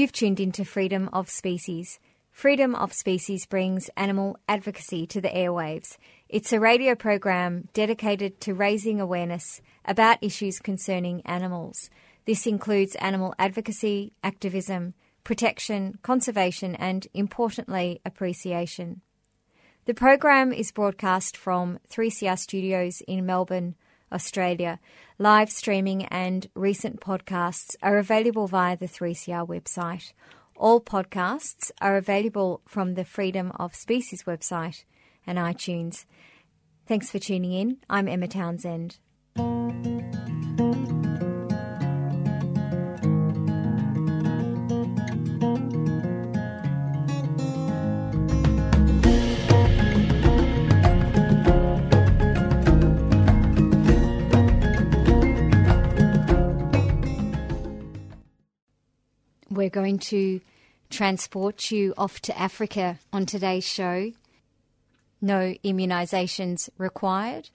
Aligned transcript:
You've 0.00 0.12
tuned 0.12 0.40
into 0.40 0.64
Freedom 0.64 1.10
of 1.12 1.28
Species. 1.28 2.00
Freedom 2.30 2.74
of 2.74 2.90
Species 2.94 3.44
brings 3.44 3.90
animal 3.98 4.38
advocacy 4.48 5.06
to 5.08 5.20
the 5.20 5.28
airwaves. 5.28 5.98
It's 6.26 6.54
a 6.54 6.58
radio 6.58 6.94
program 6.94 7.68
dedicated 7.74 8.40
to 8.40 8.54
raising 8.54 8.98
awareness 8.98 9.60
about 9.84 10.16
issues 10.22 10.58
concerning 10.58 11.20
animals. 11.26 11.90
This 12.24 12.46
includes 12.46 12.94
animal 12.94 13.34
advocacy, 13.38 14.14
activism, 14.24 14.94
protection, 15.22 15.98
conservation, 16.00 16.76
and 16.76 17.06
importantly, 17.12 18.00
appreciation. 18.02 19.02
The 19.84 19.92
program 19.92 20.50
is 20.50 20.72
broadcast 20.72 21.36
from 21.36 21.78
3CR 21.90 22.38
studios 22.38 23.02
in 23.06 23.26
Melbourne, 23.26 23.74
Australia. 24.12 24.78
Live 25.18 25.50
streaming 25.50 26.04
and 26.06 26.48
recent 26.54 27.00
podcasts 27.00 27.76
are 27.82 27.98
available 27.98 28.46
via 28.46 28.76
the 28.76 28.86
3CR 28.86 29.46
website. 29.46 30.12
All 30.56 30.80
podcasts 30.80 31.70
are 31.80 31.96
available 31.96 32.60
from 32.66 32.94
the 32.94 33.04
Freedom 33.04 33.52
of 33.56 33.74
Species 33.74 34.24
website 34.24 34.84
and 35.26 35.38
iTunes. 35.38 36.04
Thanks 36.86 37.10
for 37.10 37.18
tuning 37.18 37.52
in. 37.52 37.78
I'm 37.88 38.08
Emma 38.08 38.28
Townsend. 38.28 38.98
We're 59.60 59.68
going 59.68 59.98
to 59.98 60.40
transport 60.88 61.70
you 61.70 61.92
off 61.98 62.20
to 62.20 62.38
Africa 62.38 62.98
on 63.12 63.26
today's 63.26 63.68
show. 63.68 64.12
No 65.20 65.54
immunisations 65.62 66.70
required. 66.78 67.50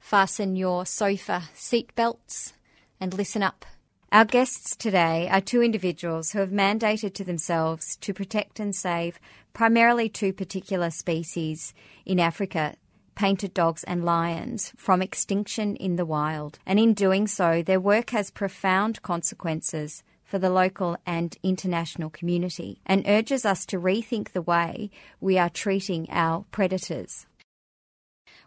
Fasten 0.00 0.56
your 0.56 0.86
sofa 0.86 1.42
seatbelts 1.54 2.54
and 2.98 3.12
listen 3.12 3.42
up. 3.42 3.66
Our 4.10 4.24
guests 4.24 4.74
today 4.74 5.28
are 5.30 5.42
two 5.42 5.62
individuals 5.62 6.30
who 6.30 6.38
have 6.38 6.48
mandated 6.48 7.12
to 7.12 7.24
themselves 7.24 7.96
to 7.96 8.14
protect 8.14 8.58
and 8.58 8.74
save 8.74 9.20
primarily 9.52 10.08
two 10.08 10.32
particular 10.32 10.88
species 10.88 11.74
in 12.06 12.18
Africa 12.18 12.76
painted 13.16 13.52
dogs 13.52 13.84
and 13.84 14.02
lions 14.02 14.72
from 14.78 15.02
extinction 15.02 15.76
in 15.76 15.96
the 15.96 16.06
wild. 16.06 16.58
And 16.64 16.78
in 16.78 16.94
doing 16.94 17.26
so, 17.26 17.62
their 17.62 17.78
work 17.78 18.10
has 18.10 18.30
profound 18.30 19.02
consequences 19.02 20.02
for 20.24 20.38
the 20.38 20.50
local 20.50 20.96
and 21.06 21.36
international 21.42 22.10
community 22.10 22.80
and 22.86 23.06
urges 23.06 23.44
us 23.44 23.64
to 23.66 23.78
rethink 23.78 24.32
the 24.32 24.42
way 24.42 24.90
we 25.20 25.38
are 25.38 25.50
treating 25.50 26.08
our 26.10 26.44
predators. 26.50 27.26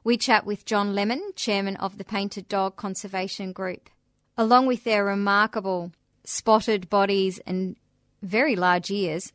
We 0.04 0.18
chat 0.18 0.46
with 0.46 0.66
John 0.66 0.96
Lemon, 0.96 1.32
chairman 1.36 1.76
of 1.78 1.98
the 1.98 2.06
Painted 2.06 2.48
Dog 2.48 2.76
Conservation 2.76 3.52
Group. 3.52 3.90
Along 4.38 4.66
with 4.66 4.84
their 4.84 5.04
remarkable 5.04 5.92
spotted 6.24 6.90
bodies 6.90 7.40
and 7.46 7.76
very 8.22 8.56
large 8.56 8.92
ears, 8.92 9.34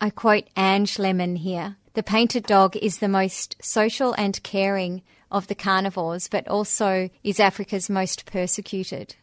I 0.00 0.10
quote 0.10 0.48
Ange 0.56 0.98
Lemon 0.98 1.36
here 1.36 1.76
the 1.94 2.02
painted 2.02 2.44
dog 2.44 2.76
is 2.76 2.98
the 2.98 3.08
most 3.08 3.56
social 3.62 4.14
and 4.14 4.42
caring 4.42 5.02
of 5.30 5.46
the 5.46 5.54
carnivores, 5.54 6.26
but 6.26 6.46
also 6.48 7.08
is 7.22 7.38
Africa's 7.38 7.88
most 7.88 8.26
persecuted. 8.26 9.14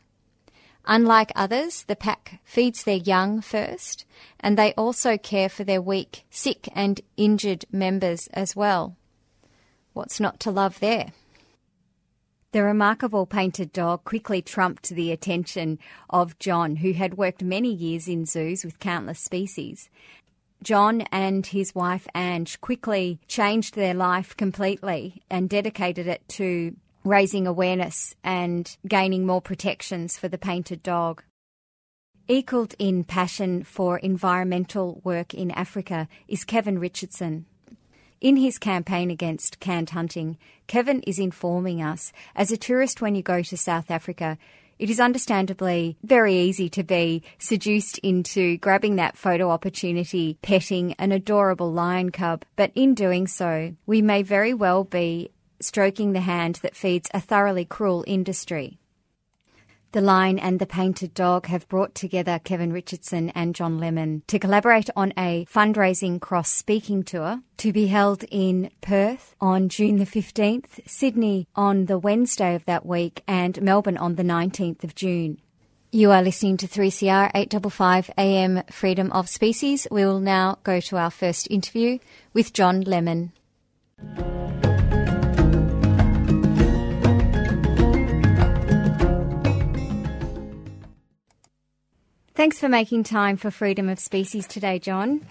Unlike 0.86 1.32
others, 1.36 1.84
the 1.84 1.96
pack 1.96 2.40
feeds 2.44 2.84
their 2.84 2.96
young 2.96 3.42
first, 3.42 4.06
and 4.40 4.58
they 4.58 4.74
also 4.74 5.18
care 5.18 5.50
for 5.50 5.64
their 5.64 5.82
weak, 5.82 6.26
sick, 6.30 6.68
and 6.74 7.02
injured 7.18 7.66
members 7.72 8.28
as 8.34 8.56
well. 8.56 8.96
What's 9.94 10.20
not 10.20 10.40
to 10.42 10.52
love 10.52 10.80
there? 10.80 11.14
The 12.52 12.64
remarkable 12.64 13.26
painted 13.26 13.72
dog 13.72 14.04
quickly 14.04 14.42
trumped 14.42 14.90
the 14.90 15.12
attention 15.12 15.80
of 16.10 16.38
John, 16.40 16.78
who 16.78 16.94
had 16.94 17.18
worked 17.18 17.44
many 17.44 17.74
years 17.74 18.10
in 18.10 18.26
zoos 18.26 18.66
with 18.66 18.80
countless 18.80 19.20
species. 19.20 19.90
John 20.62 21.02
and 21.12 21.46
his 21.46 21.74
wife 21.74 22.08
Ange 22.14 22.60
quickly 22.60 23.20
changed 23.28 23.76
their 23.76 23.94
life 23.94 24.36
completely 24.36 25.22
and 25.30 25.50
dedicated 25.50 26.08
it 26.08 26.28
to 26.30 26.76
raising 27.04 27.48
awareness 27.48 28.16
and 28.24 28.78
gaining 28.88 29.26
more 29.26 29.42
protections 29.42 30.18
for 30.18 30.28
the 30.28 30.38
painted 30.38 30.84
dog. 30.84 31.24
Equalled 32.28 32.76
in 32.80 33.04
passion 33.04 33.64
for 33.64 33.98
environmental 33.98 35.02
work 35.04 35.34
in 35.34 35.52
Africa 35.52 36.08
is 36.28 36.44
Kevin 36.44 36.80
Richardson. 36.80 37.46
In 38.22 38.38
his 38.38 38.60
campaign 38.60 39.10
against 39.10 39.60
canned 39.60 39.90
hunting, 39.90 40.38
Kevin 40.68 41.02
is 41.02 41.18
informing 41.18 41.82
us 41.82 42.14
as 42.36 42.52
a 42.52 42.58
tourist 42.58 43.02
when 43.02 43.16
you 43.16 43.24
go 43.24 43.42
to 43.42 43.58
South 43.58 43.90
Africa, 43.90 44.38
it 44.82 44.90
is 44.90 45.00
understandably 45.00 45.96
very 46.02 46.36
easy 46.36 46.68
to 46.70 46.84
be 46.84 47.22
seduced 47.38 48.00
into 48.00 48.58
grabbing 48.58 48.96
that 48.96 49.16
photo 49.16 49.52
opportunity, 49.52 50.40
petting 50.42 50.94
an 50.94 51.12
adorable 51.12 51.72
lion 51.72 52.10
cub, 52.10 52.46
but 52.56 52.72
in 52.74 52.96
doing 52.96 53.28
so, 53.28 53.76
we 53.86 54.02
may 54.02 54.24
very 54.24 54.56
well 54.56 54.84
be 54.84 55.30
stroking 55.64 56.14
the 56.14 56.22
hand 56.22 56.56
that 56.64 56.76
feeds 56.76 57.10
a 57.14 57.20
thoroughly 57.20 57.66
cruel 57.66 58.04
industry. 58.08 58.80
The 59.94 60.00
Lion 60.00 60.40
and 60.40 60.60
the 60.60 60.66
Painted 60.66 61.14
Dog 61.14 61.48
have 61.48 61.68
brought 61.68 61.94
together 61.94 62.40
Kevin 62.42 62.72
Richardson 62.72 63.30
and 63.32 63.54
John 63.54 63.78
Lemon 63.78 64.24
to 64.28 64.40
collaborate 64.40 64.90
on 64.96 65.12
a 65.18 65.46
fundraising 65.52 66.22
cross 66.22 66.50
speaking 66.50 67.04
tour 67.04 67.42
to 67.58 67.74
be 67.74 67.88
held 67.88 68.24
in 68.32 68.72
Perth 68.80 69.36
on 69.42 69.68
June 69.68 69.98
the 69.98 70.06
15th, 70.06 70.80
Sydney 70.88 71.46
on 71.56 71.88
the 71.88 72.00
Wednesday 72.00 72.56
of 72.56 72.64
that 72.66 72.86
week, 72.86 73.22
and 73.28 73.62
Melbourne 73.62 73.98
on 73.98 74.16
the 74.16 74.24
19th 74.24 74.86
of 74.86 74.96
June. 74.96 75.42
You 75.92 76.12
are 76.12 76.24
listening 76.24 76.56
to 76.58 76.70
3CR 76.70 77.32
855 77.36 78.12
AM 78.18 78.64
Freedom 78.72 79.12
of 79.12 79.28
Species. 79.28 79.88
We 79.92 80.06
will 80.06 80.22
now 80.22 80.58
go 80.64 80.80
to 80.80 80.96
our 80.96 81.12
first 81.12 81.52
interview 81.52 82.00
with 82.34 82.54
John 82.54 82.80
Lemon. 82.80 83.34
Thanks 92.42 92.58
for 92.58 92.70
making 92.70 93.04
time 93.04 93.38
for 93.38 93.52
Freedom 93.52 93.88
of 93.88 94.00
Species 94.00 94.48
today, 94.48 94.80
John. 94.80 95.24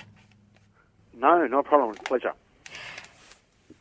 No, 1.18 1.44
no 1.48 1.60
problem. 1.60 1.96
Pleasure. 2.04 2.34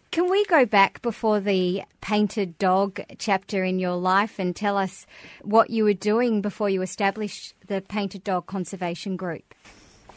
Can 0.10 0.32
we 0.32 0.44
go 0.46 0.66
back 0.66 1.00
before 1.04 1.40
the 1.40 1.84
painted 2.02 2.58
dog 2.58 3.00
chapter 3.20 3.64
in 3.64 3.78
your 3.78 3.98
life 3.98 4.40
and 4.40 4.56
tell 4.56 4.78
us 4.78 5.06
what 5.44 5.70
you 5.70 5.84
were 5.84 5.94
doing 5.94 6.42
before 6.42 6.72
you 6.72 6.82
established 6.82 7.54
the 7.68 7.82
Painted 7.82 8.24
Dog 8.24 8.48
Conservation 8.48 9.16
Group? 9.16 9.54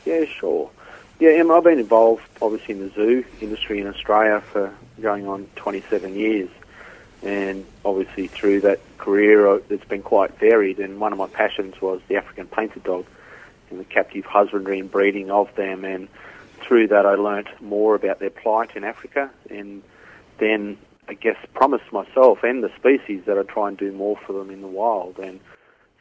Yeah, 0.07 0.25
sure. 0.25 0.71
Yeah, 1.21 1.33
Emma, 1.33 1.59
I've 1.59 1.65
been 1.65 1.81
involved 1.81 2.23
obviously 2.41 2.77
in 2.77 2.81
the 2.81 2.95
zoo 2.95 3.27
industry 3.43 3.79
in 3.79 3.89
Australia 3.89 4.41
for 4.41 4.75
going 5.03 5.29
on 5.29 5.47
27 5.57 6.15
years. 6.15 6.49
And 7.23 7.65
obviously 7.85 8.27
through 8.27 8.63
that 8.63 8.81
career, 8.99 9.47
uh, 9.47 9.61
it's 9.69 9.85
been 9.85 10.03
quite 10.03 10.39
varied. 10.39 10.79
And 10.79 11.01
one 11.01 11.13
of 11.13 11.19
my 11.19 11.29
passions 11.29 11.81
was 11.81 12.01
the 12.09 12.17
African 12.17 12.47
painted 12.47 12.83
dog 12.85 13.07
and 13.71 13.79
the 13.79 13.85
captive 13.85 14.25
husbandry 14.25 14.81
and 14.81 14.91
breeding 14.91 15.31
of 15.31 15.55
them. 15.55 15.85
And 15.85 16.09
through 16.61 16.89
that, 16.89 17.07
I 17.07 17.15
learnt 17.15 17.49
more 17.61 17.95
about 17.95 18.19
their 18.19 18.31
plight 18.31 18.77
in 18.77 18.85
Africa. 18.85 19.31
And 19.51 19.83
then 20.39 20.79
I 21.09 21.15
guess, 21.15 21.37
promised 21.53 21.93
myself 21.93 22.39
and 22.43 22.63
the 22.63 22.71
species 22.77 23.25
that 23.27 23.37
I'd 23.37 23.49
try 23.49 23.69
and 23.69 23.77
do 23.77 23.93
more 23.93 24.17
for 24.25 24.33
them 24.33 24.51
in 24.51 24.61
the 24.61 24.69
wild. 24.69 25.19
And 25.19 25.41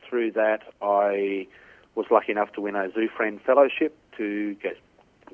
through 0.07 0.31
that, 0.33 0.61
I 0.81 1.47
was 1.95 2.05
lucky 2.11 2.31
enough 2.31 2.53
to 2.53 2.61
win 2.61 2.75
a 2.75 2.91
Zoo 2.93 3.09
Friend 3.09 3.41
Fellowship 3.41 3.97
to 4.17 4.53
get, 4.55 4.77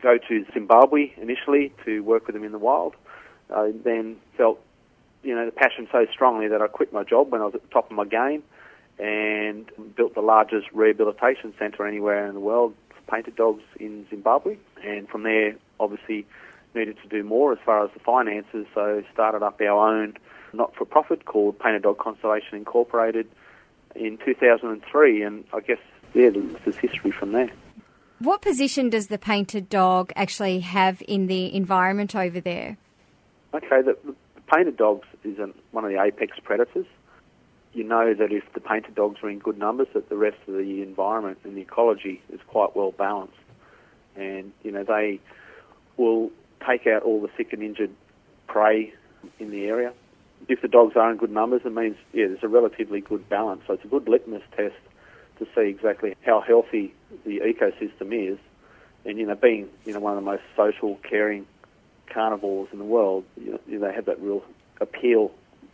go 0.01 0.17
to 0.17 0.45
Zimbabwe 0.53 1.11
initially 1.17 1.73
to 1.85 2.01
work 2.01 2.27
with 2.27 2.33
them 2.33 2.43
in 2.43 2.53
the 2.53 2.57
wild. 2.57 2.95
I 3.53 3.73
then 3.83 4.17
felt, 4.37 4.59
you 5.27 5.35
know, 5.35 5.45
the 5.45 5.51
passion 5.51 5.89
so 5.91 6.07
strongly 6.09 6.47
that 6.47 6.61
I 6.61 6.67
quit 6.67 6.93
my 6.93 7.03
job 7.03 7.33
when 7.33 7.41
I 7.41 7.45
was 7.45 7.55
at 7.55 7.61
the 7.61 7.67
top 7.67 7.91
of 7.91 7.97
my 7.97 8.05
game 8.05 8.43
and 8.97 9.69
built 9.93 10.15
the 10.15 10.21
largest 10.21 10.67
rehabilitation 10.71 11.53
centre 11.59 11.85
anywhere 11.85 12.25
in 12.27 12.33
the 12.33 12.39
world 12.39 12.73
for 12.89 13.13
painted 13.13 13.35
dogs 13.35 13.61
in 13.77 14.07
Zimbabwe. 14.09 14.55
And 14.81 15.09
from 15.09 15.23
there, 15.23 15.55
obviously, 15.81 16.25
needed 16.73 16.95
to 17.03 17.09
do 17.09 17.23
more 17.23 17.51
as 17.51 17.59
far 17.65 17.83
as 17.83 17.91
the 17.93 17.99
finances, 17.99 18.65
so 18.73 19.03
started 19.13 19.43
up 19.43 19.59
our 19.59 19.89
own 19.93 20.15
not-for-profit 20.53 21.25
called 21.25 21.59
Painted 21.59 21.83
Dog 21.83 21.97
Conservation 21.97 22.57
Incorporated 22.57 23.27
in 23.95 24.17
2003, 24.23 25.23
and 25.23 25.43
I 25.53 25.59
guess 25.59 25.77
yeah, 26.13 26.29
this 26.29 26.45
is 26.65 26.77
history 26.77 27.11
from 27.11 27.33
there. 27.33 27.49
What 28.19 28.41
position 28.41 28.89
does 28.89 29.07
the 29.07 29.17
painted 29.17 29.67
dog 29.67 30.13
actually 30.15 30.61
have 30.61 31.03
in 31.05 31.27
the 31.27 31.53
environment 31.53 32.15
over 32.15 32.39
there? 32.39 32.77
Okay, 33.53 33.81
the 33.81 33.97
painted 34.47 34.77
dogs 34.77 35.07
is 35.23 35.37
one 35.71 35.85
of 35.85 35.91
the 35.91 36.01
apex 36.01 36.37
predators. 36.43 36.85
You 37.73 37.83
know 37.83 38.13
that 38.13 38.31
if 38.31 38.43
the 38.53 38.59
painted 38.59 38.95
dogs 38.95 39.19
are 39.21 39.29
in 39.29 39.39
good 39.39 39.57
numbers, 39.57 39.87
that 39.93 40.09
the 40.09 40.17
rest 40.17 40.37
of 40.47 40.55
the 40.55 40.81
environment 40.81 41.39
and 41.43 41.55
the 41.55 41.61
ecology 41.61 42.21
is 42.31 42.39
quite 42.47 42.75
well 42.75 42.91
balanced, 42.91 43.35
and 44.15 44.51
you 44.63 44.71
know 44.71 44.83
they 44.83 45.19
will 45.97 46.31
take 46.67 46.87
out 46.87 47.03
all 47.03 47.21
the 47.21 47.29
sick 47.37 47.53
and 47.53 47.61
injured 47.61 47.91
prey 48.47 48.93
in 49.39 49.51
the 49.51 49.65
area. 49.65 49.93
If 50.47 50.61
the 50.61 50.67
dogs 50.67 50.95
are 50.95 51.11
in 51.11 51.17
good 51.17 51.31
numbers, 51.31 51.61
it 51.65 51.73
means 51.73 51.97
yeah, 52.13 52.27
there's 52.27 52.43
a 52.43 52.47
relatively 52.47 53.01
good 53.01 53.27
balance. 53.29 53.61
So 53.67 53.73
it's 53.73 53.83
a 53.83 53.87
good 53.87 54.07
litmus 54.07 54.43
test 54.55 54.75
to 55.39 55.47
see 55.53 55.69
exactly 55.69 56.15
how 56.25 56.41
healthy 56.41 56.93
the 57.25 57.39
ecosystem 57.39 58.31
is. 58.31 58.39
And 59.05 59.19
you 59.19 59.25
know, 59.25 59.35
being 59.35 59.69
you 59.85 59.93
know 59.93 59.99
one 59.99 60.17
of 60.17 60.23
the 60.23 60.29
most 60.29 60.43
social, 60.55 60.95
caring 61.03 61.45
carnivores 62.13 62.69
in 62.71 62.79
the 62.79 62.85
world, 62.85 63.23
you 63.37 63.51
know, 63.51 63.87
they 63.87 63.93
have 63.93 64.05
that 64.05 64.21
real 64.21 64.43
appeal 64.81 65.31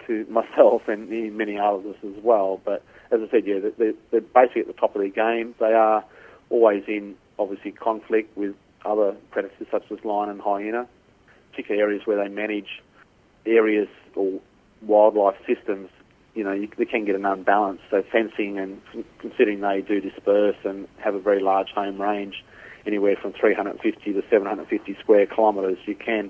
to 0.07 0.25
myself 0.29 0.83
and 0.87 1.09
many 1.37 1.57
others 1.57 1.95
as 2.03 2.23
well. 2.23 2.61
But 2.63 2.83
as 3.11 3.19
I 3.21 3.31
said, 3.31 3.45
yeah, 3.45 3.59
they're, 3.77 4.21
basically 4.21 4.61
at 4.61 4.67
the 4.67 4.73
top 4.73 4.95
of 4.95 5.01
their 5.01 5.09
game. 5.09 5.55
They 5.59 5.73
are 5.73 6.03
always 6.49 6.83
in 6.87 7.15
obviously 7.39 7.71
conflict 7.71 8.35
with 8.37 8.55
other 8.85 9.15
predators 9.31 9.67
such 9.71 9.83
as 9.91 10.03
lion 10.03 10.29
and 10.29 10.41
hyena, 10.41 10.87
particularly 11.51 11.81
areas 11.81 12.01
where 12.05 12.21
they 12.21 12.33
manage 12.33 12.81
areas 13.45 13.87
or 14.15 14.39
wildlife 14.81 15.35
systems. 15.47 15.89
You 16.35 16.43
know, 16.43 16.51
you, 16.51 16.67
they 16.77 16.85
can 16.85 17.05
get 17.05 17.15
an 17.15 17.25
unbalance. 17.25 17.79
So 17.91 18.03
fencing 18.11 18.57
and 18.57 18.81
considering 19.19 19.61
they 19.61 19.81
do 19.81 20.01
disperse 20.01 20.57
and 20.63 20.87
have 20.97 21.15
a 21.15 21.19
very 21.19 21.41
large 21.41 21.69
home 21.69 22.01
range, 22.01 22.43
anywhere 22.85 23.15
from 23.21 23.33
350 23.33 24.13
to 24.13 24.23
750 24.29 24.97
square 24.99 25.25
kilometres, 25.25 25.77
you 25.85 25.95
can 25.95 26.29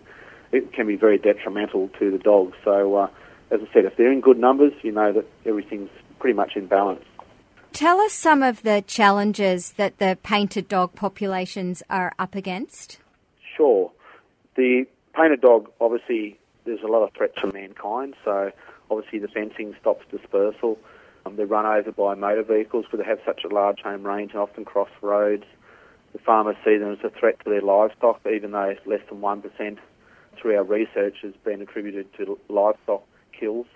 it 0.51 0.71
can 0.71 0.85
be 0.85 0.95
very 0.95 1.17
detrimental 1.17 1.89
to 1.99 2.11
the 2.11 2.19
dogs. 2.19 2.55
So, 2.63 2.95
uh, 2.95 3.07
as 3.49 3.59
I 3.61 3.73
said, 3.73 3.85
if 3.85 3.97
they're 3.97 4.11
in 4.11 4.21
good 4.21 4.37
numbers, 4.37 4.73
you 4.83 4.91
know 4.91 5.11
that 5.11 5.25
everything's 5.45 5.89
pretty 6.19 6.35
much 6.35 6.55
in 6.55 6.67
balance. 6.67 7.03
Tell 7.73 7.99
us 7.99 8.13
some 8.13 8.43
of 8.43 8.61
the 8.61 8.83
challenges 8.85 9.73
that 9.73 9.97
the 9.97 10.17
painted 10.21 10.67
dog 10.67 10.93
populations 10.93 11.81
are 11.89 12.13
up 12.19 12.35
against. 12.35 12.99
Sure. 13.57 13.91
The 14.55 14.85
painted 15.15 15.41
dog, 15.41 15.71
obviously, 15.81 16.39
there's 16.65 16.83
a 16.83 16.87
lot 16.87 17.01
of 17.01 17.11
threats 17.17 17.33
from 17.41 17.51
mankind. 17.53 18.13
So, 18.23 18.51
obviously, 18.91 19.19
the 19.19 19.27
fencing 19.27 19.75
stops 19.81 20.05
dispersal. 20.11 20.77
Um, 21.25 21.35
they're 21.35 21.47
run 21.47 21.65
over 21.65 21.91
by 21.91 22.13
motor 22.13 22.43
vehicles 22.43 22.85
because 22.85 23.03
they 23.03 23.09
have 23.09 23.19
such 23.25 23.41
a 23.43 23.53
large 23.53 23.79
home 23.79 24.05
range 24.05 24.33
and 24.33 24.41
often 24.41 24.65
cross 24.65 24.89
roads. 25.01 25.45
The 26.13 26.19
farmers 26.19 26.55
see 26.63 26.77
them 26.77 26.93
as 26.93 26.99
a 27.03 27.09
threat 27.09 27.39
to 27.43 27.49
their 27.49 27.61
livestock, 27.61 28.21
even 28.31 28.51
though 28.51 28.75
less 28.85 29.01
than 29.09 29.19
1% 29.19 29.77
through 30.39 30.55
our 30.55 30.63
research 30.63 31.17
has 31.23 31.33
been 31.43 31.61
attributed 31.61 32.13
to 32.17 32.39
livestock 32.49 33.03
kills. 33.37 33.67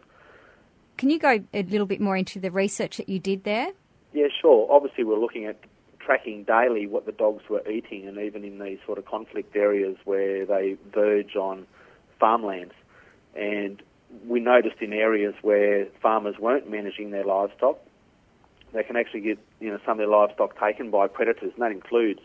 Can 0.97 1.09
you 1.09 1.19
go 1.19 1.39
a 1.53 1.63
little 1.63 1.85
bit 1.85 2.01
more 2.01 2.17
into 2.17 2.39
the 2.39 2.51
research 2.51 2.97
that 2.97 3.09
you 3.09 3.19
did 3.19 3.43
there? 3.43 3.67
Yeah, 4.13 4.27
sure. 4.41 4.67
Obviously, 4.71 5.03
we're 5.03 5.19
looking 5.19 5.45
at 5.45 5.57
tracking 5.99 6.43
daily 6.43 6.87
what 6.87 7.05
the 7.05 7.11
dogs 7.11 7.43
were 7.49 7.67
eating, 7.69 8.07
and 8.07 8.17
even 8.17 8.43
in 8.43 8.59
these 8.59 8.79
sort 8.85 8.97
of 8.97 9.05
conflict 9.05 9.55
areas 9.55 9.97
where 10.05 10.45
they 10.45 10.77
verge 10.93 11.35
on 11.35 11.67
farmlands. 12.19 12.73
And 13.35 13.81
we 14.25 14.39
noticed 14.39 14.81
in 14.81 14.93
areas 14.93 15.35
where 15.41 15.85
farmers 16.01 16.35
weren't 16.39 16.69
managing 16.69 17.11
their 17.11 17.25
livestock, 17.25 17.77
they 18.77 18.83
can 18.83 18.95
actually 18.95 19.21
get 19.21 19.39
you 19.59 19.69
know 19.69 19.79
some 19.85 19.93
of 19.93 19.97
their 19.97 20.07
livestock 20.07 20.59
taken 20.59 20.91
by 20.91 21.07
predators, 21.07 21.51
and 21.53 21.61
that 21.61 21.71
includes 21.71 22.21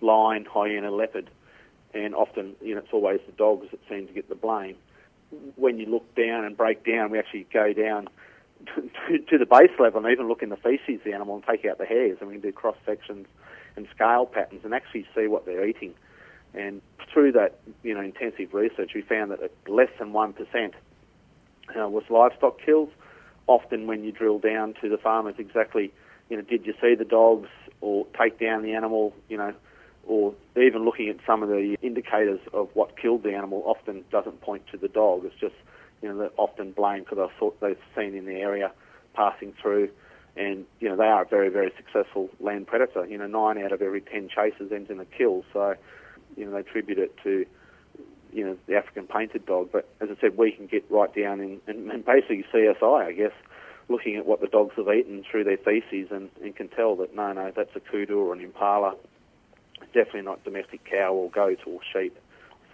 lion, 0.00 0.44
hyena, 0.44 0.90
leopard, 0.90 1.30
and 1.94 2.14
often 2.14 2.54
you 2.62 2.74
know 2.74 2.80
it's 2.80 2.92
always 2.92 3.20
the 3.26 3.32
dogs 3.32 3.68
that 3.70 3.80
seem 3.88 4.06
to 4.06 4.12
get 4.12 4.28
the 4.28 4.34
blame. 4.34 4.76
When 5.56 5.78
you 5.78 5.86
look 5.86 6.14
down 6.14 6.44
and 6.44 6.56
break 6.56 6.84
down, 6.84 7.10
we 7.10 7.18
actually 7.18 7.46
go 7.52 7.72
down 7.72 8.08
to, 8.74 9.18
to 9.30 9.38
the 9.38 9.46
base 9.46 9.72
level 9.78 10.04
and 10.04 10.12
even 10.12 10.28
look 10.28 10.42
in 10.42 10.50
the 10.50 10.56
feces 10.56 10.96
of 10.96 11.04
the 11.04 11.12
animal 11.12 11.36
and 11.36 11.44
take 11.44 11.64
out 11.64 11.78
the 11.78 11.86
hairs, 11.86 12.18
and 12.20 12.28
we 12.28 12.34
can 12.34 12.42
do 12.42 12.52
cross 12.52 12.76
sections 12.84 13.26
and 13.76 13.88
scale 13.94 14.26
patterns 14.26 14.60
and 14.64 14.74
actually 14.74 15.06
see 15.16 15.26
what 15.26 15.46
they're 15.46 15.66
eating. 15.66 15.94
And 16.54 16.80
through 17.12 17.32
that, 17.32 17.58
you 17.82 17.94
know, 17.94 18.00
intensive 18.00 18.54
research, 18.54 18.92
we 18.94 19.02
found 19.02 19.32
that 19.32 19.50
less 19.68 19.90
than 19.98 20.12
one 20.12 20.32
percent 20.32 20.74
uh, 21.78 21.88
was 21.88 22.04
livestock 22.08 22.60
kills. 22.60 22.90
Often, 23.46 23.86
when 23.86 24.04
you 24.04 24.12
drill 24.12 24.38
down 24.38 24.74
to 24.80 24.88
the 24.88 24.96
farmers, 24.96 25.34
exactly, 25.38 25.92
you 26.30 26.36
know, 26.36 26.42
did 26.42 26.64
you 26.66 26.74
see 26.80 26.94
the 26.94 27.04
dogs 27.04 27.48
or 27.80 28.06
take 28.18 28.38
down 28.38 28.62
the 28.62 28.72
animal, 28.72 29.14
you 29.28 29.36
know, 29.36 29.52
or 30.06 30.34
even 30.56 30.84
looking 30.84 31.08
at 31.08 31.16
some 31.26 31.42
of 31.42 31.48
the 31.48 31.76
indicators 31.82 32.40
of 32.52 32.68
what 32.74 32.96
killed 32.96 33.22
the 33.22 33.34
animal, 33.34 33.62
often 33.66 34.04
doesn't 34.10 34.40
point 34.40 34.62
to 34.70 34.76
the 34.76 34.88
dog. 34.88 35.24
It's 35.24 35.38
just, 35.40 35.54
you 36.02 36.08
know, 36.08 36.18
they're 36.18 36.30
often 36.36 36.72
blamed 36.72 37.06
because 37.08 37.30
they've 37.60 37.76
seen 37.96 38.14
in 38.14 38.26
the 38.26 38.34
area 38.34 38.72
passing 39.14 39.54
through. 39.60 39.90
And, 40.36 40.64
you 40.80 40.88
know, 40.88 40.96
they 40.96 41.04
are 41.04 41.22
a 41.22 41.28
very, 41.28 41.48
very 41.48 41.72
successful 41.76 42.28
land 42.40 42.66
predator. 42.66 43.06
You 43.06 43.18
know, 43.18 43.26
nine 43.26 43.62
out 43.62 43.72
of 43.72 43.80
every 43.80 44.00
ten 44.00 44.28
chases 44.28 44.72
ends 44.72 44.90
in 44.90 45.00
a 45.00 45.04
kill. 45.04 45.44
So, 45.52 45.74
you 46.36 46.44
know, 46.44 46.52
they 46.52 46.60
attribute 46.60 46.98
it 46.98 47.16
to, 47.22 47.46
you 48.34 48.44
know, 48.44 48.56
the 48.66 48.74
African 48.74 49.06
painted 49.06 49.46
dog. 49.46 49.70
But 49.72 49.88
as 50.00 50.08
I 50.10 50.20
said, 50.20 50.36
we 50.36 50.50
can 50.52 50.66
get 50.66 50.84
right 50.90 51.14
down 51.14 51.40
in, 51.40 51.60
and, 51.66 51.90
and 51.90 52.04
basically 52.04 52.44
CSI, 52.52 53.06
I 53.06 53.12
guess, 53.12 53.32
looking 53.88 54.16
at 54.16 54.26
what 54.26 54.40
the 54.40 54.48
dogs 54.48 54.74
have 54.76 54.88
eaten 54.88 55.24
through 55.30 55.44
their 55.44 55.56
feces 55.56 56.08
and, 56.10 56.28
and 56.42 56.54
can 56.56 56.68
tell 56.68 56.96
that, 56.96 57.14
no, 57.14 57.32
no, 57.32 57.52
that's 57.54 57.74
a 57.76 57.80
kudu 57.80 58.18
or 58.18 58.34
an 58.34 58.40
impala. 58.40 58.96
Definitely 59.92 60.22
not 60.22 60.42
domestic 60.44 60.84
cow 60.84 61.12
or 61.12 61.30
goat 61.30 61.60
or 61.66 61.80
sheep. 61.92 62.18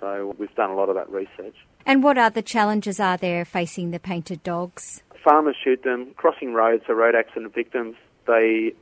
So 0.00 0.34
we've 0.38 0.54
done 0.54 0.70
a 0.70 0.74
lot 0.74 0.88
of 0.88 0.94
that 0.94 1.10
research. 1.10 1.56
And 1.84 2.02
what 2.02 2.16
other 2.16 2.42
challenges 2.42 2.98
are 2.98 3.18
there 3.18 3.44
facing 3.44 3.90
the 3.90 3.98
painted 3.98 4.42
dogs? 4.42 5.02
Farmers 5.22 5.56
shoot 5.62 5.82
them, 5.82 6.14
crossing 6.16 6.54
roads 6.54 6.84
are 6.88 6.94
road 6.94 7.14
accident 7.14 7.54
victims. 7.54 7.96
They 8.26 8.74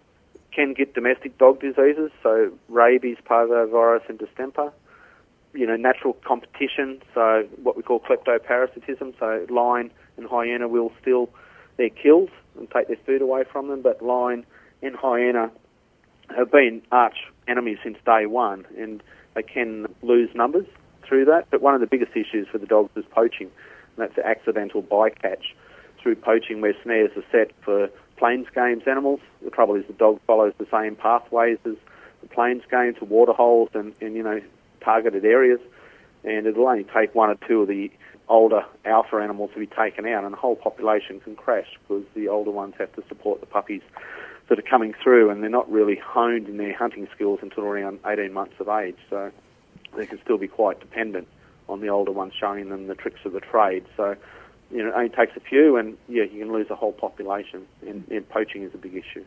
can 0.52 0.74
get 0.74 0.94
domestic 0.94 1.36
dog 1.38 1.60
diseases, 1.60 2.12
so 2.22 2.52
rabies, 2.68 3.16
parvovirus, 3.28 4.08
and 4.08 4.18
distemper. 4.18 4.72
You 5.54 5.66
know, 5.66 5.76
natural 5.76 6.14
competition, 6.24 7.00
so 7.14 7.48
what 7.62 7.76
we 7.76 7.82
call 7.82 8.00
kleptoparasitism. 8.00 9.14
So 9.18 9.46
lion 9.48 9.90
and 10.16 10.26
hyena 10.26 10.68
will 10.68 10.92
steal 11.00 11.30
their 11.76 11.88
kills 11.88 12.30
and 12.58 12.70
take 12.70 12.88
their 12.88 12.98
food 13.06 13.22
away 13.22 13.44
from 13.50 13.68
them, 13.68 13.82
but 13.82 14.02
lion 14.02 14.44
and 14.82 14.94
hyena 14.94 15.50
have 16.36 16.50
been 16.50 16.82
arch 16.92 17.16
enemies 17.46 17.78
since 17.82 17.96
day 18.04 18.26
one, 18.26 18.66
and 18.76 19.02
they 19.34 19.42
can 19.42 19.86
lose 20.02 20.28
numbers 20.34 20.66
through 21.06 21.24
that. 21.26 21.46
But 21.50 21.62
one 21.62 21.74
of 21.74 21.80
the 21.80 21.86
biggest 21.86 22.12
issues 22.12 22.46
for 22.50 22.58
the 22.58 22.66
dogs 22.66 22.90
is 22.96 23.04
poaching, 23.10 23.50
and 23.96 24.08
that's 24.08 24.18
accidental 24.18 24.82
bycatch 24.82 25.54
through 26.02 26.16
poaching 26.16 26.60
where 26.60 26.74
snares 26.82 27.10
are 27.16 27.24
set 27.32 27.52
for 27.62 27.88
plains 28.16 28.46
games 28.54 28.82
animals. 28.86 29.20
The 29.42 29.50
trouble 29.50 29.76
is 29.76 29.86
the 29.86 29.94
dog 29.94 30.20
follows 30.26 30.52
the 30.58 30.66
same 30.70 30.96
pathways 30.96 31.58
as 31.64 31.76
the 32.20 32.28
plains 32.28 32.62
game 32.70 32.94
to 32.94 33.04
water 33.04 33.32
holes 33.32 33.70
and, 33.74 33.94
and 34.00 34.14
you 34.14 34.22
know 34.22 34.40
targeted 34.88 35.26
areas, 35.26 35.60
and 36.24 36.46
it'll 36.46 36.66
only 36.66 36.84
take 36.84 37.14
one 37.14 37.28
or 37.28 37.36
two 37.46 37.60
of 37.60 37.68
the 37.68 37.90
older 38.26 38.64
alpha 38.86 39.16
animals 39.16 39.50
to 39.52 39.60
be 39.60 39.66
taken 39.66 40.06
out, 40.06 40.24
and 40.24 40.32
the 40.32 40.38
whole 40.38 40.56
population 40.56 41.20
can 41.20 41.36
crash 41.36 41.68
because 41.82 42.04
the 42.14 42.28
older 42.28 42.50
ones 42.50 42.74
have 42.78 42.90
to 42.94 43.02
support 43.06 43.40
the 43.40 43.46
puppies 43.46 43.82
that 44.48 44.58
are 44.58 44.70
coming 44.70 44.94
through, 45.02 45.28
and 45.28 45.42
they're 45.42 45.50
not 45.50 45.70
really 45.70 45.96
honed 45.96 46.48
in 46.48 46.56
their 46.56 46.74
hunting 46.74 47.06
skills 47.14 47.38
until 47.42 47.64
around 47.64 47.98
18 48.06 48.32
months 48.32 48.54
of 48.60 48.68
age. 48.70 48.96
So 49.10 49.30
they 49.94 50.06
can 50.06 50.18
still 50.24 50.38
be 50.38 50.48
quite 50.48 50.80
dependent 50.80 51.28
on 51.68 51.82
the 51.82 51.88
older 51.88 52.12
ones 52.12 52.32
showing 52.38 52.70
them 52.70 52.86
the 52.86 52.94
tricks 52.94 53.20
of 53.26 53.32
the 53.32 53.40
trade. 53.40 53.84
So 53.94 54.16
you 54.70 54.82
know, 54.82 54.88
it 54.88 54.94
only 54.94 55.10
takes 55.10 55.36
a 55.36 55.40
few, 55.40 55.76
and 55.76 55.98
yeah, 56.08 56.24
you 56.24 56.40
can 56.40 56.52
lose 56.52 56.70
a 56.70 56.76
whole 56.76 56.92
population. 56.92 57.66
And, 57.86 58.08
and 58.08 58.26
poaching 58.28 58.62
is 58.62 58.72
a 58.72 58.78
big 58.78 58.94
issue. 58.94 59.24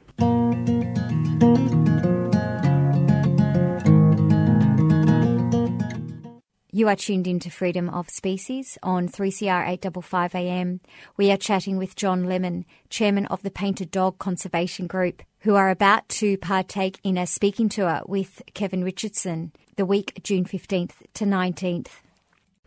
You 6.82 6.88
are 6.88 6.96
tuned 6.96 7.28
into 7.28 7.52
Freedom 7.52 7.92
of 7.92 8.10
Species 8.10 8.76
on 8.82 9.08
3CR 9.08 9.68
855 9.68 10.34
AM. 10.34 10.80
We 11.16 11.30
are 11.30 11.38
chatting 11.38 11.78
with 11.78 11.96
John 11.96 12.24
Lemon, 12.24 12.66
chairman 12.90 13.28
of 13.28 13.44
the 13.44 13.52
Painted 13.52 13.92
Dog 13.92 14.18
Conservation 14.18 14.88
Group, 14.88 15.22
who 15.42 15.54
are 15.54 15.70
about 15.70 16.10
to 16.10 16.40
partake 16.40 17.00
in 17.04 17.20
a 17.20 17.28
speaking 17.28 17.70
tour 17.70 18.02
with 18.08 18.42
Kevin 18.56 18.84
Richardson 18.84 19.52
the 19.76 19.86
week 19.86 20.22
June 20.24 20.44
15th 20.44 20.94
to 21.14 21.24
19th. 21.24 22.02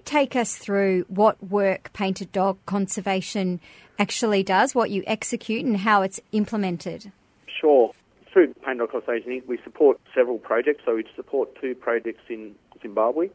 Take 0.04 0.37
us 0.37 0.56
through 0.56 1.06
what 1.09 1.42
work 1.42 1.92
Painted 1.92 2.30
Dog 2.30 2.64
Conservation 2.66 3.61
actually 3.99 4.44
does, 4.44 4.76
what 4.76 4.90
you 4.90 5.02
execute, 5.09 5.64
and 5.64 5.78
how 5.78 6.02
it's 6.02 6.21
implemented. 6.30 7.11
Sure. 7.49 7.90
Through 8.33 8.54
Painted 8.64 8.78
Dog 8.78 8.92
Conservation 8.92 9.42
we 9.49 9.59
support 9.64 10.00
several 10.14 10.38
projects. 10.38 10.85
So 10.85 10.94
we 10.94 11.04
support 11.16 11.61
two 11.61 11.75
projects 11.75 12.23
in 12.28 12.54
Zimbabwe. 12.80 13.30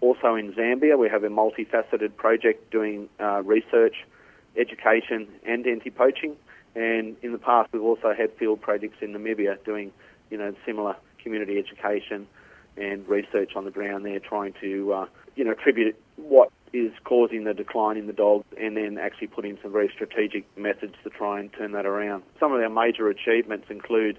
Also 0.00 0.34
in 0.34 0.52
Zambia, 0.52 0.98
we 0.98 1.08
have 1.08 1.24
a 1.24 1.28
multifaceted 1.28 2.16
project 2.16 2.70
doing 2.70 3.08
uh, 3.20 3.42
research, 3.42 3.96
education, 4.56 5.28
and 5.46 5.66
anti-poaching. 5.66 6.36
And 6.74 7.16
in 7.22 7.32
the 7.32 7.38
past, 7.38 7.72
we've 7.72 7.82
also 7.82 8.14
had 8.16 8.32
field 8.38 8.60
projects 8.60 8.98
in 9.02 9.12
Namibia 9.12 9.62
doing, 9.64 9.92
you 10.30 10.38
know, 10.38 10.54
similar 10.64 10.96
community 11.22 11.58
education 11.58 12.26
and 12.76 13.06
research 13.08 13.56
on 13.56 13.64
the 13.64 13.70
ground 13.70 14.06
there, 14.06 14.20
trying 14.20 14.54
to, 14.60 14.92
uh, 14.92 15.06
you 15.36 15.44
know, 15.44 15.50
attribute 15.50 15.96
what 16.16 16.50
is 16.72 16.92
causing 17.04 17.44
the 17.44 17.52
decline 17.52 17.96
in 17.96 18.06
the 18.06 18.12
dogs, 18.12 18.46
and 18.56 18.76
then 18.76 18.96
actually 18.96 19.26
put 19.26 19.44
in 19.44 19.58
some 19.60 19.72
very 19.72 19.90
strategic 19.92 20.44
methods 20.56 20.94
to 21.02 21.10
try 21.10 21.40
and 21.40 21.52
turn 21.52 21.72
that 21.72 21.84
around. 21.84 22.22
Some 22.38 22.52
of 22.52 22.60
our 22.60 22.70
major 22.70 23.08
achievements 23.08 23.66
include 23.68 24.16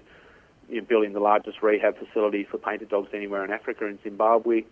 you 0.68 0.80
know, 0.80 0.86
building 0.86 1.14
the 1.14 1.20
largest 1.20 1.62
rehab 1.62 1.96
facility 1.98 2.44
for 2.44 2.58
painted 2.58 2.90
dogs 2.90 3.08
anywhere 3.14 3.44
in 3.44 3.50
Africa 3.50 3.86
in 3.86 3.98
Zimbabwe. 4.04 4.64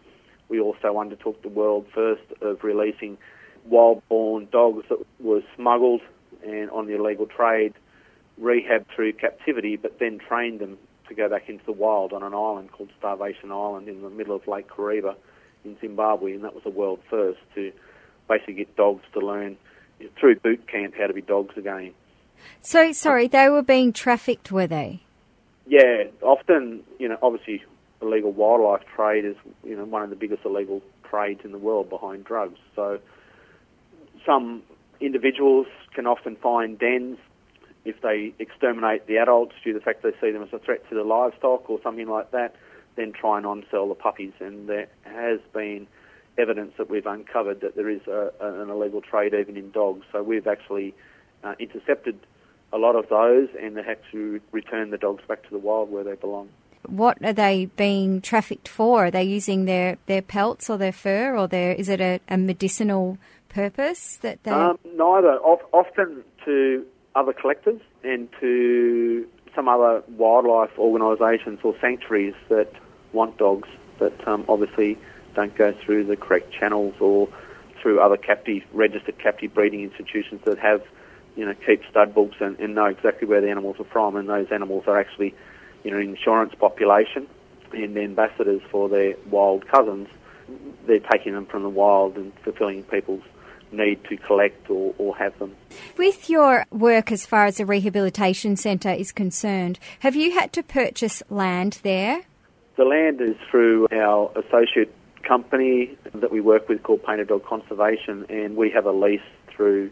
We 0.50 0.60
also 0.60 0.98
undertook 0.98 1.40
the 1.42 1.48
world 1.48 1.86
first 1.94 2.24
of 2.42 2.62
releasing 2.62 3.16
wild-born 3.64 4.48
dogs 4.50 4.84
that 4.90 4.98
were 5.20 5.42
smuggled 5.56 6.02
and 6.44 6.68
on 6.70 6.86
the 6.86 6.96
illegal 6.96 7.26
trade, 7.26 7.74
rehabbed 8.40 8.86
through 8.94 9.12
captivity, 9.14 9.76
but 9.76 9.98
then 9.98 10.18
trained 10.18 10.60
them 10.60 10.76
to 11.08 11.14
go 11.14 11.28
back 11.28 11.48
into 11.48 11.64
the 11.64 11.72
wild 11.72 12.12
on 12.12 12.22
an 12.22 12.34
island 12.34 12.72
called 12.72 12.90
Starvation 12.98 13.52
Island 13.52 13.88
in 13.88 14.02
the 14.02 14.10
middle 14.10 14.34
of 14.34 14.46
Lake 14.48 14.68
Kariba 14.68 15.14
in 15.64 15.76
Zimbabwe, 15.80 16.34
and 16.34 16.44
that 16.44 16.54
was 16.54 16.64
a 16.66 16.70
world 16.70 17.00
first 17.08 17.38
to 17.54 17.72
basically 18.28 18.54
get 18.54 18.76
dogs 18.76 19.04
to 19.12 19.20
learn 19.20 19.56
through 20.18 20.36
boot 20.36 20.66
camp 20.66 20.94
how 20.98 21.06
to 21.06 21.12
be 21.12 21.20
dogs 21.20 21.56
again. 21.56 21.92
So, 22.62 22.92
sorry, 22.92 23.28
they 23.28 23.48
were 23.48 23.62
being 23.62 23.92
trafficked, 23.92 24.50
were 24.50 24.66
they? 24.66 25.02
Yeah, 25.66 26.04
often, 26.22 26.82
you 26.98 27.08
know, 27.08 27.18
obviously 27.22 27.62
illegal 28.02 28.32
wildlife 28.32 28.82
trade 28.94 29.24
is, 29.24 29.36
you 29.64 29.76
know, 29.76 29.84
one 29.84 30.02
of 30.02 30.10
the 30.10 30.16
biggest 30.16 30.44
illegal 30.44 30.82
trades 31.08 31.40
in 31.44 31.52
the 31.52 31.58
world 31.58 31.90
behind 31.90 32.24
drugs. 32.24 32.58
So 32.74 32.98
some 34.24 34.62
individuals 35.00 35.66
can 35.94 36.06
often 36.06 36.36
find 36.36 36.78
dens 36.78 37.18
if 37.84 38.00
they 38.02 38.34
exterminate 38.38 39.06
the 39.06 39.18
adults 39.18 39.54
due 39.64 39.72
to 39.72 39.78
the 39.78 39.84
fact 39.84 40.02
they 40.02 40.12
see 40.20 40.30
them 40.30 40.42
as 40.42 40.52
a 40.52 40.58
threat 40.58 40.86
to 40.90 40.94
the 40.94 41.02
livestock 41.02 41.68
or 41.70 41.80
something 41.82 42.08
like 42.08 42.30
that, 42.30 42.54
then 42.96 43.12
try 43.12 43.38
and 43.38 43.46
on-sell 43.46 43.88
the 43.88 43.94
puppies. 43.94 44.32
And 44.40 44.68
there 44.68 44.88
has 45.04 45.40
been 45.54 45.86
evidence 46.36 46.72
that 46.78 46.90
we've 46.90 47.06
uncovered 47.06 47.60
that 47.62 47.76
there 47.76 47.88
is 47.88 48.06
a, 48.06 48.32
an 48.40 48.68
illegal 48.70 49.00
trade 49.00 49.34
even 49.34 49.56
in 49.56 49.70
dogs. 49.70 50.04
So 50.12 50.22
we've 50.22 50.46
actually 50.46 50.94
uh, 51.42 51.54
intercepted 51.58 52.18
a 52.72 52.78
lot 52.78 52.96
of 52.96 53.08
those 53.08 53.48
and 53.60 53.76
they 53.76 53.82
have 53.82 53.98
to 54.12 54.40
return 54.52 54.90
the 54.90 54.98
dogs 54.98 55.22
back 55.26 55.42
to 55.44 55.50
the 55.50 55.58
wild 55.58 55.90
where 55.90 56.04
they 56.04 56.14
belong. 56.14 56.50
What 56.86 57.22
are 57.24 57.32
they 57.32 57.66
being 57.76 58.20
trafficked 58.20 58.68
for? 58.68 59.06
Are 59.06 59.10
they 59.10 59.24
using 59.24 59.64
their, 59.64 59.98
their 60.06 60.22
pelts 60.22 60.70
or 60.70 60.78
their 60.78 60.92
fur, 60.92 61.36
or 61.36 61.46
their 61.46 61.72
is 61.72 61.88
it 61.88 62.00
a, 62.00 62.20
a 62.28 62.36
medicinal 62.36 63.18
purpose 63.48 64.18
that 64.22 64.42
they? 64.44 64.50
Um, 64.50 64.78
neither. 64.84 65.34
Of, 65.34 65.60
often 65.72 66.24
to 66.44 66.86
other 67.14 67.32
collectors 67.32 67.80
and 68.02 68.28
to 68.40 69.26
some 69.54 69.68
other 69.68 70.02
wildlife 70.16 70.70
organisations 70.78 71.58
or 71.62 71.74
sanctuaries 71.80 72.34
that 72.48 72.72
want 73.12 73.36
dogs 73.36 73.68
that 73.98 74.26
um, 74.28 74.44
obviously 74.48 74.96
don't 75.34 75.54
go 75.56 75.72
through 75.84 76.04
the 76.04 76.16
correct 76.16 76.52
channels 76.52 76.94
or 77.00 77.28
through 77.80 78.00
other 78.00 78.16
captive 78.16 78.62
registered 78.72 79.18
captive 79.18 79.52
breeding 79.54 79.82
institutions 79.82 80.40
that 80.44 80.58
have 80.58 80.82
you 81.36 81.44
know 81.44 81.54
keep 81.66 81.82
stud 81.90 82.14
books 82.14 82.36
and, 82.40 82.58
and 82.58 82.74
know 82.74 82.86
exactly 82.86 83.26
where 83.26 83.40
the 83.40 83.50
animals 83.50 83.76
are 83.78 83.86
from 83.86 84.16
and 84.16 84.28
those 84.28 84.46
animals 84.52 84.84
are 84.86 84.98
actually 84.98 85.34
you 85.84 85.90
know 85.90 85.98
insurance 85.98 86.54
population 86.54 87.26
and 87.72 87.96
ambassadors 87.96 88.62
for 88.70 88.88
their 88.88 89.14
wild 89.30 89.66
cousins 89.68 90.08
they're 90.86 91.00
taking 91.00 91.34
them 91.34 91.46
from 91.46 91.62
the 91.62 91.68
wild 91.68 92.16
and 92.16 92.32
fulfilling 92.42 92.82
people's 92.84 93.22
need 93.72 94.02
to 94.04 94.16
collect 94.16 94.68
or, 94.68 94.94
or 94.98 95.16
have 95.16 95.38
them. 95.38 95.54
With 95.96 96.28
your 96.28 96.66
work 96.70 97.12
as 97.12 97.26
far 97.26 97.46
as 97.46 97.58
the 97.58 97.66
rehabilitation 97.66 98.56
centre 98.56 98.90
is 98.90 99.12
concerned, 99.12 99.78
have 100.00 100.16
you 100.16 100.32
had 100.32 100.52
to 100.54 100.62
purchase 100.62 101.22
land 101.30 101.78
there? 101.82 102.22
The 102.76 102.84
land 102.84 103.20
is 103.20 103.36
through 103.50 103.88
our 103.92 104.32
associate 104.36 104.92
company 105.22 105.96
that 106.14 106.32
we 106.32 106.40
work 106.40 106.68
with 106.68 106.82
called 106.82 107.04
Painted 107.04 107.28
Dog 107.28 107.44
Conservation, 107.44 108.26
and 108.28 108.56
we 108.56 108.70
have 108.70 108.86
a 108.86 108.92
lease 108.92 109.20
through 109.48 109.90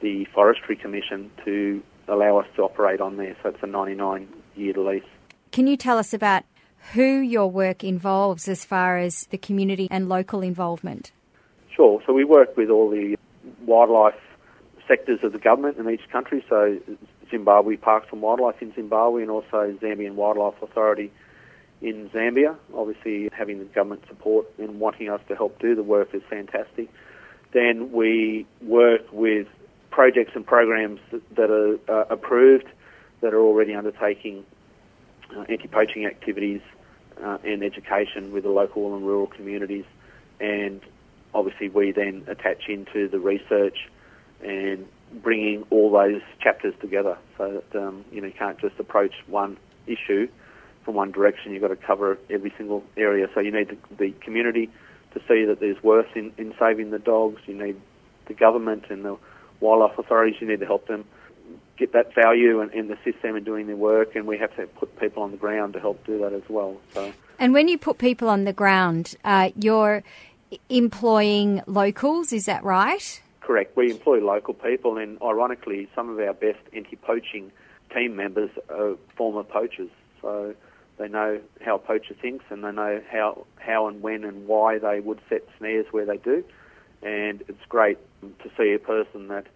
the 0.00 0.26
Forestry 0.26 0.76
Commission 0.76 1.30
to 1.44 1.82
allow 2.08 2.38
us 2.38 2.46
to 2.56 2.62
operate 2.62 3.00
on 3.00 3.16
there. 3.16 3.36
So 3.42 3.50
it's 3.50 3.62
a 3.62 3.66
99 3.66 4.28
year 4.56 4.74
lease. 4.74 5.02
Can 5.54 5.68
you 5.68 5.76
tell 5.76 5.98
us 5.98 6.12
about 6.12 6.42
who 6.94 7.20
your 7.20 7.48
work 7.48 7.84
involves 7.84 8.48
as 8.48 8.64
far 8.64 8.98
as 8.98 9.26
the 9.26 9.38
community 9.38 9.86
and 9.88 10.08
local 10.08 10.40
involvement? 10.40 11.12
Sure. 11.76 12.02
So 12.04 12.12
we 12.12 12.24
work 12.24 12.56
with 12.56 12.70
all 12.70 12.90
the 12.90 13.16
wildlife 13.64 14.18
sectors 14.88 15.20
of 15.22 15.30
the 15.30 15.38
government 15.38 15.78
in 15.78 15.88
each 15.88 16.08
country. 16.10 16.44
So 16.48 16.80
Zimbabwe 17.30 17.76
Parks 17.76 18.08
and 18.10 18.20
Wildlife 18.20 18.60
in 18.62 18.74
Zimbabwe, 18.74 19.22
and 19.22 19.30
also 19.30 19.78
Zambian 19.80 20.16
Wildlife 20.16 20.60
Authority 20.60 21.12
in 21.80 22.10
Zambia. 22.10 22.56
Obviously, 22.74 23.30
having 23.32 23.60
the 23.60 23.66
government 23.66 24.02
support 24.08 24.46
and 24.58 24.80
wanting 24.80 25.08
us 25.08 25.20
to 25.28 25.36
help 25.36 25.60
do 25.60 25.76
the 25.76 25.84
work 25.84 26.12
is 26.14 26.22
fantastic. 26.28 26.88
Then 27.52 27.92
we 27.92 28.44
work 28.60 29.02
with 29.12 29.46
projects 29.92 30.32
and 30.34 30.44
programs 30.44 30.98
that, 31.36 31.48
are 31.48 31.78
uh, 31.88 32.06
approved, 32.10 32.66
that 33.20 33.32
are 33.32 33.40
already 33.40 33.72
undertaking 33.72 34.44
anti-poaching 35.48 36.06
activities 36.06 36.60
uh, 37.22 37.38
and 37.44 37.62
education 37.62 38.32
with 38.32 38.44
the 38.44 38.50
local 38.50 38.94
and 38.96 39.06
rural 39.06 39.26
communities. 39.26 39.84
And 40.40 40.80
obviously, 41.34 41.68
we 41.68 41.92
then 41.92 42.24
attach 42.26 42.68
into 42.68 43.08
the 43.08 43.18
research 43.18 43.88
and 44.42 44.86
bringing 45.22 45.64
all 45.70 45.90
those 45.90 46.20
chapters 46.40 46.74
together 46.80 47.16
so 47.38 47.62
that 47.70 47.80
um, 47.80 48.04
you 48.10 48.20
know 48.20 48.26
you 48.26 48.32
can't 48.32 48.58
just 48.58 48.78
approach 48.78 49.14
one 49.26 49.56
issue 49.86 50.28
from 50.84 50.94
one 50.94 51.12
direction. 51.12 51.52
You've 51.52 51.62
got 51.62 51.68
to 51.68 51.76
cover 51.76 52.18
every 52.30 52.52
single 52.56 52.84
area. 52.96 53.28
So 53.34 53.40
you 53.40 53.52
need 53.52 53.68
the, 53.68 53.96
the 53.96 54.10
community 54.20 54.70
to 55.14 55.20
see 55.28 55.44
that 55.44 55.60
there's 55.60 55.82
worth 55.82 56.16
in, 56.16 56.32
in 56.36 56.54
saving 56.58 56.90
the 56.90 56.98
dogs. 56.98 57.40
You 57.46 57.54
need 57.54 57.80
the 58.26 58.34
government 58.34 58.86
and 58.90 59.04
the 59.04 59.16
wildlife 59.60 59.98
authorities. 59.98 60.40
You 60.40 60.48
need 60.48 60.60
to 60.60 60.66
help 60.66 60.86
them 60.86 61.04
get 61.76 61.92
that 61.92 62.14
value 62.14 62.60
and, 62.60 62.72
and 62.72 62.90
assist 62.90 63.22
them 63.22 63.36
in 63.36 63.44
doing 63.44 63.66
their 63.66 63.76
work. 63.76 64.14
And 64.16 64.26
we 64.26 64.38
have 64.38 64.54
to 64.56 64.66
put 64.66 64.98
people 64.98 65.22
on 65.22 65.30
the 65.30 65.36
ground 65.36 65.72
to 65.74 65.80
help 65.80 66.04
do 66.06 66.18
that 66.18 66.32
as 66.32 66.42
well. 66.48 66.76
So. 66.92 67.12
And 67.38 67.52
when 67.52 67.68
you 67.68 67.78
put 67.78 67.98
people 67.98 68.28
on 68.28 68.44
the 68.44 68.52
ground, 68.52 69.16
uh, 69.24 69.50
you're 69.56 70.02
employing 70.68 71.62
locals, 71.66 72.32
is 72.32 72.46
that 72.46 72.62
right? 72.62 73.20
Correct. 73.40 73.76
We 73.76 73.90
employ 73.90 74.20
local 74.20 74.54
people, 74.54 74.96
and 74.96 75.20
ironically, 75.20 75.88
some 75.94 76.08
of 76.08 76.18
our 76.18 76.32
best 76.32 76.60
anti-poaching 76.72 77.52
team 77.92 78.16
members 78.16 78.50
are 78.70 78.96
former 79.16 79.42
poachers. 79.42 79.90
So 80.22 80.54
they 80.96 81.08
know 81.08 81.40
how 81.60 81.74
a 81.74 81.78
poacher 81.78 82.14
thinks, 82.14 82.44
and 82.50 82.64
they 82.64 82.72
know 82.72 83.02
how 83.10 83.46
how 83.58 83.88
and 83.88 84.00
when 84.00 84.24
and 84.24 84.46
why 84.46 84.78
they 84.78 85.00
would 85.00 85.20
set 85.28 85.42
snares 85.58 85.86
where 85.90 86.06
they 86.06 86.16
do. 86.16 86.44
And 87.02 87.42
it's 87.48 87.64
great 87.68 87.98
to 88.22 88.50
see 88.56 88.72
a 88.72 88.78
person 88.78 89.28
that 89.28 89.46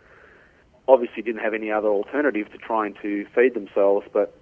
obviously 0.89 1.23
didn't 1.23 1.43
have 1.43 1.55
any 1.55 1.71
other 1.71 1.89
alternative 1.89 2.51
to 2.51 2.59
trying 2.59 2.95
to 3.03 3.27
feed 3.35 3.55
themselves, 3.55 4.07
but 4.13 4.35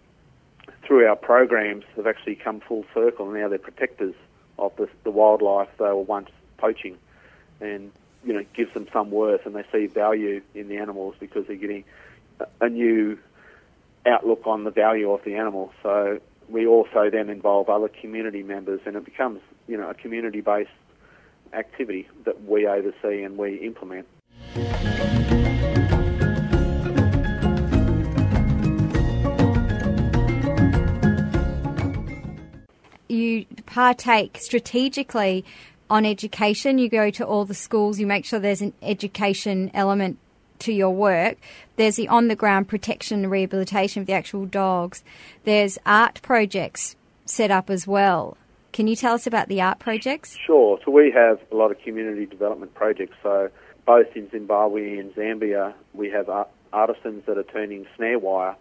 through 0.87 1.07
our 1.07 1.17
programs 1.17 1.85
they've 1.97 2.07
actually 2.07 2.37
come 2.37 2.61
full 2.61 2.85
circle, 2.95 3.29
and 3.29 3.39
now 3.39 3.49
they're 3.49 3.59
protectors 3.59 4.15
of 4.59 4.75
the, 4.77 4.89
the 5.05 5.11
wildlife 5.11 5.69
they 5.79 5.85
were 5.85 5.97
once 5.97 6.31
poaching, 6.57 6.97
and 7.61 7.91
you 8.25 8.33
know 8.33 8.45
gives 8.55 8.73
them 8.73 8.87
some 8.93 9.11
worth, 9.11 9.45
and 9.45 9.55
they 9.55 9.65
see 9.73 9.87
value 9.87 10.41
in 10.55 10.69
the 10.69 10.77
animals 10.77 11.15
because 11.19 11.47
they're 11.47 11.57
getting 11.57 11.85
a- 12.61 12.69
new 12.69 13.19
outlook 14.07 14.47
on 14.47 14.65
the 14.65 14.71
value 14.71 15.11
of 15.11 15.23
the 15.25 15.35
animal. 15.35 15.73
So 15.83 16.21
we 16.49 16.67
also 16.67 17.11
then 17.11 17.29
involve 17.29 17.69
other 17.69 17.89
community 17.89 18.45
members, 18.45 18.81
and 18.87 18.97
it 18.97 19.05
becomes 19.05 19.41
you 19.67 19.77
know 19.77 19.91
a 19.91 19.95
community-based 19.95 20.71
activity 21.53 22.09
that 22.25 22.45
we 22.45 22.67
oversee 22.67 23.23
and 23.25 23.37
we 23.37 23.57
implement. 23.57 24.07
You 33.17 33.47
partake 33.65 34.39
strategically 34.39 35.45
on 35.89 36.05
education. 36.05 36.79
You 36.79 36.91
go 36.91 37.11
to 37.11 37.27
all 37.27 37.47
the 37.47 37.55
schools, 37.55 37.99
you 37.99 38.07
make 38.07 38.27
sure 38.27 38.39
there's 38.39 38.61
an 38.61 38.75
education 38.83 39.71
element 39.73 40.19
to 40.61 40.73
your 40.73 40.91
work. 40.91 41.39
There's 41.77 41.97
the 41.97 42.09
on 42.09 42.29
the 42.29 42.37
ground 42.37 42.69
protection 42.69 43.23
and 43.23 43.31
rehabilitation 43.31 44.01
of 44.01 44.07
the 44.07 44.13
actual 44.13 44.45
dogs. 44.45 45.03
There's 45.45 45.79
art 45.87 46.21
projects 46.23 46.97
set 47.25 47.51
up 47.51 47.71
as 47.71 47.87
well. 47.87 48.37
Can 48.73 48.87
you 48.87 48.97
tell 48.97 49.15
us 49.15 49.27
about 49.27 49.49
the 49.49 49.63
art 49.63 49.79
projects? 49.79 50.37
Sure. 50.47 50.79
So 50.85 50.91
we 50.91 51.11
have 51.11 51.41
a 51.51 51.57
lot 51.57 51.71
of 51.71 51.81
community 51.81 52.27
development 52.27 52.75
projects. 52.75 53.17
So 53.23 53.49
both 53.87 54.15
in 54.15 54.31
Zimbabwe 54.31 54.99
and 54.99 55.15
Zambia, 55.15 55.73
we 55.95 56.11
have 56.11 56.29
artisans 56.73 57.25
that 57.27 57.39
are 57.39 57.43
turning 57.45 57.87
snare 57.97 58.19
wire 58.19 58.57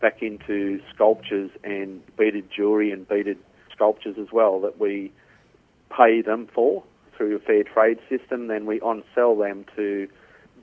back 0.00 0.20
into 0.20 0.80
sculptures 0.92 1.50
and 1.62 2.02
beaded 2.16 2.48
jewellery 2.50 2.90
and 2.90 3.06
beaded 3.08 3.38
sculptures 3.72 4.16
as 4.18 4.32
well 4.32 4.60
that 4.60 4.78
we 4.78 5.12
pay 5.96 6.22
them 6.22 6.48
for 6.54 6.82
through 7.16 7.36
a 7.36 7.38
fair 7.38 7.62
trade 7.62 7.98
system. 8.08 8.48
Then 8.48 8.66
we 8.66 8.80
on-sell 8.80 9.36
them 9.36 9.64
to 9.76 10.08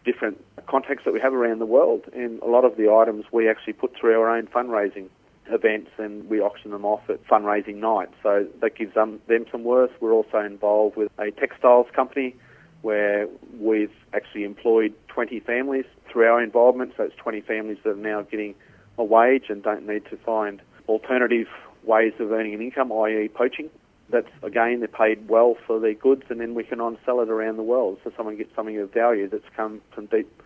different 0.06 0.44
contacts 0.68 1.04
that 1.06 1.14
we 1.14 1.20
have 1.20 1.34
around 1.34 1.60
the 1.60 1.66
world. 1.66 2.04
And 2.14 2.40
a 2.42 2.48
lot 2.48 2.66
of 2.66 2.78
the 2.78 2.90
items 2.92 3.26
we 3.32 3.50
actually 3.50 3.74
put 3.74 3.96
through 4.00 4.20
our 4.20 4.30
own 4.36 4.48
fundraising 4.48 5.10
events 5.52 5.92
and 5.98 6.30
we 6.30 6.40
auction 6.40 6.72
them 6.72 6.86
off 6.86 7.10
at 7.10 7.26
fundraising 7.28 7.76
nights. 7.76 8.14
So 8.22 8.48
that 8.62 8.76
gives 8.76 8.94
them, 8.94 9.22
them 9.28 9.46
some 9.52 9.64
worth. 9.64 9.92
We're 10.00 10.14
also 10.14 10.40
involved 10.40 10.96
with 10.96 11.12
a 11.18 11.32
textiles 11.32 11.88
company 11.96 12.36
where 12.82 13.28
we've 13.60 13.92
actually 14.14 14.46
employed 14.46 14.94
20 15.10 15.40
families 15.42 15.86
through 16.10 16.28
our 16.28 16.42
involvement. 16.42 16.94
So 16.96 17.04
it's 17.04 17.16
20 17.18 17.42
families 17.42 17.78
that 17.84 17.92
are 17.92 17.96
now 17.96 18.22
getting 18.22 18.56
a 18.98 19.04
wage 19.04 19.46
and 19.50 19.62
don't 19.64 19.88
need 19.88 20.06
to 20.10 20.18
find 20.18 20.62
alternative 20.88 21.48
ways 21.90 22.14
of 22.20 22.32
earning 22.32 22.54
an 22.54 22.62
income, 22.62 22.92
i.e. 22.92 23.28
poaching. 23.34 23.70
That's, 24.10 24.30
again, 24.44 24.80
they're 24.80 24.88
paid 24.88 25.28
well 25.28 25.56
for 25.68 25.80
their 25.80 25.94
goods 25.94 26.24
and 26.30 26.40
then 26.40 26.56
we 26.56 26.64
can 26.64 26.80
on-sell 26.80 27.20
it 27.22 27.30
around 27.30 27.58
the 27.58 27.64
world 27.64 28.00
so 28.04 28.12
someone 28.16 28.38
gets 28.38 28.56
something 28.56 28.80
of 28.80 28.94
value 28.94 29.28
that's 29.28 29.50
come 29.56 29.82
from 29.94 30.08
deep 30.08 30.42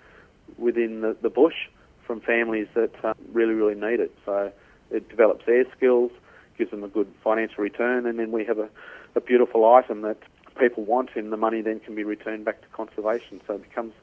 within 0.58 1.02
the, 1.02 1.16
the 1.22 1.30
bush 1.30 1.70
from 2.06 2.20
families 2.20 2.68
that 2.74 2.94
uh, 3.04 3.14
really, 3.32 3.54
really 3.54 3.76
need 3.76 4.00
it. 4.00 4.14
So 4.26 4.52
it 4.92 5.10
develops 5.10 5.46
their 5.46 5.66
skills, 5.76 6.12
gives 6.58 6.72
them 6.72 6.84
a 6.84 6.88
good 6.88 7.08
financial 7.24 7.64
return, 7.64 8.06
and 8.06 8.20
then 8.20 8.32
we 8.32 8.46
have 8.46 8.60
a, 8.60 8.70
a 9.16 9.22
beautiful 9.22 9.66
item 9.66 10.02
that 10.02 10.18
people 10.60 10.84
want, 10.84 11.12
and 11.16 11.32
the 11.32 11.38
money 11.38 11.62
then 11.62 11.80
can 11.80 11.96
be 11.96 12.04
returned 12.04 12.46
back 12.46 12.62
to 12.62 12.68
conservation. 12.68 13.42
So 13.48 13.56
it 13.56 13.64
becomes 13.64 13.94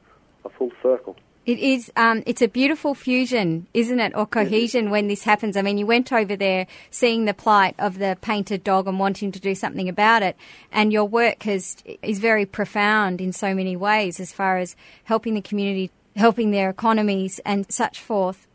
a 0.43 0.49
full 0.49 0.71
circle. 0.81 1.15
It 1.51 1.59
is. 1.59 1.91
Um, 1.97 2.23
it's 2.25 2.41
a 2.41 2.47
beautiful 2.47 2.95
fusion, 2.95 3.67
isn't 3.73 3.99
it, 3.99 4.13
or 4.15 4.25
cohesion 4.25 4.89
when 4.89 5.09
this 5.09 5.23
happens? 5.23 5.57
I 5.57 5.61
mean, 5.61 5.77
you 5.77 5.85
went 5.85 6.13
over 6.13 6.37
there 6.37 6.65
seeing 6.91 7.25
the 7.25 7.33
plight 7.33 7.75
of 7.77 7.99
the 7.99 8.17
painted 8.21 8.63
dog 8.63 8.87
and 8.87 8.97
wanting 8.97 9.33
to 9.33 9.39
do 9.41 9.53
something 9.53 9.89
about 9.89 10.23
it, 10.23 10.37
and 10.71 10.93
your 10.93 11.03
work 11.03 11.43
has 11.43 11.75
is 12.01 12.19
very 12.19 12.45
profound 12.45 13.19
in 13.19 13.33
so 13.33 13.53
many 13.53 13.75
ways 13.75 14.21
as 14.21 14.31
far 14.31 14.59
as 14.59 14.77
helping 15.03 15.33
the 15.33 15.41
community, 15.41 15.91
helping 16.15 16.51
their 16.51 16.69
economies, 16.69 17.41
and 17.43 17.69
such 17.69 17.99
forth. 17.99 18.47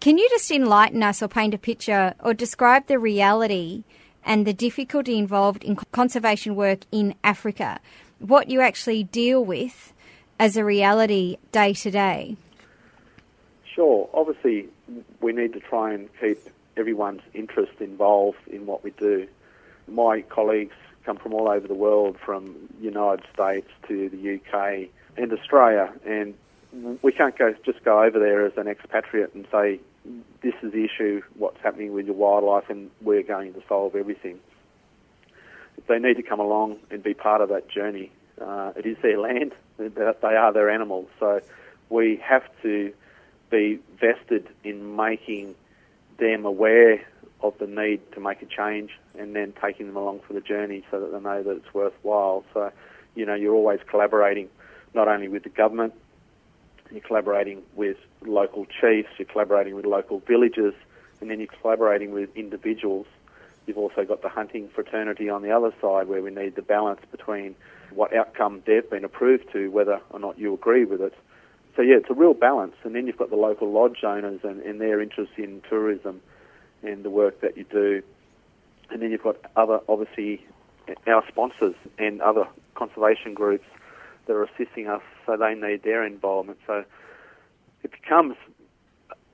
Can 0.00 0.18
you 0.18 0.28
just 0.28 0.50
enlighten 0.50 1.04
us, 1.04 1.22
or 1.22 1.28
paint 1.28 1.54
a 1.54 1.58
picture, 1.58 2.14
or 2.24 2.34
describe 2.34 2.88
the 2.88 2.98
reality 2.98 3.84
and 4.24 4.44
the 4.44 4.52
difficulty 4.52 5.16
involved 5.16 5.62
in 5.62 5.76
conservation 5.92 6.56
work 6.56 6.80
in 6.90 7.14
Africa? 7.22 7.78
What 8.18 8.50
you 8.50 8.60
actually 8.60 9.04
deal 9.04 9.44
with 9.44 9.92
as 10.42 10.56
a 10.56 10.64
reality 10.64 11.36
day 11.52 11.72
to 11.72 11.88
day? 11.88 12.36
Sure. 13.76 14.10
Obviously, 14.12 14.68
we 15.20 15.32
need 15.32 15.52
to 15.52 15.60
try 15.60 15.94
and 15.94 16.08
keep 16.20 16.36
everyone's 16.76 17.22
interest 17.32 17.70
involved 17.78 18.38
in 18.48 18.66
what 18.66 18.82
we 18.82 18.90
do. 18.90 19.28
My 19.86 20.22
colleagues 20.22 20.74
come 21.04 21.16
from 21.16 21.32
all 21.32 21.48
over 21.48 21.68
the 21.68 21.74
world, 21.74 22.16
from 22.18 22.56
United 22.80 23.24
States 23.32 23.68
to 23.86 24.08
the 24.08 24.34
UK 24.34 24.88
and 25.16 25.32
Australia, 25.32 25.92
and 26.04 26.34
we 27.02 27.12
can't 27.12 27.38
go 27.38 27.54
just 27.64 27.84
go 27.84 28.02
over 28.02 28.18
there 28.18 28.44
as 28.44 28.54
an 28.56 28.66
expatriate 28.66 29.32
and 29.34 29.46
say 29.52 29.78
this 30.42 30.54
is 30.64 30.72
the 30.72 30.84
issue, 30.84 31.22
what's 31.36 31.60
happening 31.62 31.92
with 31.92 32.06
your 32.06 32.16
wildlife, 32.16 32.68
and 32.68 32.90
we're 33.00 33.22
going 33.22 33.54
to 33.54 33.62
solve 33.68 33.94
everything. 33.94 34.40
They 35.86 36.00
need 36.00 36.16
to 36.16 36.22
come 36.24 36.40
along 36.40 36.78
and 36.90 37.00
be 37.00 37.14
part 37.14 37.42
of 37.42 37.48
that 37.50 37.68
journey. 37.68 38.10
Uh, 38.40 38.72
it 38.74 38.86
is 38.86 38.96
their 39.02 39.20
land; 39.20 39.52
they 39.88 40.36
are 40.36 40.52
their 40.52 40.70
animals, 40.70 41.08
so 41.18 41.40
we 41.88 42.16
have 42.16 42.44
to 42.62 42.92
be 43.50 43.78
vested 44.00 44.48
in 44.64 44.96
making 44.96 45.54
them 46.18 46.44
aware 46.44 47.04
of 47.42 47.58
the 47.58 47.66
need 47.66 48.00
to 48.12 48.20
make 48.20 48.40
a 48.42 48.46
change 48.46 48.90
and 49.18 49.34
then 49.34 49.52
taking 49.60 49.86
them 49.86 49.96
along 49.96 50.20
for 50.26 50.32
the 50.32 50.40
journey 50.40 50.84
so 50.90 51.00
that 51.00 51.12
they 51.12 51.20
know 51.20 51.42
that 51.42 51.56
it's 51.56 51.74
worthwhile. 51.74 52.44
So, 52.54 52.72
you 53.14 53.26
know, 53.26 53.34
you're 53.34 53.54
always 53.54 53.80
collaborating 53.88 54.48
not 54.94 55.08
only 55.08 55.28
with 55.28 55.42
the 55.42 55.48
government, 55.48 55.94
you're 56.90 57.00
collaborating 57.00 57.62
with 57.74 57.96
local 58.24 58.66
chiefs, 58.66 59.08
you're 59.18 59.26
collaborating 59.26 59.74
with 59.74 59.86
local 59.86 60.20
villages, 60.20 60.74
and 61.20 61.30
then 61.30 61.38
you're 61.40 61.48
collaborating 61.60 62.12
with 62.12 62.34
individuals. 62.36 63.06
You've 63.66 63.78
also 63.78 64.04
got 64.04 64.22
the 64.22 64.28
hunting 64.28 64.68
fraternity 64.68 65.28
on 65.28 65.42
the 65.42 65.50
other 65.50 65.72
side 65.80 66.08
where 66.08 66.22
we 66.22 66.30
need 66.30 66.54
the 66.54 66.62
balance 66.62 67.00
between 67.10 67.54
what 67.94 68.14
outcome 68.14 68.62
they've 68.66 68.88
been 68.88 69.04
approved 69.04 69.52
to, 69.52 69.68
whether 69.68 70.00
or 70.10 70.18
not 70.18 70.38
you 70.38 70.54
agree 70.54 70.84
with 70.84 71.00
it. 71.00 71.14
So 71.76 71.82
yeah, 71.82 71.96
it's 71.96 72.10
a 72.10 72.14
real 72.14 72.34
balance. 72.34 72.74
And 72.84 72.94
then 72.94 73.06
you've 73.06 73.16
got 73.16 73.30
the 73.30 73.36
local 73.36 73.70
lodge 73.70 74.04
owners 74.04 74.40
and, 74.42 74.60
and 74.62 74.80
their 74.80 75.00
interest 75.00 75.32
in 75.36 75.62
tourism 75.68 76.20
and 76.82 77.04
the 77.04 77.10
work 77.10 77.40
that 77.40 77.56
you 77.56 77.64
do. 77.64 78.02
And 78.90 79.00
then 79.00 79.10
you've 79.10 79.22
got 79.22 79.36
other, 79.56 79.80
obviously, 79.88 80.44
our 81.06 81.24
sponsors 81.28 81.74
and 81.98 82.20
other 82.20 82.46
conservation 82.74 83.34
groups 83.34 83.64
that 84.26 84.34
are 84.34 84.44
assisting 84.44 84.88
us, 84.88 85.02
so 85.26 85.36
they 85.36 85.54
need 85.54 85.82
their 85.82 86.04
involvement. 86.04 86.58
So 86.66 86.84
it 87.82 87.90
becomes 87.90 88.36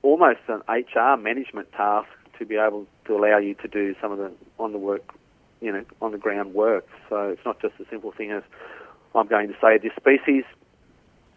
almost 0.01 0.39
an 0.47 0.61
HR 0.67 1.17
management 1.17 1.71
task 1.73 2.07
to 2.37 2.45
be 2.45 2.55
able 2.55 2.87
to 3.05 3.17
allow 3.17 3.37
you 3.37 3.53
to 3.55 3.67
do 3.67 3.95
some 4.01 4.11
of 4.11 4.17
the 4.17 4.31
on 4.57 4.71
the 4.71 4.77
work, 4.77 5.13
you 5.61 5.71
know, 5.71 5.83
on 6.01 6.11
the 6.11 6.17
ground 6.17 6.53
work. 6.53 6.87
So 7.09 7.29
it's 7.29 7.45
not 7.45 7.61
just 7.61 7.73
a 7.79 7.85
simple 7.89 8.11
thing 8.11 8.31
as 8.31 8.43
I'm 9.15 9.27
going 9.27 9.47
to 9.47 9.55
say 9.61 9.77
this 9.77 9.93
species, 9.95 10.43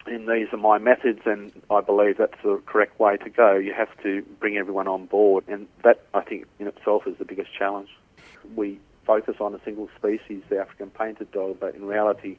and 0.05 0.27
these 0.27 0.47
are 0.51 0.57
my 0.57 0.77
methods, 0.77 1.21
and 1.25 1.51
I 1.69 1.81
believe 1.81 2.17
that's 2.17 2.41
the 2.43 2.61
correct 2.65 2.99
way 2.99 3.17
to 3.17 3.29
go. 3.29 3.55
You 3.55 3.73
have 3.73 3.89
to 4.03 4.21
bring 4.39 4.57
everyone 4.57 4.87
on 4.87 5.05
board, 5.05 5.45
and 5.47 5.67
that 5.83 6.03
I 6.13 6.21
think 6.21 6.45
in 6.59 6.67
itself 6.67 7.07
is 7.07 7.17
the 7.17 7.25
biggest 7.25 7.49
challenge. 7.57 7.89
We 8.55 8.79
focus 9.05 9.35
on 9.39 9.55
a 9.55 9.59
single 9.63 9.89
species, 9.97 10.43
the 10.49 10.59
African 10.59 10.89
painted 10.89 11.31
dog, 11.31 11.57
but 11.59 11.75
in 11.75 11.85
reality, 11.85 12.37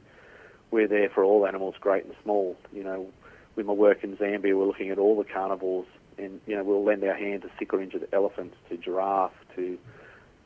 we're 0.71 0.87
there 0.87 1.09
for 1.09 1.23
all 1.23 1.45
animals, 1.45 1.75
great 1.79 2.05
and 2.05 2.13
small. 2.23 2.55
You 2.71 2.83
know, 2.83 3.09
with 3.55 3.65
my 3.65 3.73
work 3.73 4.03
in 4.03 4.15
Zambia, 4.17 4.57
we're 4.57 4.65
looking 4.65 4.89
at 4.91 4.99
all 4.99 5.17
the 5.17 5.23
carnivores, 5.23 5.87
and 6.17 6.39
you 6.45 6.55
know, 6.55 6.63
we'll 6.63 6.83
lend 6.83 7.03
our 7.03 7.15
hand 7.15 7.41
to 7.41 7.49
sick 7.57 7.73
or 7.73 7.81
injured 7.81 8.07
elephants, 8.13 8.55
to 8.69 8.77
giraffe, 8.77 9.33
to 9.55 9.77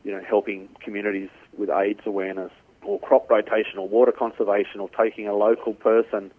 you 0.04 0.12
know, 0.12 0.22
helping 0.22 0.70
communities 0.80 1.30
with 1.58 1.70
AIDS 1.70 2.02
awareness, 2.06 2.52
or 2.84 3.00
crop 3.00 3.30
rotation, 3.30 3.78
or 3.78 3.88
water 3.88 4.12
conservation, 4.12 4.80
or 4.80 4.90
taking 4.90 5.28
a 5.28 5.36
local 5.36 5.74
person 5.74 6.32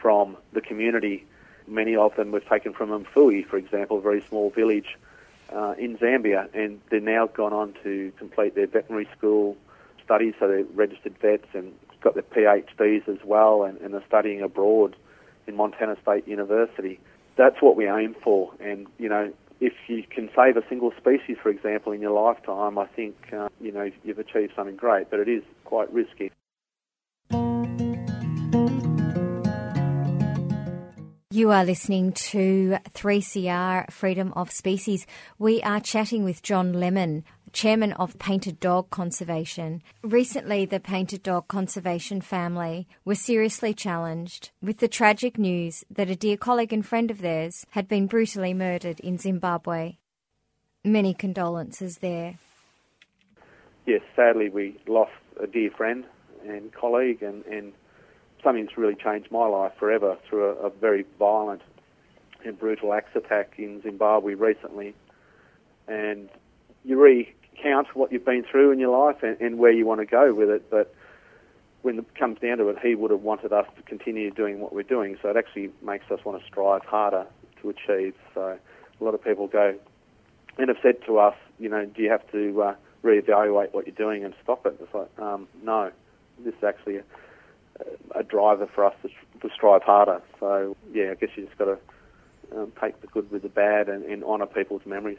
from 0.00 0.36
the 0.52 0.60
community. 0.60 1.24
Many 1.66 1.96
of 1.96 2.14
them 2.16 2.32
we've 2.32 2.48
taken 2.48 2.72
from 2.72 2.90
Mfuwe, 2.90 3.46
for 3.46 3.56
example, 3.56 3.98
a 3.98 4.00
very 4.00 4.22
small 4.22 4.50
village 4.50 4.96
uh, 5.52 5.74
in 5.78 5.96
Zambia, 5.98 6.48
and 6.54 6.80
they're 6.90 7.00
now 7.00 7.26
gone 7.26 7.52
on 7.52 7.74
to 7.82 8.12
complete 8.18 8.54
their 8.54 8.66
veterinary 8.66 9.08
school 9.16 9.56
studies, 10.04 10.34
so 10.38 10.48
they're 10.48 10.64
registered 10.74 11.16
vets 11.18 11.46
and 11.54 11.72
got 12.00 12.14
their 12.14 12.22
PhDs 12.22 13.08
as 13.08 13.18
well, 13.24 13.64
and, 13.64 13.78
and 13.80 13.94
are 13.94 14.04
studying 14.06 14.42
abroad 14.42 14.96
in 15.46 15.56
Montana 15.56 15.96
State 16.02 16.28
University. 16.28 17.00
That's 17.36 17.60
what 17.60 17.76
we 17.76 17.88
aim 17.88 18.14
for, 18.22 18.52
and 18.60 18.86
you 18.98 19.08
know, 19.08 19.32
if 19.60 19.72
you 19.88 20.04
can 20.08 20.30
save 20.36 20.56
a 20.56 20.62
single 20.68 20.92
species, 20.96 21.36
for 21.42 21.48
example, 21.48 21.92
in 21.92 22.00
your 22.00 22.12
lifetime, 22.12 22.78
I 22.78 22.86
think 22.86 23.16
uh, 23.32 23.48
you 23.60 23.72
know 23.72 23.90
you've 24.04 24.18
achieved 24.18 24.52
something 24.54 24.76
great. 24.76 25.10
But 25.10 25.20
it 25.20 25.28
is 25.28 25.42
quite 25.64 25.92
risky. 25.92 26.30
You 31.30 31.52
are 31.52 31.64
listening 31.64 32.12
to 32.12 32.78
3CR 32.94 33.92
Freedom 33.92 34.32
of 34.34 34.50
Species. 34.50 35.06
We 35.38 35.62
are 35.62 35.78
chatting 35.78 36.24
with 36.24 36.42
John 36.42 36.72
Lemon, 36.72 37.22
chairman 37.52 37.92
of 37.94 38.18
Painted 38.18 38.60
Dog 38.60 38.90
Conservation. 38.90 39.82
Recently, 40.02 40.64
the 40.66 40.80
Painted 40.80 41.22
Dog 41.22 41.48
Conservation 41.48 42.20
family 42.20 42.86
were 43.04 43.14
seriously 43.14 43.74
challenged 43.74 44.50
with 44.62 44.78
the 44.78 44.88
tragic 44.88 45.38
news 45.38 45.84
that 45.90 46.10
a 46.10 46.16
dear 46.16 46.36
colleague 46.36 46.72
and 46.72 46.86
friend 46.86 47.10
of 47.10 47.20
theirs 47.20 47.66
had 47.70 47.88
been 47.88 48.06
brutally 48.06 48.54
murdered 48.54 49.00
in 49.00 49.18
Zimbabwe. 49.18 49.96
Many 50.84 51.14
condolences 51.14 51.98
there. 51.98 52.38
Yes, 53.86 54.02
sadly, 54.14 54.48
we 54.48 54.78
lost 54.86 55.12
a 55.42 55.46
dear 55.46 55.70
friend 55.70 56.04
and 56.46 56.72
colleague, 56.72 57.22
and, 57.22 57.44
and 57.46 57.72
something 58.44 58.64
that's 58.64 58.78
really 58.78 58.94
changed 58.94 59.30
my 59.30 59.46
life 59.46 59.72
forever 59.78 60.16
through 60.28 60.50
a, 60.50 60.66
a 60.66 60.70
very 60.70 61.04
violent 61.18 61.62
and 62.44 62.58
brutal 62.58 62.92
axe 62.92 63.10
attack 63.14 63.54
in 63.58 63.82
Zimbabwe 63.82 64.34
recently. 64.34 64.94
And 65.86 66.28
you 66.84 67.00
recount 67.58 67.88
what 67.94 68.12
you've 68.12 68.24
been 68.24 68.44
through 68.50 68.72
in 68.72 68.78
your 68.78 68.96
life 69.06 69.22
and, 69.22 69.40
and 69.40 69.58
where 69.58 69.72
you 69.72 69.86
want 69.86 70.00
to 70.00 70.06
go 70.06 70.34
with 70.34 70.50
it, 70.50 70.70
but 70.70 70.94
when 71.82 71.98
it 71.98 72.14
comes 72.16 72.38
down 72.40 72.58
to 72.58 72.68
it, 72.68 72.76
he 72.82 72.94
would 72.94 73.10
have 73.10 73.22
wanted 73.22 73.52
us 73.52 73.66
to 73.76 73.82
continue 73.82 74.30
doing 74.30 74.60
what 74.60 74.72
we're 74.72 74.82
doing. 74.82 75.16
So 75.22 75.28
it 75.28 75.36
actually 75.36 75.70
makes 75.82 76.10
us 76.10 76.24
want 76.24 76.40
to 76.40 76.46
strive 76.46 76.84
harder 76.84 77.26
to 77.62 77.70
achieve. 77.70 78.14
So 78.34 78.58
a 79.00 79.04
lot 79.04 79.14
of 79.14 79.22
people 79.22 79.46
go 79.46 79.74
and 80.58 80.68
have 80.68 80.78
said 80.82 80.96
to 81.06 81.18
us, 81.18 81.36
you 81.58 81.68
know, 81.68 81.86
do 81.86 82.02
you 82.02 82.10
have 82.10 82.28
to 82.32 82.62
uh, 82.62 82.74
reevaluate 83.04 83.72
what 83.72 83.86
you're 83.86 83.94
doing 83.94 84.24
and 84.24 84.34
stop 84.42 84.66
it? 84.66 84.76
It's 84.80 84.92
like, 84.92 85.10
um, 85.18 85.46
no, 85.62 85.92
this 86.44 86.54
is 86.54 86.64
actually 86.64 86.96
a, 86.96 87.04
a 88.16 88.22
driver 88.24 88.68
for 88.74 88.84
us 88.84 88.94
to, 89.02 89.08
to 89.40 89.54
strive 89.54 89.82
harder. 89.82 90.20
So 90.40 90.76
yeah, 90.92 91.12
I 91.12 91.14
guess 91.14 91.30
you 91.36 91.46
just 91.46 91.58
got 91.58 91.66
to 91.66 91.78
um, 92.56 92.72
take 92.80 93.00
the 93.00 93.06
good 93.06 93.30
with 93.30 93.42
the 93.42 93.48
bad 93.48 93.88
and, 93.88 94.04
and 94.04 94.24
honour 94.24 94.46
people's 94.46 94.82
memories. 94.84 95.18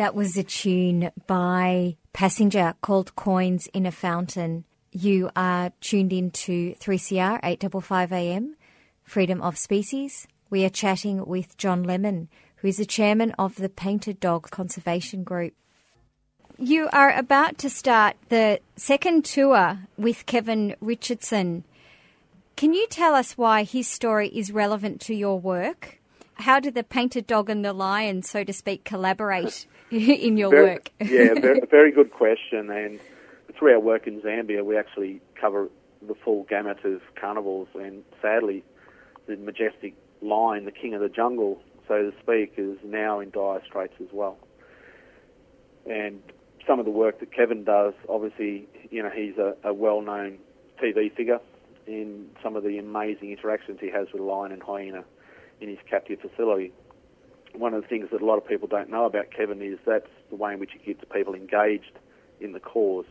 That 0.00 0.14
was 0.14 0.34
a 0.38 0.42
tune 0.42 1.10
by 1.26 1.98
Passenger 2.14 2.72
called 2.80 3.14
Coins 3.16 3.68
in 3.74 3.84
a 3.84 3.92
Fountain. 3.92 4.64
You 4.92 5.28
are 5.36 5.72
tuned 5.82 6.10
into 6.10 6.74
3CR 6.76 7.38
855 7.42 8.10
AM, 8.10 8.56
Freedom 9.04 9.42
of 9.42 9.58
Species. 9.58 10.26
We 10.48 10.64
are 10.64 10.70
chatting 10.70 11.26
with 11.26 11.58
John 11.58 11.82
Lemon, 11.82 12.30
who 12.56 12.68
is 12.68 12.78
the 12.78 12.86
chairman 12.86 13.32
of 13.32 13.56
the 13.56 13.68
Painted 13.68 14.20
Dog 14.20 14.50
Conservation 14.50 15.22
Group. 15.22 15.52
You 16.56 16.88
are 16.94 17.12
about 17.12 17.58
to 17.58 17.68
start 17.68 18.16
the 18.30 18.60
second 18.76 19.26
tour 19.26 19.80
with 19.98 20.24
Kevin 20.24 20.76
Richardson. 20.80 21.64
Can 22.56 22.72
you 22.72 22.86
tell 22.86 23.14
us 23.14 23.36
why 23.36 23.64
his 23.64 23.86
story 23.86 24.28
is 24.28 24.50
relevant 24.50 25.02
to 25.02 25.14
your 25.14 25.38
work? 25.38 26.00
How 26.36 26.58
did 26.58 26.74
the 26.74 26.84
painted 26.84 27.26
dog 27.26 27.50
and 27.50 27.62
the 27.62 27.74
lion, 27.74 28.22
so 28.22 28.44
to 28.44 28.52
speak, 28.54 28.82
collaborate 28.84 29.66
in 30.26 30.36
your 30.36 30.50
Very- 30.50 30.64
work? 30.74 30.90
yeah, 31.00 31.34
very, 31.34 31.60
very 31.70 31.92
good 31.92 32.12
question. 32.12 32.70
And 32.70 33.00
through 33.58 33.72
our 33.72 33.80
work 33.80 34.06
in 34.06 34.20
Zambia, 34.20 34.64
we 34.64 34.76
actually 34.76 35.20
cover 35.40 35.68
the 36.06 36.14
full 36.14 36.44
gamut 36.44 36.84
of 36.84 37.00
carnivores. 37.20 37.68
And 37.74 38.04
sadly, 38.22 38.62
the 39.26 39.36
majestic 39.36 39.94
lion, 40.22 40.64
the 40.64 40.72
king 40.72 40.94
of 40.94 41.00
the 41.00 41.08
jungle, 41.08 41.60
so 41.88 42.10
to 42.10 42.12
speak, 42.22 42.54
is 42.56 42.78
now 42.84 43.20
in 43.20 43.30
dire 43.30 43.60
straits 43.66 43.94
as 44.00 44.08
well. 44.12 44.38
And 45.86 46.22
some 46.66 46.78
of 46.78 46.84
the 46.84 46.92
work 46.92 47.18
that 47.20 47.32
Kevin 47.32 47.64
does, 47.64 47.94
obviously, 48.08 48.68
you 48.90 49.02
know, 49.02 49.10
he's 49.10 49.38
a, 49.38 49.56
a 49.64 49.74
well-known 49.74 50.38
TV 50.80 51.12
figure 51.14 51.40
in 51.86 52.28
some 52.42 52.54
of 52.54 52.62
the 52.62 52.78
amazing 52.78 53.32
interactions 53.32 53.78
he 53.80 53.90
has 53.90 54.06
with 54.12 54.22
lion 54.22 54.52
and 54.52 54.62
hyena 54.62 55.04
in 55.60 55.68
his 55.68 55.78
captive 55.88 56.20
facility 56.20 56.72
one 57.54 57.74
of 57.74 57.82
the 57.82 57.88
things 57.88 58.08
that 58.12 58.22
a 58.22 58.24
lot 58.24 58.38
of 58.38 58.46
people 58.46 58.68
don't 58.68 58.90
know 58.90 59.04
about 59.04 59.30
Kevin 59.30 59.62
is 59.62 59.78
that's 59.86 60.06
the 60.30 60.36
way 60.36 60.52
in 60.52 60.60
which 60.60 60.70
he 60.72 60.78
keeps 60.78 61.04
people 61.12 61.34
engaged 61.34 61.98
in 62.40 62.52
the 62.52 62.60
cause. 62.60 63.06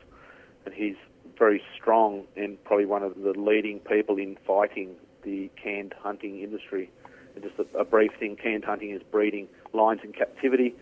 And 0.66 0.74
he's 0.74 0.96
very 1.38 1.62
strong 1.76 2.26
and 2.36 2.62
probably 2.64 2.86
one 2.86 3.04
of 3.04 3.16
the 3.16 3.34
leading 3.38 3.80
people 3.80 4.18
in 4.18 4.38
fighting 4.46 4.96
the 5.24 5.50
canned 5.62 5.94
hunting 6.00 6.42
industry. 6.42 6.90
And 7.36 7.44
just 7.44 7.56
a, 7.60 7.78
a 7.78 7.86
brief 7.86 8.12
thing, 8.20 8.36
canned 8.36 8.66
hunting 8.66 8.92
is 8.92 9.02
breeding 9.12 9.48
lions 9.74 10.02
in 10.04 10.14
captivity 10.14 10.76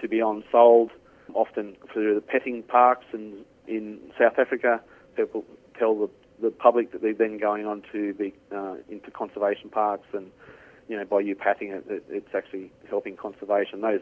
to 0.00 0.08
be 0.08 0.20
on 0.20 0.44
sold, 0.50 0.90
often 1.34 1.76
through 1.92 2.14
the 2.14 2.20
petting 2.20 2.62
parks 2.62 3.06
and 3.12 3.44
in 3.66 3.98
South 4.18 4.38
Africa. 4.38 4.80
People 5.16 5.44
tell 5.78 5.94
the, 5.94 6.10
the 6.40 6.50
public 6.50 6.92
that 6.92 7.02
they're 7.02 7.14
then 7.14 7.38
going 7.38 7.66
on 7.66 7.82
to 7.92 8.12
be 8.14 8.34
uh, 8.54 8.74
into 8.88 9.10
conservation 9.10 9.70
parks 9.70 10.06
and 10.12 10.30
you 10.88 10.96
know, 10.96 11.04
by 11.04 11.20
you 11.20 11.34
patting 11.34 11.70
it, 11.70 11.84
it, 11.88 12.04
it's 12.08 12.34
actually 12.34 12.70
helping 12.88 13.16
conservation. 13.16 13.80
Those 13.80 14.00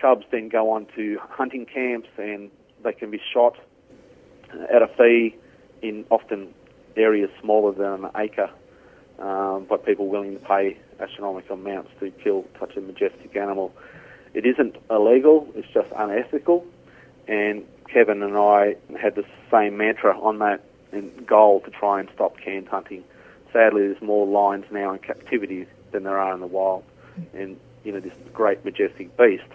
cubs 0.00 0.24
then 0.30 0.48
go 0.48 0.70
on 0.70 0.86
to 0.96 1.18
hunting 1.20 1.66
camps 1.66 2.08
and 2.18 2.50
they 2.82 2.92
can 2.92 3.10
be 3.10 3.20
shot 3.32 3.56
at 4.74 4.82
a 4.82 4.88
fee 4.96 5.36
in 5.82 6.04
often 6.10 6.54
areas 6.96 7.30
smaller 7.40 7.72
than 7.72 8.04
an 8.04 8.10
acre 8.16 8.50
um, 9.18 9.64
by 9.68 9.76
people 9.76 10.08
willing 10.08 10.38
to 10.38 10.44
pay 10.44 10.78
astronomical 11.00 11.54
amounts 11.54 11.90
to 12.00 12.10
kill 12.10 12.44
such 12.58 12.76
a 12.76 12.80
majestic 12.80 13.36
animal. 13.36 13.72
It 14.34 14.44
isn't 14.46 14.76
illegal, 14.90 15.48
it's 15.54 15.68
just 15.72 15.90
unethical. 15.96 16.64
And 17.28 17.64
Kevin 17.92 18.22
and 18.22 18.36
I 18.36 18.76
had 19.00 19.14
the 19.14 19.24
same 19.50 19.76
mantra 19.76 20.18
on 20.18 20.38
that 20.38 20.62
goal 21.26 21.60
to 21.60 21.70
try 21.70 22.00
and 22.00 22.08
stop 22.14 22.38
canned 22.38 22.68
hunting. 22.68 23.04
Sadly, 23.52 23.88
there's 23.88 24.02
more 24.02 24.26
lions 24.26 24.66
now 24.70 24.92
in 24.92 24.98
captivity 24.98 25.66
than 25.96 26.04
there 26.04 26.18
are 26.18 26.34
in 26.34 26.40
the 26.40 26.46
wild. 26.46 26.84
And, 27.32 27.58
you 27.82 27.92
know, 27.92 28.00
this 28.00 28.12
great 28.34 28.64
majestic 28.64 29.16
beast, 29.16 29.48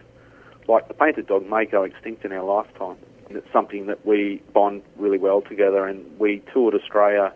like 0.68 0.88
the 0.88 0.96
painted 0.96 1.28
dog, 1.28 1.48
may 1.48 1.66
go 1.66 1.84
extinct 1.84 2.26
in 2.26 2.32
our 2.32 2.44
lifetime. 2.44 2.98
And 3.28 3.38
it's 3.38 3.52
something 3.54 3.86
that 3.86 4.06
we 4.06 4.42
bond 4.54 4.82
really 4.98 5.20
well 5.20 5.42
together. 5.42 5.86
And 5.86 6.20
we 6.20 6.42
toured 6.52 6.74
Australia 6.74 7.32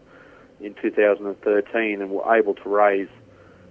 in 0.59 0.73
2013 0.81 2.01
and 2.01 2.09
were 2.09 2.35
able 2.35 2.55
to 2.55 2.67
raise, 2.69 3.09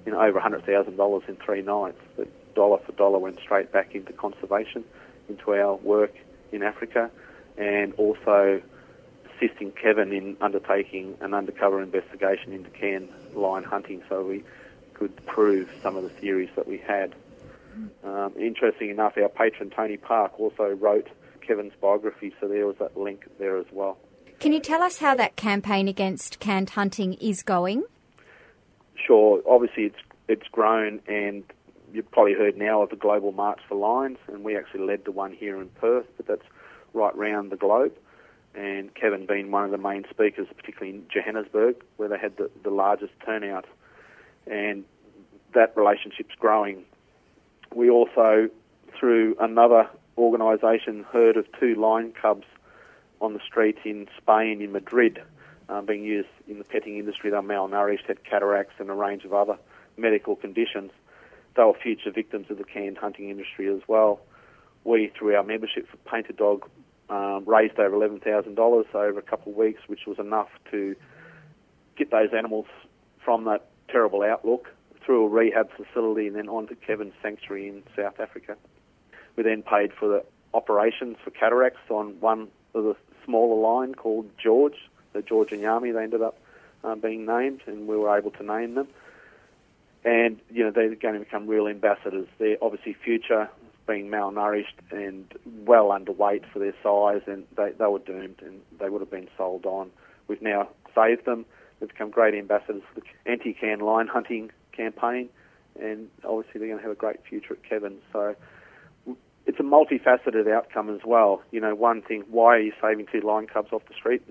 you 0.07 0.13
know, 0.13 0.21
over 0.21 0.39
$100,000 0.39 1.29
in 1.29 1.37
three 1.37 1.63
nights. 1.63 1.99
But 2.17 2.29
dollar 2.55 2.79
for 2.79 2.93
dollar 2.93 3.19
went 3.19 3.41
straight 3.41 3.73
back 3.73 3.97
into 3.97 4.13
conservation, 4.13 4.85
into 5.29 5.53
our 5.53 5.75
work 5.75 6.15
in 6.53 6.63
Africa, 6.63 7.11
and 7.59 7.93
also 7.95 8.63
assisting 9.37 9.73
Kevin 9.73 10.13
in 10.13 10.37
undertaking 10.41 11.17
an 11.21 11.35
undercover 11.35 11.83
investigation 11.83 12.53
into 12.53 12.71
can 12.71 13.09
lion 13.35 13.65
hunting 13.65 14.01
so 14.09 14.23
we 14.25 14.45
could 14.95 15.25
prove 15.27 15.69
some 15.83 15.97
of 15.97 16.03
the 16.03 16.09
theories 16.09 16.51
that 16.57 16.67
we 16.67 16.79
had. 16.79 17.15
Um, 18.05 18.33
interesting 18.39 18.91
enough, 18.91 19.15
our 19.17 19.29
patron 19.29 19.71
Tony 19.71 19.97
Park 19.97 20.39
also 20.39 20.71
wrote 20.71 21.09
Kevin's 21.41 21.73
biography, 21.81 22.33
so 22.41 22.49
there 22.49 22.67
was 22.67 22.77
that 22.79 22.97
link 22.97 23.27
there 23.39 23.59
as 23.59 23.67
well. 23.73 23.99
Can 24.41 24.53
you 24.53 24.61
tell 24.61 24.83
us 24.83 24.99
how 24.99 25.15
that 25.15 25.37
campaign 25.37 25.89
against 25.89 26.39
canned 26.39 26.71
hunting 26.71 27.15
is 27.15 27.43
going? 27.43 27.85
Sure, 28.95 29.43
obviously 29.49 29.85
it's 29.85 29.99
it's 30.27 30.49
grown, 30.49 31.01
and 31.07 31.45
you've 31.93 32.11
probably 32.11 32.35
heard 32.35 32.57
now 32.57 32.83
of 32.83 32.91
the 32.91 32.97
Global 32.97 33.33
March 33.33 33.61
for 33.69 33.75
Lions, 33.75 34.19
and 34.29 34.43
we 34.43 34.57
actually 34.57 34.81
led 34.81 35.05
the 35.05 35.13
one 35.13 35.33
here 35.33 35.61
in 35.61 35.69
Perth, 35.69 36.07
but 36.17 36.27
that's 36.27 36.47
right 36.93 37.15
round 37.17 37.51
the 37.51 37.57
globe. 37.57 37.93
And 38.55 38.95
Kevin 38.95 39.27
being 39.27 39.51
one 39.51 39.65
of 39.65 39.71
the 39.71 39.79
main 39.79 40.05
speakers, 40.09 40.47
particularly 40.57 40.99
in 40.99 41.07
Johannesburg, 41.13 41.77
where 41.97 42.09
they 42.09 42.19
had 42.19 42.37
the, 42.37 42.51
the 42.63 42.71
largest 42.71 43.13
turnout, 43.25 43.67
and 44.47 44.85
that 45.55 45.77
relationship's 45.77 46.35
growing. 46.39 46.85
We 47.75 47.91
also, 47.91 48.49
through 48.99 49.37
another 49.41 49.89
organisation, 50.19 51.05
heard 51.05 51.37
of 51.37 51.47
two 51.59 51.75
lion 51.75 52.13
cubs 52.13 52.47
on 53.21 53.33
the 53.33 53.41
street 53.41 53.79
in 53.85 54.09
Spain, 54.17 54.61
in 54.61 54.73
Madrid, 54.73 55.23
um, 55.69 55.87
being 55.87 56.05
used 56.05 56.29
in 56.47 56.59
the 56.59 56.65
petting 56.65 56.99
industry. 56.99 57.31
They're 57.31 57.43
malnourished, 57.43 58.07
had 58.07 58.25
cataracts, 58.25 58.75
and 58.79 58.91
a 58.91 58.95
range 58.95 59.25
of 59.25 59.33
other 59.33 59.59
medical 59.97 60.37
conditions. 60.37 60.91
They 61.57 61.63
were 61.63 61.75
future 61.75 62.11
victims 62.11 62.51
of 62.51 62.59
the 62.59 62.65
canned 62.65 62.99
hunting 62.99 63.31
industry 63.31 63.69
as 63.69 63.81
well. 63.87 64.21
We, 64.83 65.13
through 65.17 65.37
our 65.37 65.43
membership 65.43 65.89
for 65.89 65.97
Painted 65.99 66.37
Dog, 66.37 66.69
um, 67.09 67.45
raised 67.47 67.79
over 67.79 67.97
$11,000 67.97 68.95
over 68.95 69.19
a 69.19 69.23
couple 69.23 69.53
of 69.53 69.59
weeks, 69.59 69.81
which 69.87 70.07
was 70.07 70.19
enough 70.19 70.49
to 70.71 70.97
get 71.97 72.11
those 72.11 72.31
animals 72.37 72.67
from 73.25 73.45
that 73.45 73.69
terrible 73.89 74.23
outlook 74.23 74.69
through 75.05 75.27
a 75.27 75.29
rehab 75.29 75.71
facility 75.77 76.27
and 76.27 76.37
then 76.37 76.49
on 76.49 76.67
to 76.69 76.75
Kevin's 76.75 77.15
sanctuary 77.23 77.69
in 77.69 77.83
South 77.97 78.19
Africa. 78.21 78.57
We 79.37 79.43
then 79.43 79.63
paid 79.63 79.93
for 79.93 80.09
the 80.09 80.25
operations 80.55 81.17
for 81.23 81.31
cataracts 81.31 81.91
on 81.91 82.21
one 82.21 82.49
of 82.75 82.85
the 82.85 82.97
smaller 83.25 83.61
line 83.61 83.95
called 83.95 84.31
George, 84.43 84.77
the 85.13 85.23
George 85.23 85.53
and 85.53 85.63
Yami. 85.63 85.93
They 85.93 86.03
ended 86.03 86.23
up 86.23 86.39
uh, 86.83 86.95
being 86.95 87.27
named, 87.27 87.63
and 87.67 87.87
we 87.87 87.97
were 87.97 88.17
able 88.17 88.31
to 88.33 88.43
name 88.43 88.75
them. 88.75 88.89
And 90.05 90.39
you 90.51 90.65
know 90.65 90.71
they're 90.71 90.95
going 90.95 91.15
to 91.15 91.21
become 91.21 91.47
real 91.47 91.67
ambassadors. 91.67 92.29
They're 92.39 92.59
obviously 92.61 92.93
future, 92.93 93.49
being 93.87 94.11
malnourished 94.11 94.79
and 94.91 95.27
well 95.45 95.89
underweight 95.89 96.45
for 96.53 96.59
their 96.59 96.75
size, 96.83 97.23
and 97.27 97.45
they, 97.57 97.71
they 97.71 97.87
were 97.87 97.99
doomed, 97.99 98.41
and 98.43 98.61
they 98.79 98.89
would 98.89 99.01
have 99.01 99.11
been 99.11 99.29
sold 99.37 99.65
on. 99.67 99.91
We've 100.29 100.43
now 100.43 100.69
saved 100.95 101.25
them. 101.25 101.47
They've 101.81 101.89
become 101.89 102.11
great 102.11 102.35
ambassadors 102.35 102.83
for 102.93 103.01
the 103.01 103.31
anti-can 103.31 103.81
lion 103.81 104.07
hunting 104.07 104.51
campaign, 104.73 105.29
and 105.81 106.09
obviously 106.25 106.59
they're 106.59 106.69
going 106.69 106.79
to 106.79 106.85
have 106.85 106.93
a 106.93 106.95
great 106.99 107.25
future 107.29 107.55
at 107.55 107.63
Kevin. 107.69 107.99
So 108.13 108.35
it's 109.47 109.61
a 109.61 109.63
multifaceted 109.63 110.51
outcome 110.51 110.91
as 110.95 111.01
well. 111.05 111.43
You 111.51 111.61
know, 111.61 111.75
one 111.75 112.03
thing, 112.03 112.25
why 112.31 112.57
are 112.57 112.61
you 112.61 112.73
saving 112.81 113.07
two 113.13 113.21
lion 113.21 113.47
cubs 113.47 113.73
off 113.73 113.83
the 113.89 113.95
street? 113.95 114.23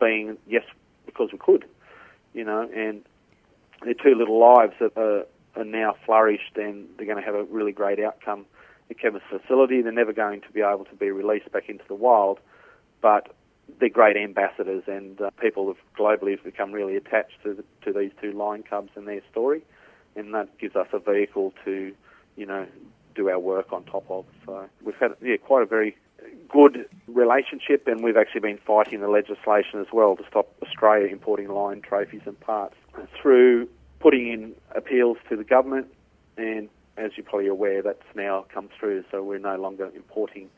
Being, 0.00 0.38
yes, 0.46 0.64
because 1.06 1.30
we 1.32 1.38
could, 1.38 1.64
you 2.34 2.44
know, 2.44 2.68
and 2.74 3.02
they're 3.82 3.94
two 3.94 4.14
little 4.14 4.38
lives 4.38 4.74
that 4.80 4.96
are 4.96 5.26
are 5.56 5.64
now 5.64 5.96
flourished 6.06 6.56
and 6.56 6.88
they're 6.96 7.06
going 7.06 7.18
to 7.18 7.24
have 7.24 7.34
a 7.34 7.44
really 7.44 7.72
great 7.72 7.98
outcome 7.98 8.46
at 8.88 8.98
Kevin's 8.98 9.22
facility. 9.28 9.82
They're 9.82 9.92
never 9.92 10.12
going 10.12 10.40
to 10.42 10.52
be 10.52 10.60
able 10.60 10.84
to 10.84 10.94
be 10.94 11.10
released 11.10 11.50
back 11.52 11.68
into 11.68 11.84
the 11.88 11.94
wild, 11.94 12.38
but 13.00 13.34
they're 13.78 13.88
great 13.88 14.16
ambassadors, 14.16 14.84
and 14.86 15.20
uh, 15.20 15.30
people 15.40 15.66
have 15.68 15.76
globally 15.98 16.32
have 16.32 16.44
become 16.44 16.72
really 16.72 16.96
attached 16.96 17.42
to 17.44 17.54
the, 17.54 17.64
to 17.84 17.98
these 17.98 18.12
two 18.20 18.32
lion 18.32 18.62
cubs 18.62 18.90
and 18.96 19.06
their 19.06 19.22
story, 19.30 19.62
and 20.16 20.34
that 20.34 20.58
gives 20.58 20.76
us 20.76 20.88
a 20.92 20.98
vehicle 20.98 21.52
to, 21.64 21.94
you 22.36 22.46
know, 22.46 22.66
do 23.14 23.28
our 23.28 23.38
work 23.38 23.72
on 23.72 23.84
top 23.84 24.04
of. 24.10 24.24
So 24.46 24.68
we've 24.82 24.96
had 24.96 25.12
yeah 25.22 25.36
quite 25.36 25.62
a 25.62 25.66
very 25.66 25.96
good 26.48 26.86
relationship, 27.06 27.86
and 27.86 28.02
we've 28.02 28.16
actually 28.16 28.40
been 28.40 28.58
fighting 28.58 29.00
the 29.00 29.08
legislation 29.08 29.80
as 29.80 29.86
well 29.92 30.16
to 30.16 30.24
stop 30.28 30.52
Australia 30.62 31.06
importing 31.06 31.48
lion 31.48 31.80
trophies 31.80 32.22
and 32.26 32.38
parts 32.40 32.76
through 33.20 33.68
putting 34.00 34.28
in 34.28 34.54
appeals 34.74 35.18
to 35.28 35.36
the 35.36 35.44
government, 35.44 35.86
and 36.36 36.68
as 36.96 37.12
you're 37.16 37.24
probably 37.24 37.48
aware, 37.48 37.82
that's 37.82 38.02
now 38.14 38.44
come 38.52 38.68
through, 38.78 39.04
so 39.10 39.22
we're 39.22 39.38
no 39.38 39.56
longer 39.56 39.90
importing 39.94 40.48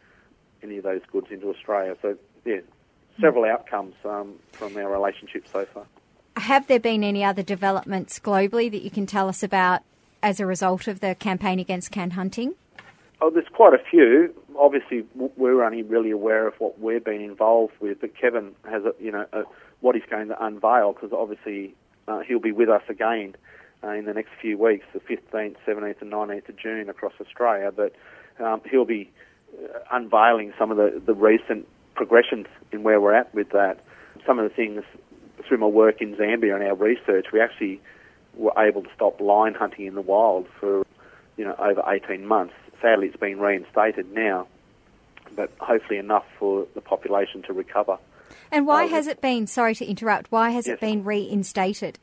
any 0.63 0.79
of 0.79 0.85
those 0.85 1.01
goods 1.11 1.29
into 1.31 1.49
Australia. 1.49 1.97
So 2.03 2.17
yeah, 2.45 2.61
several 3.21 3.45
outcomes 3.45 3.95
um, 4.05 4.35
from 4.53 4.77
our 4.77 4.91
relationship 4.91 5.47
so 5.51 5.65
far. 5.67 5.87
Have 6.37 6.67
there 6.67 6.81
been 6.81 7.05
any 7.05 7.23
other 7.23 7.43
developments 7.43 8.19
globally 8.19 8.71
that 8.71 8.83
you 8.83 8.91
can 8.91 9.07
tell 9.07 9.29
us 9.29 9.43
about 9.43 9.83
as 10.23 10.41
a 10.41 10.47
result 10.47 10.89
of 10.89 11.01
the 11.01 11.15
campaign 11.15 11.59
against 11.59 11.91
can 11.91 12.13
hunting? 12.13 12.55
Oh, 13.21 13.31
there's 13.31 13.49
quite 13.53 13.75
a 13.75 13.83
few. 13.91 14.35
Obviously, 14.59 15.05
we're 15.15 15.63
only 15.63 15.83
really 15.83 16.11
aware 16.11 16.47
of 16.47 16.55
what 16.59 16.81
we've 16.81 17.05
been 17.05 17.21
involved 17.21 17.75
with, 17.81 18.01
but 18.01 18.17
Kevin 18.17 18.55
has, 18.69 18.85
a, 18.85 18.95
you 19.01 19.13
know, 19.13 19.27
a, 19.33 19.43
what 19.81 19.95
he's 19.95 20.05
going 20.11 20.29
to 20.29 20.45
unveil 20.45 20.93
because 20.93 21.13
obviously 21.13 21.75
uh, 22.09 22.21
he'll 22.21 22.41
be 22.41 22.53
with 22.53 22.69
us 22.69 22.83
again 22.89 23.37
uh, 23.85 23.91
in 23.91 24.07
the 24.07 24.15
next 24.15 24.31
few 24.41 24.57
weeks, 24.57 24.87
the 24.93 25.01
15th, 25.01 25.57
17th, 25.67 26.01
and 26.01 26.13
19th 26.13 26.49
of 26.49 26.57
June 26.57 26.89
across 26.89 27.13
Australia. 27.21 27.73
But 27.75 27.95
um, 28.41 28.61
he'll 28.71 28.85
be 28.85 29.11
uh, 29.57 29.79
unveiling 29.91 30.53
some 30.59 30.71
of 30.71 30.77
the, 30.77 31.01
the 31.05 31.15
recent 31.15 31.67
progressions 31.95 32.47
in 32.73 32.83
where 32.83 33.01
we're 33.01 33.15
at 33.15 33.33
with 33.35 33.51
that. 33.51 33.81
Some 34.27 34.39
of 34.39 34.49
the 34.49 34.55
things 34.55 34.85
through 35.47 35.59
my 35.59 35.67
work 35.67 36.01
in 36.01 36.15
Zambia 36.17 36.55
and 36.55 36.63
our 36.65 36.75
research, 36.75 37.27
we 37.33 37.41
actually 37.41 37.81
were 38.35 38.53
able 38.57 38.83
to 38.83 38.89
stop 38.95 39.21
lion 39.21 39.55
hunting 39.55 39.87
in 39.87 39.95
the 39.95 40.01
wild 40.01 40.47
for 40.59 40.87
you 41.37 41.45
know 41.45 41.55
over 41.59 41.83
18 41.87 42.27
months. 42.27 42.55
Sadly, 42.81 43.09
it's 43.09 43.17
been 43.17 43.39
reinstated 43.39 44.13
now, 44.13 44.47
but 45.37 45.51
hopefully 45.61 45.99
enough 45.99 46.25
for 46.39 46.67
the 46.75 46.81
population 46.81 47.43
to 47.43 47.53
recover. 47.53 47.99
And 48.51 48.67
why 48.67 48.85
Oh, 48.85 48.89
has 48.89 49.07
it 49.07 49.21
been, 49.21 49.47
sorry 49.47 49.75
to 49.77 49.85
interrupt, 49.87 50.31
why 50.31 50.51
has 50.51 50.67
Yes. 50.67 50.75
it 50.75 50.81
been 50.81 51.05
reinstated? 51.05 51.99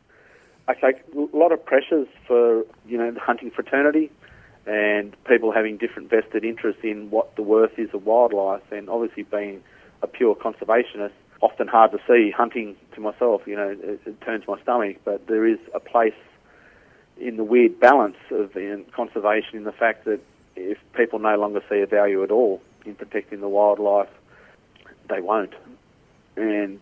Okay, 0.70 0.94
a 1.16 1.36
lot 1.38 1.52
of 1.52 1.66
pressures 1.66 2.08
for 2.28 2.64
you 2.88 2.98
know 2.98 3.12
the 3.12 3.20
hunting 3.20 3.50
fraternity 3.52 4.12
and 4.66 5.16
people 5.26 5.52
having 5.52 5.78
different 5.78 6.10
vested 6.12 6.44
interests 6.44 6.82
in 6.84 7.10
what 7.10 7.36
the 7.36 7.42
worth 7.42 7.80
is 7.80 7.90
of 7.94 8.06
wildlife, 8.06 8.72
and 8.72 8.88
obviously 8.90 9.24
being 9.24 9.64
a 10.02 10.08
pure 10.08 10.36
conservationist, 10.36 11.12
often 11.42 11.68
hard 11.68 11.92
to 11.92 12.00
see 12.08 12.32
hunting 12.32 12.76
to 12.94 13.02
myself. 13.02 13.42
You 13.46 13.56
know, 13.56 13.70
it, 13.70 14.02
it 14.06 14.22
turns 14.22 14.46
my 14.48 14.62
stomach, 14.62 14.98
but 15.06 15.28
there 15.28 15.48
is 15.48 15.60
a 15.74 15.80
place 15.80 16.14
in 17.20 17.38
the 17.38 17.44
weird 17.44 17.80
balance 17.80 18.18
of 18.32 18.56
in 18.56 18.86
conservation 18.96 19.58
in 19.58 19.64
the 19.64 19.72
fact 19.72 20.06
that 20.06 20.20
if 20.56 20.78
people 20.94 21.20
no 21.20 21.36
longer 21.38 21.62
see 21.70 21.80
a 21.80 21.86
value 21.86 22.24
at 22.24 22.32
all 22.32 22.62
in 22.86 22.96
protecting 22.96 23.42
the 23.42 23.48
wildlife, 23.48 24.10
they 25.10 25.22
won't. 25.22 25.54
And 26.36 26.80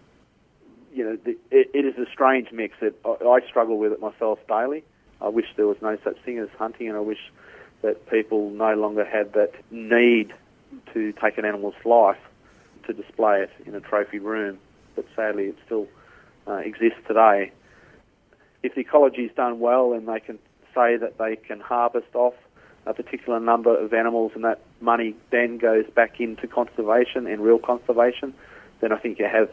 you 0.94 1.04
know, 1.04 1.18
the, 1.24 1.32
it, 1.52 1.72
it 1.74 1.86
is 1.86 1.98
a 1.98 2.10
strange 2.12 2.52
mix 2.52 2.76
that 2.82 2.96
I, 3.06 3.26
I 3.26 3.40
struggle 3.48 3.78
with 3.78 3.92
it 3.92 4.00
myself 4.00 4.40
daily. 4.48 4.84
I 5.22 5.30
wish 5.30 5.46
there 5.56 5.68
was 5.68 5.78
no 5.82 5.98
such 6.04 6.18
thing 6.24 6.38
as 6.40 6.50
hunting, 6.58 6.88
and 6.88 6.98
I 6.98 7.02
wish 7.02 7.32
that 7.82 8.10
people 8.10 8.50
no 8.52 8.74
longer 8.74 9.06
had 9.06 9.34
that 9.34 9.52
need 9.72 10.34
to 10.94 11.12
take 11.14 11.38
an 11.38 11.46
animal's 11.46 11.76
life 11.86 12.18
to 12.88 12.94
display 12.94 13.42
it 13.42 13.52
in 13.66 13.76
a 13.76 13.80
trophy 13.80 14.20
room. 14.20 14.58
But 14.96 15.06
sadly, 15.16 15.46
it 15.46 15.56
still 15.66 15.88
uh, 16.48 16.56
exists 16.56 17.00
today. 17.08 17.52
If 18.64 18.76
the 18.76 18.82
ecology 18.82 19.24
is 19.24 19.32
done 19.36 19.60
well 19.60 19.94
and 19.94 20.08
they 20.08 20.20
can 20.20 20.40
say 20.74 20.98
that 20.98 21.18
they 21.18 21.36
can 21.36 21.60
harvest 21.60 22.14
off 22.16 22.34
a 22.86 22.94
particular 22.94 23.40
number 23.40 23.78
of 23.78 23.94
animals 23.94 24.32
and 24.34 24.44
that 24.44 24.62
money 24.82 25.16
then 25.32 25.58
goes 25.58 25.86
back 25.94 26.20
into 26.20 26.48
conservation 26.48 27.28
and 27.28 27.42
real 27.42 27.60
conservation, 27.60 28.34
then 28.82 28.92
I 28.92 28.98
think 28.98 29.20
you 29.20 29.26
have 29.26 29.50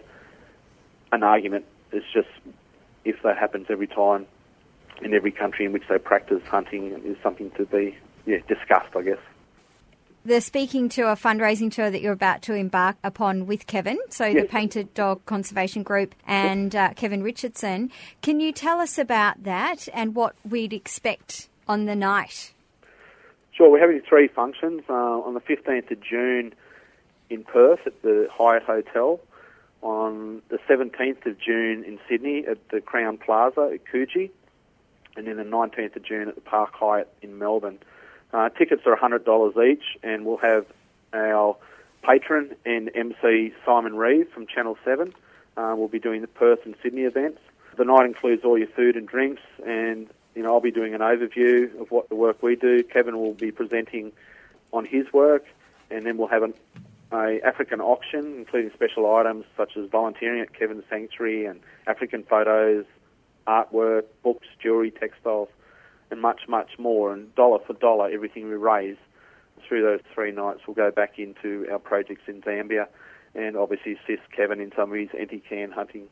an 1.12 1.22
argument. 1.22 1.64
It's 1.92 2.06
just 2.12 2.28
if 3.04 3.22
that 3.22 3.36
happens 3.36 3.66
every 3.68 3.86
time 3.86 4.26
in 5.02 5.12
every 5.12 5.32
country 5.32 5.64
in 5.64 5.72
which 5.72 5.84
they 5.88 5.98
practice 5.98 6.42
hunting 6.46 6.92
is 7.04 7.16
something 7.22 7.50
to 7.52 7.66
be 7.66 7.96
yeah, 8.26 8.38
discussed, 8.48 8.94
I 8.96 9.02
guess. 9.02 9.18
They're 10.26 10.40
speaking 10.40 10.88
to 10.90 11.02
a 11.02 11.16
fundraising 11.16 11.70
tour 11.70 11.90
that 11.90 12.00
you're 12.00 12.14
about 12.14 12.40
to 12.42 12.54
embark 12.54 12.96
upon 13.04 13.46
with 13.46 13.66
Kevin, 13.66 13.98
so 14.08 14.32
the 14.32 14.44
Painted 14.44 14.94
Dog 14.94 15.26
Conservation 15.26 15.82
Group 15.82 16.14
and 16.26 16.74
uh, 16.74 16.94
Kevin 16.94 17.22
Richardson. 17.22 17.90
Can 18.22 18.40
you 18.40 18.50
tell 18.50 18.80
us 18.80 18.96
about 18.96 19.42
that 19.42 19.86
and 19.92 20.14
what 20.14 20.34
we'd 20.48 20.72
expect 20.72 21.50
on 21.68 21.84
the 21.84 21.94
night? 21.94 22.54
Sure, 23.52 23.70
we're 23.70 23.80
having 23.80 24.00
three 24.08 24.28
functions 24.28 24.80
uh, 24.88 24.94
on 24.94 25.34
the 25.34 25.40
15th 25.40 25.90
of 25.90 26.00
June 26.00 26.54
in 27.28 27.44
Perth 27.44 27.80
at 27.84 28.00
the 28.00 28.26
Hyatt 28.32 28.62
Hotel, 28.62 29.20
on 29.82 30.40
the 30.48 30.58
17th 30.66 31.26
of 31.26 31.38
June 31.38 31.84
in 31.84 31.98
Sydney 32.08 32.46
at 32.46 32.66
the 32.70 32.80
Crowne 32.80 33.20
Plaza 33.20 33.72
at 33.74 33.80
Coogee, 33.92 34.30
and 35.16 35.26
then 35.26 35.36
the 35.36 35.42
19th 35.42 35.96
of 35.96 36.02
June 36.02 36.28
at 36.28 36.34
the 36.34 36.40
Park 36.40 36.70
Hyatt 36.72 37.12
in 37.20 37.38
Melbourne. 37.38 37.78
Uh, 38.34 38.48
tickets 38.48 38.82
are 38.84 38.96
$100 38.96 39.64
each, 39.64 39.84
and 40.02 40.26
we'll 40.26 40.38
have 40.38 40.66
our 41.12 41.56
patron 42.02 42.56
and 42.66 42.90
MC 42.92 43.54
Simon 43.64 43.94
Reeve 43.94 44.28
from 44.34 44.48
Channel 44.48 44.76
7. 44.84 45.14
Uh, 45.56 45.74
we'll 45.78 45.86
be 45.86 46.00
doing 46.00 46.20
the 46.20 46.26
Perth 46.26 46.58
and 46.64 46.74
Sydney 46.82 47.02
events. 47.02 47.38
The 47.76 47.84
night 47.84 48.06
includes 48.06 48.44
all 48.44 48.58
your 48.58 48.66
food 48.66 48.96
and 48.96 49.06
drinks, 49.06 49.42
and 49.64 50.08
you 50.34 50.42
know 50.42 50.52
I'll 50.52 50.60
be 50.60 50.72
doing 50.72 50.94
an 50.94 51.00
overview 51.00 51.80
of 51.80 51.92
what 51.92 52.08
the 52.08 52.16
work 52.16 52.42
we 52.42 52.56
do. 52.56 52.82
Kevin 52.82 53.16
will 53.16 53.34
be 53.34 53.52
presenting 53.52 54.10
on 54.72 54.84
his 54.84 55.12
work, 55.12 55.44
and 55.88 56.04
then 56.04 56.18
we'll 56.18 56.28
have 56.28 56.42
an 56.42 56.54
a 57.12 57.40
African 57.44 57.80
auction, 57.80 58.34
including 58.36 58.72
special 58.74 59.14
items 59.14 59.44
such 59.56 59.76
as 59.76 59.88
volunteering 59.88 60.40
at 60.40 60.52
Kevin's 60.52 60.82
Sanctuary 60.90 61.46
and 61.46 61.60
African 61.86 62.24
photos, 62.24 62.84
artwork, 63.46 64.06
books, 64.24 64.48
jewellery, 64.60 64.90
textiles, 64.90 65.48
and 66.10 66.20
much, 66.20 66.42
much 66.48 66.78
more. 66.78 67.12
And 67.12 67.34
dollar 67.34 67.58
for 67.66 67.74
dollar, 67.74 68.10
everything 68.10 68.48
we 68.48 68.54
raise 68.54 68.96
through 69.66 69.82
those 69.82 70.00
three 70.14 70.32
nights 70.32 70.60
will 70.66 70.74
go 70.74 70.90
back 70.90 71.18
into 71.18 71.66
our 71.70 71.78
projects 71.78 72.22
in 72.26 72.42
Zambia 72.42 72.86
and 73.34 73.56
obviously 73.56 73.92
assist 73.92 74.22
Kevin 74.34 74.60
in 74.60 74.72
some 74.76 74.92
of 74.92 74.98
his 74.98 75.08
anti-can 75.18 75.72
hunting 75.72 76.06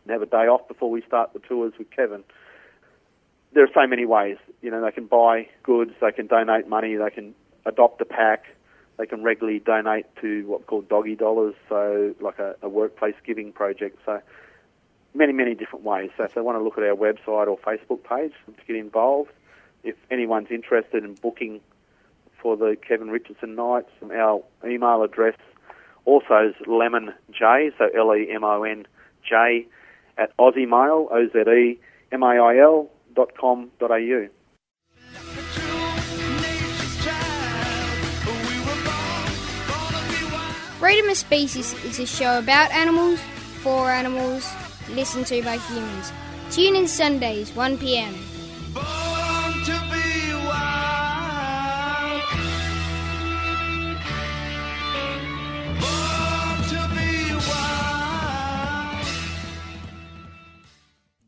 and 0.05 0.13
have 0.13 0.23
a 0.23 0.27
day 0.27 0.49
off 0.49 0.67
before 0.69 0.91
we 0.91 1.03
start 1.03 1.33
the 1.33 1.39
tours 1.39 1.73
with 1.79 1.91
Kevin 1.91 2.25
there 3.55 3.65
are 3.65 3.71
so 3.75 3.87
many 3.87 4.07
ways. 4.07 4.37
You 4.61 4.71
know, 4.71 4.83
they 4.83 4.93
can 4.93 5.07
buy 5.07 5.49
goods, 5.63 5.93
they 6.01 6.13
can 6.13 6.27
donate 6.27 6.69
money, 6.69 6.97
they 6.97 7.11
can 7.11 7.35
adopt 7.67 8.01
a 8.01 8.05
pack, 8.05 8.45
they 8.99 9.07
can 9.07 9.23
regularly 9.23 9.59
donate 9.59 10.07
to 10.21 10.47
what 10.47 10.67
called 10.67 10.89
doggy 10.89 11.17
dollars, 11.17 11.55
so 11.69 12.15
like 12.21 12.39
a, 12.39 12.57
a 12.63 12.69
workplace 12.69 13.15
giving 13.27 13.53
project. 13.53 13.99
So 14.07 14.21
many, 15.15 15.33
many 15.33 15.55
different 15.55 15.85
ways. 15.85 16.11
So 16.17 16.25
if 16.25 16.35
they 16.35 16.41
want 16.41 16.59
to 16.59 16.63
look 16.63 16.79
at 16.79 16.85
our 16.85 16.97
website 16.97 17.49
or 17.49 17.59
Facebook 17.59 18.03
page 18.05 18.33
to 18.47 18.65
get 18.67 18.77
involved, 18.77 19.31
if 19.85 19.97
anyone's 20.11 20.51
interested 20.51 21.05
in 21.05 21.15
booking 21.15 21.61
for 22.41 22.57
the 22.57 22.77
Kevin 22.87 23.11
Richardson 23.11 23.55
nights, 23.55 23.91
our 24.03 24.43
email 24.65 25.03
address 25.03 25.37
also 26.05 26.49
is 26.49 26.67
lemon 26.67 27.13
j, 27.31 27.71
so 27.79 27.89
L 27.97 28.15
E 28.15 28.29
M 28.33 28.43
O 28.45 28.63
N 28.65 28.87
J 29.29 29.67
at 30.19 30.37
Aussie 30.37 30.69
Mail, 30.69 31.09
O 31.11 31.29
Z 31.33 31.39
E 31.51 31.79
M 32.11 32.23
A 32.23 32.27
I 32.27 32.59
L 32.59 32.91
dot 33.15 33.37
com 33.39 33.71
dot 33.79 33.91
au. 33.91 34.29
Freedom 40.79 41.11
of 41.11 41.17
Species 41.17 41.75
is 41.85 42.01
a 42.01 42.07
show 42.07 42.39
about 42.39 42.73
animals, 42.73 43.21
for 43.63 43.89
animals, 43.89 44.53
listened 44.95 45.27
to 45.27 45.43
by 45.43 45.57
humans. 45.59 46.13
Tune 46.51 46.77
in 46.77 46.87
Sundays, 46.87 47.55
1 47.55 47.79
pm. 47.79 48.15
Born 48.75 48.85
to 49.65 49.81
be 49.91 50.35
wild. 50.47 52.23
Born 55.81 56.63
to 56.69 56.81
be 56.95 57.35
wild. 57.35 59.07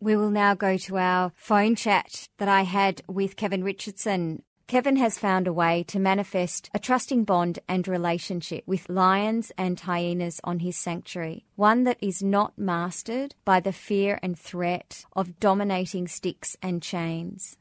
We 0.01 0.17
will 0.17 0.31
now 0.31 0.55
go 0.55 0.77
to 0.77 0.99
our 0.99 1.33
phone 1.35 1.75
chat 1.75 2.29
that 2.39 2.49
I 2.49 2.63
had 2.63 3.03
with 3.09 3.37
Kevin 3.37 3.65
Richardson. 3.65 4.43
Kevin 4.67 4.97
has 4.97 5.19
found 5.19 5.47
a 5.47 5.53
way 5.53 5.83
to 5.89 5.99
manifest 5.99 6.71
a 6.73 6.79
trusting 6.79 7.25
bond 7.25 7.59
and 7.69 7.87
relationship 7.87 8.65
with 8.67 8.89
lions 8.89 9.53
and 9.59 9.79
hyenas 9.79 10.41
on 10.43 10.61
his 10.61 10.77
sanctuary, 10.77 11.45
one 11.55 11.85
that 11.85 11.99
is 12.01 12.23
not 12.23 12.57
mastered 12.57 13.35
by 13.45 13.61
the 13.61 13.73
fear 13.73 14.19
and 14.23 14.39
threat 14.39 15.05
of 15.15 15.39
dominating 15.39 16.09
sticks 16.09 16.57
and 16.63 16.83
chains. 16.83 17.59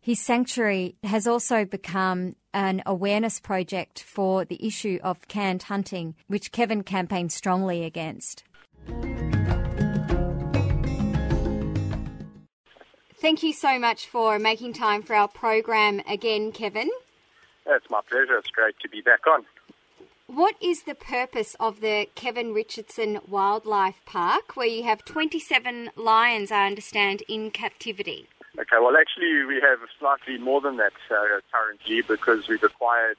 His 0.00 0.18
sanctuary 0.18 0.96
has 1.02 1.26
also 1.26 1.66
become 1.66 2.36
an 2.54 2.82
awareness 2.86 3.38
project 3.38 4.02
for 4.02 4.46
the 4.46 4.64
issue 4.66 4.98
of 5.02 5.28
canned 5.28 5.64
hunting, 5.64 6.14
which 6.28 6.52
Kevin 6.52 6.82
campaigned 6.82 7.32
strongly 7.32 7.84
against. 7.84 8.42
Thank 13.18 13.42
you 13.42 13.54
so 13.54 13.78
much 13.78 14.06
for 14.06 14.38
making 14.38 14.74
time 14.74 15.02
for 15.02 15.14
our 15.14 15.26
program 15.26 16.02
again, 16.06 16.52
Kevin. 16.52 16.90
It's 17.66 17.88
my 17.88 18.00
pleasure. 18.06 18.36
It's 18.36 18.50
great 18.50 18.78
to 18.80 18.90
be 18.90 19.00
back 19.00 19.26
on. 19.26 19.46
What 20.26 20.56
is 20.60 20.82
the 20.82 20.94
purpose 20.94 21.56
of 21.58 21.80
the 21.80 22.08
Kevin 22.14 22.52
Richardson 22.52 23.20
Wildlife 23.26 24.02
Park, 24.04 24.54
where 24.54 24.66
you 24.66 24.82
have 24.82 25.02
27 25.06 25.92
lions, 25.96 26.50
I 26.50 26.66
understand, 26.66 27.22
in 27.26 27.50
captivity? 27.50 28.28
Okay, 28.58 28.76
well, 28.82 28.96
actually, 28.98 29.44
we 29.46 29.62
have 29.62 29.78
slightly 29.98 30.36
more 30.36 30.60
than 30.60 30.76
that 30.76 30.92
uh, 31.10 31.40
currently 31.50 32.02
because 32.02 32.48
we've 32.48 32.62
acquired 32.62 33.16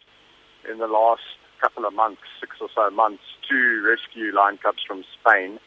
in 0.70 0.78
the 0.78 0.88
last 0.88 1.24
couple 1.60 1.86
of 1.86 1.94
months, 1.96 2.22
six 2.40 2.58
or 2.62 2.70
so 2.76 2.92
months, 2.92 3.24
two 3.50 3.84
rescue 3.84 4.32
lion 4.32 4.60
cubs 4.62 4.84
from 4.88 5.04
Spain 5.20 5.60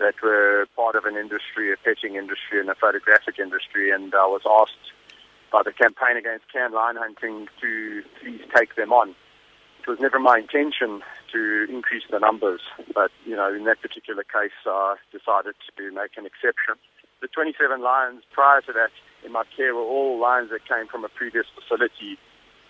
that 0.00 0.14
were 0.22 0.66
part 0.74 0.96
of 0.96 1.04
an 1.04 1.16
industry, 1.16 1.72
a 1.72 1.76
petting 1.76 2.16
industry 2.16 2.58
and 2.58 2.68
a 2.68 2.74
photographic 2.74 3.38
industry, 3.38 3.90
and 3.90 4.12
I 4.14 4.26
was 4.26 4.42
asked 4.48 4.92
by 5.52 5.62
the 5.62 5.72
campaign 5.72 6.16
against 6.16 6.50
canned 6.52 6.74
lion 6.74 6.96
hunting 6.96 7.48
to 7.60 8.02
please 8.20 8.40
take 8.56 8.74
them 8.76 8.92
on. 8.92 9.14
It 9.80 9.88
was 9.88 10.00
never 10.00 10.18
my 10.18 10.38
intention 10.38 11.02
to 11.32 11.66
increase 11.68 12.04
the 12.10 12.18
numbers, 12.18 12.60
but 12.94 13.10
you 13.24 13.36
know, 13.36 13.52
in 13.52 13.64
that 13.64 13.80
particular 13.80 14.24
case, 14.24 14.56
I 14.66 14.96
decided 15.12 15.54
to 15.76 15.90
make 15.92 16.16
an 16.16 16.26
exception. 16.26 16.74
The 17.20 17.28
27 17.28 17.80
lions 17.82 18.22
prior 18.32 18.62
to 18.62 18.72
that 18.72 18.90
in 19.24 19.32
my 19.32 19.44
care 19.56 19.74
were 19.74 19.82
all 19.82 20.18
lions 20.18 20.50
that 20.50 20.66
came 20.66 20.86
from 20.88 21.04
a 21.04 21.08
previous 21.08 21.46
facility 21.54 22.18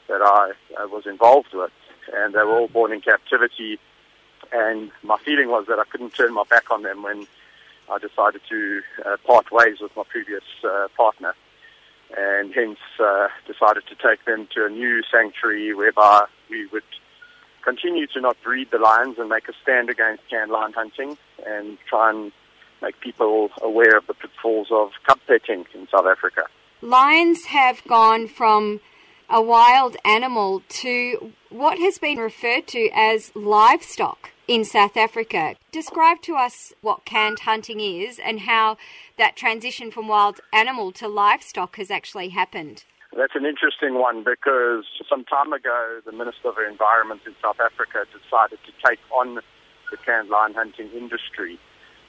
that 0.08 0.20
I, 0.22 0.52
I 0.78 0.86
was 0.86 1.04
involved 1.06 1.54
with, 1.54 1.70
and 2.12 2.34
they 2.34 2.42
were 2.42 2.58
all 2.58 2.68
born 2.68 2.92
in 2.92 3.00
captivity. 3.00 3.78
And 4.52 4.90
my 5.02 5.16
feeling 5.24 5.48
was 5.48 5.66
that 5.68 5.78
I 5.78 5.84
couldn't 5.84 6.14
turn 6.14 6.34
my 6.34 6.44
back 6.48 6.70
on 6.70 6.82
them 6.82 7.02
when 7.02 7.26
I 7.90 7.98
decided 7.98 8.40
to 8.48 8.82
uh, 9.04 9.16
part 9.26 9.50
ways 9.50 9.78
with 9.80 9.94
my 9.96 10.04
previous 10.08 10.44
uh, 10.64 10.88
partner, 10.96 11.34
and 12.16 12.52
hence 12.54 12.78
uh, 12.98 13.28
decided 13.46 13.84
to 13.88 13.94
take 13.96 14.24
them 14.24 14.48
to 14.54 14.66
a 14.66 14.68
new 14.68 15.02
sanctuary 15.10 15.74
whereby 15.74 16.26
we 16.48 16.66
would 16.66 16.84
continue 17.62 18.06
to 18.08 18.20
not 18.20 18.36
breed 18.42 18.70
the 18.70 18.78
lions 18.78 19.18
and 19.18 19.28
make 19.28 19.48
a 19.48 19.52
stand 19.62 19.90
against 19.90 20.22
canned 20.28 20.50
lion 20.50 20.72
hunting 20.72 21.16
and 21.46 21.78
try 21.88 22.10
and 22.10 22.32
make 22.82 22.98
people 23.00 23.50
aware 23.60 23.96
of 23.96 24.06
the 24.06 24.14
pitfalls 24.14 24.68
of 24.70 24.90
cub 25.06 25.18
petting 25.26 25.66
in 25.74 25.86
South 25.88 26.06
Africa. 26.06 26.44
Lions 26.80 27.44
have 27.46 27.84
gone 27.84 28.26
from 28.26 28.80
a 29.28 29.42
wild 29.42 29.96
animal 30.04 30.62
to 30.68 31.32
what 31.50 31.78
has 31.78 31.98
been 31.98 32.18
referred 32.18 32.66
to 32.68 32.88
as 32.94 33.30
livestock 33.34 34.30
in 34.50 34.64
South 34.64 34.96
Africa. 34.96 35.54
Describe 35.70 36.20
to 36.22 36.34
us 36.34 36.72
what 36.80 37.04
canned 37.04 37.38
hunting 37.38 37.78
is 37.78 38.18
and 38.18 38.40
how 38.40 38.76
that 39.16 39.36
transition 39.36 39.92
from 39.92 40.08
wild 40.08 40.40
animal 40.52 40.90
to 40.90 41.06
livestock 41.06 41.76
has 41.76 41.88
actually 41.88 42.30
happened. 42.30 42.82
That's 43.16 43.36
an 43.36 43.46
interesting 43.46 43.94
one 43.94 44.24
because 44.24 44.86
some 45.08 45.24
time 45.24 45.52
ago, 45.52 46.00
the 46.04 46.10
Minister 46.10 46.48
of 46.48 46.56
Environment 46.68 47.20
in 47.24 47.36
South 47.40 47.60
Africa 47.60 48.06
decided 48.10 48.58
to 48.66 48.72
take 48.84 48.98
on 49.12 49.36
the 49.36 49.96
canned 50.04 50.30
lion 50.30 50.54
hunting 50.54 50.90
industry. 50.96 51.56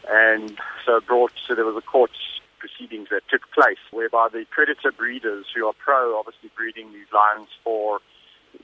And 0.10 0.58
so 0.84 1.00
brought, 1.00 1.34
so 1.48 1.54
there 1.54 1.66
was 1.66 1.78
a 1.78 1.86
court 1.86 2.10
proceedings 2.58 3.10
that 3.12 3.22
took 3.30 3.52
place 3.52 3.78
whereby 3.92 4.30
the 4.34 4.46
predator 4.50 4.92
breeders 4.92 5.46
who 5.54 5.68
are 5.68 5.74
pro 5.74 6.18
obviously 6.18 6.50
breeding 6.58 6.92
these 6.92 7.12
lions 7.14 7.50
for 7.64 8.00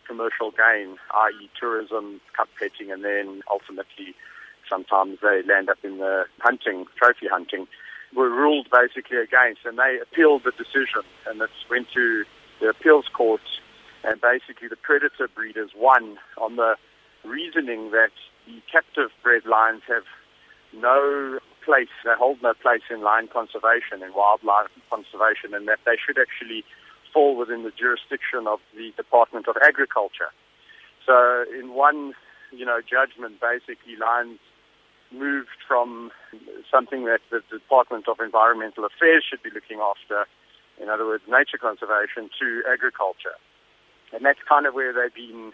commercial 0.07 0.51
gain, 0.51 0.97
i.e. 1.13 1.49
tourism, 1.59 2.21
cub 2.35 2.47
petting, 2.59 2.91
and 2.91 3.03
then 3.03 3.41
ultimately 3.51 4.15
sometimes 4.69 5.19
they 5.21 5.41
land 5.43 5.69
up 5.69 5.77
in 5.83 5.97
the 5.97 6.25
hunting, 6.39 6.85
trophy 6.97 7.27
hunting, 7.27 7.67
were 8.15 8.29
ruled 8.29 8.67
basically 8.71 9.17
against, 9.17 9.61
and 9.65 9.77
they 9.77 9.99
appealed 10.01 10.43
the 10.43 10.51
decision, 10.51 11.03
and 11.27 11.41
it 11.41 11.49
went 11.69 11.87
to 11.93 12.23
the 12.59 12.69
appeals 12.69 13.05
court, 13.13 13.41
and 14.03 14.19
basically 14.21 14.67
the 14.67 14.77
predator 14.77 15.27
breeders 15.27 15.71
won 15.75 16.17
on 16.37 16.55
the 16.55 16.75
reasoning 17.23 17.91
that 17.91 18.11
the 18.45 18.61
captive 18.71 19.09
bred 19.23 19.45
lions 19.45 19.81
have 19.87 20.03
no 20.73 21.39
place, 21.63 21.89
they 22.05 22.13
hold 22.17 22.41
no 22.41 22.53
place 22.53 22.83
in 22.89 23.01
lion 23.01 23.27
conservation, 23.27 24.01
and 24.01 24.13
wildlife 24.15 24.69
conservation, 24.89 25.53
and 25.53 25.67
that 25.67 25.79
they 25.85 25.97
should 26.03 26.17
actually 26.17 26.63
fall 27.13 27.35
within 27.35 27.63
the 27.63 27.71
jurisdiction 27.71 28.47
of 28.47 28.59
the 28.75 28.91
Department 28.95 29.47
of 29.47 29.55
Agriculture. 29.61 30.31
So 31.05 31.45
in 31.57 31.73
one, 31.73 32.13
you 32.51 32.65
know, 32.65 32.79
judgment, 32.81 33.39
basically 33.39 33.95
lions 33.95 34.39
moved 35.11 35.55
from 35.67 36.11
something 36.69 37.05
that 37.05 37.21
the 37.31 37.41
Department 37.49 38.07
of 38.07 38.19
Environmental 38.19 38.85
Affairs 38.85 39.23
should 39.27 39.41
be 39.41 39.49
looking 39.53 39.79
after, 39.79 40.27
in 40.81 40.89
other 40.89 41.05
words, 41.05 41.23
nature 41.27 41.57
conservation, 41.57 42.29
to 42.39 42.63
agriculture. 42.71 43.35
And 44.13 44.25
that's 44.25 44.39
kind 44.47 44.65
of 44.65 44.73
where 44.73 44.93
they've 44.93 45.13
been, 45.13 45.53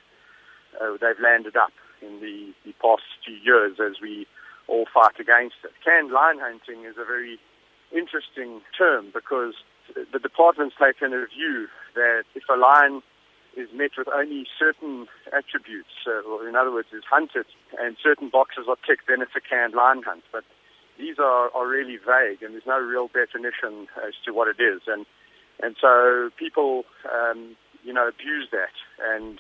uh, 0.82 0.98
they've 1.00 1.20
landed 1.22 1.56
up 1.56 1.74
in 2.02 2.20
the, 2.20 2.54
the 2.66 2.74
past 2.82 3.04
few 3.26 3.36
years 3.36 3.78
as 3.80 4.02
we 4.02 4.28
all 4.68 4.86
fight 4.94 5.20
against 5.20 5.58
it. 5.64 5.72
Canned 5.84 6.12
lion 6.12 6.40
hunting 6.40 6.86
is 6.86 6.96
a 6.98 7.06
very 7.06 7.40
interesting 7.92 8.62
term 8.78 9.12
because 9.14 9.54
the 10.12 10.20
department's 10.20 10.76
taken 10.76 11.14
a 11.14 11.26
view 11.28 11.68
that 11.96 12.24
if 12.36 12.44
a 12.50 12.58
lion 12.58 13.02
is 13.56 13.70
met 13.74 13.92
with 13.98 14.08
only 14.14 14.48
certain 14.58 15.08
attributes, 15.32 15.94
uh, 16.08 16.28
or 16.28 16.48
in 16.48 16.56
other 16.56 16.72
words, 16.72 16.88
is 16.92 17.04
hunted, 17.10 17.46
and 17.80 17.98
certain 18.02 18.30
boxes 18.30 18.66
are 18.68 18.78
ticked, 18.88 19.08
then 19.08 19.22
it's 19.22 19.36
a 19.36 19.42
canned 19.42 19.74
lion 19.74 20.02
hunt. 20.04 20.24
But 20.32 20.44
these 20.98 21.20
are, 21.20 21.52
are 21.54 21.68
really 21.68 21.98
vague, 21.98 22.42
and 22.42 22.54
there's 22.54 22.66
no 22.66 22.80
real 22.80 23.08
definition 23.08 23.88
as 24.06 24.14
to 24.26 24.34
what 24.34 24.48
it 24.48 24.62
is. 24.62 24.82
And 24.88 25.06
and 25.62 25.76
so 25.80 26.32
people, 26.38 26.84
um, 27.14 27.56
you 27.84 27.94
know, 27.94 28.08
abuse 28.08 28.50
that 28.52 28.74
and 29.02 29.38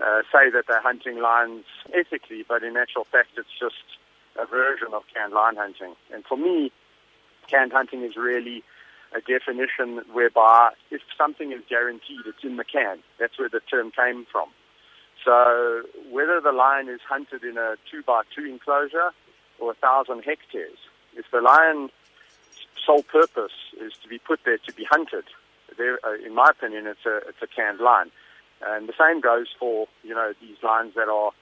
uh, 0.00 0.22
say 0.32 0.50
that 0.50 0.64
they're 0.68 0.80
hunting 0.80 1.20
lions 1.20 1.64
ethically, 1.92 2.44
but 2.48 2.62
in 2.62 2.76
actual 2.76 3.04
fact, 3.04 3.30
it's 3.36 3.48
just 3.58 3.98
a 4.38 4.46
version 4.46 4.94
of 4.94 5.02
canned 5.12 5.32
lion 5.32 5.56
hunting. 5.56 5.94
And 6.14 6.24
for 6.24 6.36
me, 6.36 6.70
canned 7.48 7.72
hunting 7.72 8.04
is 8.04 8.16
really 8.16 8.62
a 9.16 9.20
definition 9.20 10.02
whereby 10.12 10.70
if 10.90 11.00
something 11.16 11.52
is 11.52 11.60
guaranteed, 11.68 12.26
it's 12.26 12.44
in 12.44 12.56
the 12.56 12.64
can. 12.64 12.98
That's 13.18 13.38
where 13.38 13.48
the 13.48 13.60
term 13.60 13.90
came 13.90 14.26
from. 14.30 14.48
So 15.24 15.82
whether 16.10 16.40
the 16.40 16.52
lion 16.52 16.88
is 16.88 17.00
hunted 17.08 17.42
in 17.42 17.58
a 17.58 17.76
two 17.90 18.02
by 18.02 18.22
two 18.34 18.44
enclosure 18.44 19.10
or 19.58 19.72
a 19.72 19.74
thousand 19.74 20.22
hectares, 20.22 20.78
if 21.16 21.26
the 21.32 21.40
lion's 21.40 21.90
sole 22.84 23.02
purpose 23.02 23.52
is 23.80 23.92
to 24.02 24.08
be 24.08 24.18
put 24.18 24.40
there 24.44 24.58
to 24.58 24.72
be 24.72 24.84
hunted, 24.84 25.24
there, 25.76 25.98
uh, 26.04 26.14
in 26.24 26.34
my 26.34 26.48
opinion, 26.50 26.86
it's 26.86 27.04
a 27.06 27.16
it's 27.28 27.42
a 27.42 27.46
canned 27.46 27.80
lion. 27.80 28.10
And 28.66 28.88
the 28.88 28.94
same 28.98 29.20
goes 29.20 29.46
for 29.58 29.86
you 30.02 30.14
know 30.14 30.32
these 30.40 30.56
lions 30.62 30.94
that 30.94 31.08
are 31.08 31.32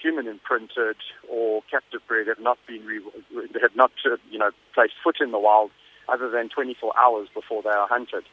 human 0.00 0.26
imprinted 0.26 0.96
or 1.30 1.62
captive 1.70 2.00
bred 2.06 2.26
have 2.26 2.40
not 2.40 2.58
been 2.66 2.84
re- 2.84 3.48
have 3.60 3.74
not 3.74 3.92
uh, 4.04 4.16
you 4.30 4.38
know 4.38 4.50
placed 4.74 4.94
foot 5.02 5.16
in 5.20 5.30
the 5.30 5.38
wild 5.38 5.70
other 6.08 6.30
than 6.30 6.48
24 6.48 6.92
hours 6.98 7.28
before 7.34 7.62
they 7.62 7.70
are 7.70 7.88
hunted. 7.88 8.24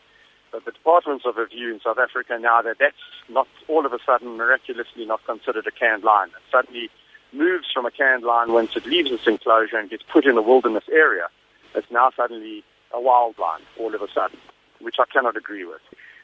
But 0.51 0.65
the 0.65 0.71
departments 0.71 1.25
of 1.25 1.37
review 1.37 1.73
in 1.73 1.79
South 1.79 1.97
Africa 1.97 2.37
now 2.39 2.61
that 2.61 2.77
that's 2.79 2.95
not 3.29 3.47
all 3.67 3.85
of 3.85 3.93
a 3.93 3.99
sudden 4.05 4.37
miraculously 4.37 5.05
not 5.05 5.25
considered 5.25 5.65
a 5.65 5.71
canned 5.71 6.03
lion. 6.03 6.29
It 6.29 6.43
suddenly 6.51 6.89
moves 7.31 7.67
from 7.73 7.85
a 7.85 7.91
canned 7.91 8.23
lion 8.23 8.51
once 8.51 8.75
it 8.75 8.85
leaves 8.85 9.11
its 9.11 9.25
enclosure 9.25 9.77
and 9.77 9.89
gets 9.89 10.03
put 10.11 10.25
in 10.25 10.37
a 10.37 10.41
wilderness 10.41 10.83
area. 10.91 11.27
It's 11.73 11.89
now 11.89 12.11
suddenly 12.15 12.63
a 12.93 12.99
wild 12.99 13.39
lion 13.39 13.61
all 13.79 13.95
of 13.95 14.01
a 14.01 14.11
sudden, 14.13 14.37
which 14.81 14.95
I 14.99 15.05
cannot 15.11 15.37
agree 15.37 15.63
with. 15.63 15.81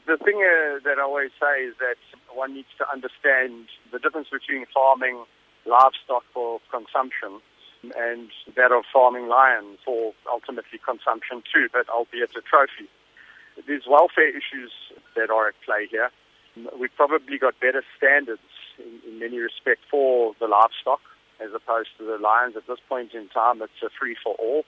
The 0.07 0.17
thing 0.17 0.43
uh, 0.43 0.79
that 0.83 0.99
I 0.99 1.03
always 1.03 1.31
say 1.39 1.63
is 1.63 1.75
that 1.79 1.95
one 2.33 2.53
needs 2.53 2.71
to 2.77 2.89
understand 2.91 3.67
the 3.91 3.99
difference 3.99 4.27
between 4.29 4.65
farming 4.73 5.23
livestock 5.65 6.23
for 6.33 6.59
consumption 6.71 7.39
and 7.95 8.29
that 8.55 8.71
of 8.71 8.83
farming 8.91 9.27
lions 9.27 9.79
for 9.85 10.13
ultimately 10.31 10.79
consumption 10.83 11.43
too, 11.53 11.67
but 11.71 11.88
albeit 11.89 12.31
a 12.35 12.41
trophy. 12.41 12.89
There's 13.65 13.88
welfare 13.89 14.29
issues 14.29 14.71
that 15.15 15.29
are 15.29 15.47
at 15.47 15.55
play 15.65 15.88
here. 15.89 16.09
We've 16.79 16.95
probably 16.95 17.38
got 17.38 17.59
better 17.59 17.83
standards 17.97 18.41
in, 18.77 18.99
in 19.07 19.19
many 19.19 19.38
respects 19.39 19.85
for 19.89 20.33
the 20.39 20.47
livestock 20.47 21.01
as 21.39 21.49
opposed 21.53 21.89
to 21.97 22.05
the 22.05 22.17
lions. 22.17 22.55
At 22.55 22.67
this 22.67 22.79
point 22.89 23.13
in 23.13 23.29
time, 23.29 23.61
it's 23.61 23.81
a 23.83 23.89
free 23.89 24.15
for 24.23 24.35
all. 24.35 24.63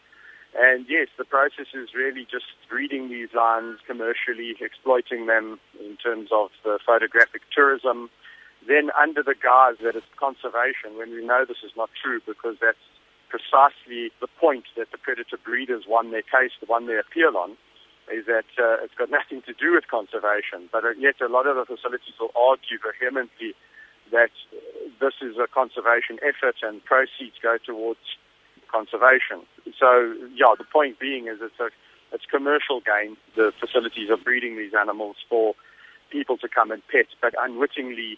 And 0.57 0.85
yes, 0.89 1.07
the 1.17 1.25
process 1.25 1.67
is 1.73 1.93
really 1.93 2.25
just 2.25 2.45
breeding 2.69 3.09
these 3.09 3.29
lions 3.35 3.79
commercially, 3.85 4.55
exploiting 4.59 5.27
them 5.27 5.59
in 5.79 5.95
terms 5.97 6.29
of 6.31 6.49
the 6.63 6.79
photographic 6.85 7.41
tourism. 7.53 8.09
Then, 8.67 8.89
under 8.99 9.21
the 9.21 9.35
guise 9.35 9.77
that 9.83 9.95
it's 9.95 10.09
conservation, 10.17 10.97
when 10.97 11.11
we 11.11 11.23
know 11.25 11.45
this 11.47 11.63
is 11.63 11.71
not 11.77 11.89
true, 12.01 12.19
because 12.25 12.57
that's 12.59 12.81
precisely 13.29 14.11
the 14.19 14.27
point 14.39 14.65
that 14.75 14.91
the 14.91 14.97
predator 14.97 15.37
breeders 15.37 15.85
won 15.87 16.11
their 16.11 16.25
case, 16.25 16.51
the 16.59 16.65
one 16.65 16.87
they 16.87 16.97
appeal 16.97 17.37
on, 17.37 17.55
is 18.11 18.25
that 18.25 18.49
uh, 18.57 18.83
it's 18.83 18.93
got 18.97 19.09
nothing 19.09 19.41
to 19.45 19.53
do 19.53 19.73
with 19.73 19.87
conservation. 19.87 20.67
But 20.71 20.83
uh, 20.83 20.97
yet, 20.97 21.21
a 21.21 21.29
lot 21.29 21.45
of 21.45 21.55
the 21.55 21.65
facilities 21.65 22.17
will 22.19 22.33
argue 22.35 22.81
vehemently 22.81 23.53
that 24.11 24.33
uh, 24.51 24.57
this 24.99 25.13
is 25.21 25.37
a 25.37 25.47
conservation 25.47 26.17
effort 26.25 26.57
and 26.65 26.83
proceeds 26.83 27.37
go 27.41 27.57
towards 27.61 28.01
conservation. 28.71 29.45
So, 29.77 30.13
yeah, 30.33 30.57
the 30.57 30.65
point 30.65 30.99
being 30.99 31.27
is 31.27 31.37
it's 31.41 31.59
a 31.59 31.69
it's 32.11 32.25
commercial 32.25 32.81
gain. 32.81 33.17
The 33.35 33.53
facilities 33.59 34.09
are 34.09 34.17
breeding 34.17 34.57
these 34.57 34.73
animals 34.73 35.17
for 35.29 35.53
people 36.09 36.37
to 36.39 36.49
come 36.49 36.71
and 36.71 36.81
pet, 36.89 37.05
but 37.21 37.35
unwittingly 37.39 38.17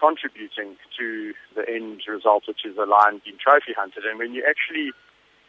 contributing 0.00 0.76
to 0.98 1.34
the 1.54 1.68
end 1.68 2.00
result, 2.08 2.44
which 2.48 2.64
is 2.64 2.76
a 2.78 2.86
lion 2.86 3.20
being 3.24 3.36
trophy 3.36 3.74
hunted. 3.76 4.04
And 4.04 4.18
when 4.18 4.32
you 4.32 4.44
actually 4.48 4.92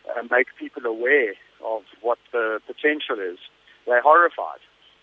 uh, 0.10 0.24
make 0.30 0.48
people 0.60 0.86
aware 0.86 1.34
of 1.64 1.84
what 2.02 2.20
the 2.32 2.60
potential 2.68 3.18
is, 3.20 3.40
they're 3.88 4.02
horrified. 4.02 4.60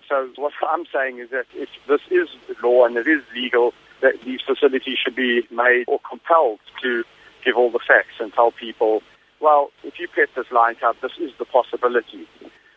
So 0.08 0.28
what 0.36 0.52
I'm 0.70 0.84
saying 0.92 1.18
is 1.18 1.30
that 1.30 1.46
if 1.54 1.68
this 1.88 2.00
is 2.10 2.28
law 2.62 2.84
and 2.84 2.96
it 2.96 3.06
is 3.06 3.22
legal, 3.34 3.72
that 4.02 4.14
these 4.24 4.40
facilities 4.46 4.98
should 5.02 5.16
be 5.16 5.42
made 5.50 5.84
or 5.88 5.98
compelled 6.08 6.60
to 6.82 7.04
give 7.44 7.56
all 7.56 7.70
the 7.70 7.80
facts 7.80 8.20
and 8.20 8.32
tell 8.32 8.52
people, 8.52 9.02
well, 9.40 9.70
if 9.82 9.98
you 9.98 10.08
pet 10.08 10.28
this 10.36 10.50
lion 10.52 10.76
cub, 10.80 10.96
this 11.00 11.12
is 11.20 11.30
the 11.38 11.44
possibility. 11.44 12.26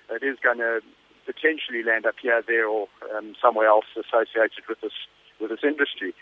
It 0.10 0.24
is 0.24 0.38
going 0.44 0.58
to 0.60 0.82
potentially 1.26 1.84
land 1.84 2.06
up 2.06 2.16
here, 2.22 2.42
there, 2.46 2.68
or 2.68 2.88
um, 3.16 3.36
somewhere 3.42 3.68
else 3.68 3.86
associated 3.96 4.64
with 4.68 4.82
this 4.82 4.94
with 5.42 5.50
this 5.50 5.60
industry. 5.64 6.14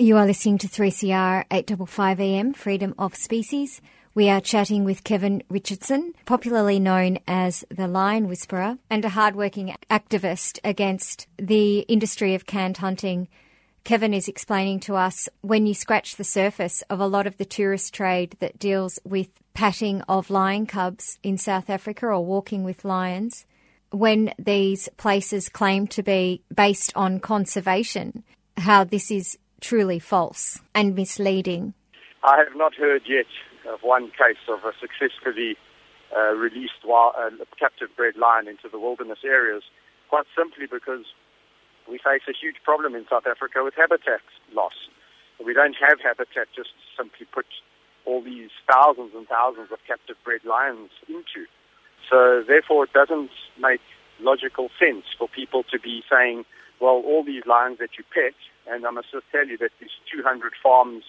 You 0.00 0.16
are 0.16 0.26
listening 0.26 0.58
to 0.58 0.68
3CR 0.68 1.44
855 1.50 2.20
AM, 2.20 2.54
Freedom 2.54 2.94
of 2.98 3.14
Species. 3.14 3.80
We 4.14 4.28
are 4.28 4.40
chatting 4.40 4.84
with 4.84 5.04
Kevin 5.04 5.42
Richardson, 5.48 6.12
popularly 6.24 6.78
known 6.78 7.18
as 7.26 7.64
the 7.68 7.86
Lion 7.86 8.26
Whisperer, 8.26 8.78
and 8.88 9.04
a 9.04 9.10
hardworking 9.10 9.76
activist 9.90 10.58
against 10.64 11.26
the 11.36 11.80
industry 11.80 12.34
of 12.34 12.46
canned 12.46 12.78
hunting. 12.78 13.28
Kevin 13.88 14.12
is 14.12 14.28
explaining 14.28 14.80
to 14.80 14.96
us 14.96 15.30
when 15.40 15.66
you 15.66 15.72
scratch 15.72 16.16
the 16.16 16.22
surface 16.22 16.82
of 16.90 17.00
a 17.00 17.06
lot 17.06 17.26
of 17.26 17.38
the 17.38 17.46
tourist 17.46 17.94
trade 17.94 18.36
that 18.38 18.58
deals 18.58 18.98
with 19.02 19.30
patting 19.54 20.02
of 20.02 20.28
lion 20.28 20.66
cubs 20.66 21.18
in 21.22 21.38
South 21.38 21.70
Africa 21.70 22.04
or 22.04 22.22
walking 22.22 22.64
with 22.64 22.84
lions, 22.84 23.46
when 23.88 24.34
these 24.38 24.90
places 24.98 25.48
claim 25.48 25.86
to 25.86 26.02
be 26.02 26.42
based 26.54 26.92
on 26.94 27.18
conservation, 27.18 28.24
how 28.58 28.84
this 28.84 29.10
is 29.10 29.38
truly 29.62 29.98
false 29.98 30.60
and 30.74 30.94
misleading. 30.94 31.72
I 32.22 32.36
have 32.36 32.54
not 32.54 32.74
heard 32.74 33.04
yet 33.08 33.24
of 33.72 33.80
one 33.80 34.08
case 34.08 34.36
of 34.50 34.58
a 34.64 34.72
successfully 34.78 35.56
uh, 36.14 36.34
released 36.34 36.84
wild, 36.84 37.14
uh, 37.18 37.30
captive 37.58 37.88
bred 37.96 38.16
lion 38.18 38.48
into 38.48 38.68
the 38.70 38.78
wilderness 38.78 39.20
areas, 39.24 39.62
quite 40.10 40.26
simply 40.36 40.66
because 40.70 41.06
we 41.88 41.98
face 41.98 42.22
a 42.28 42.32
huge 42.32 42.56
problem 42.64 42.94
in 42.94 43.06
South 43.08 43.26
Africa 43.26 43.64
with 43.64 43.74
habitat 43.74 44.20
loss. 44.52 44.74
We 45.44 45.54
don't 45.54 45.76
have 45.80 46.00
habitat 46.00 46.48
just 46.54 46.70
simply 46.96 47.26
put 47.32 47.46
all 48.04 48.22
these 48.22 48.50
thousands 48.70 49.12
and 49.14 49.26
thousands 49.28 49.70
of 49.72 49.78
captive 49.86 50.16
bred 50.24 50.44
lions 50.44 50.90
into. 51.08 51.46
So 52.10 52.42
therefore 52.46 52.84
it 52.84 52.92
doesn't 52.92 53.30
make 53.60 53.80
logical 54.20 54.70
sense 54.78 55.04
for 55.18 55.28
people 55.28 55.62
to 55.70 55.78
be 55.78 56.02
saying, 56.10 56.44
well, 56.80 57.02
all 57.04 57.24
these 57.24 57.44
lions 57.46 57.78
that 57.78 57.90
you 57.98 58.04
pet, 58.12 58.34
and 58.66 58.86
I 58.86 58.90
must 58.90 59.10
just 59.12 59.26
tell 59.30 59.46
you 59.46 59.58
that 59.58 59.70
there's 59.80 59.98
200 60.12 60.52
farms 60.62 61.04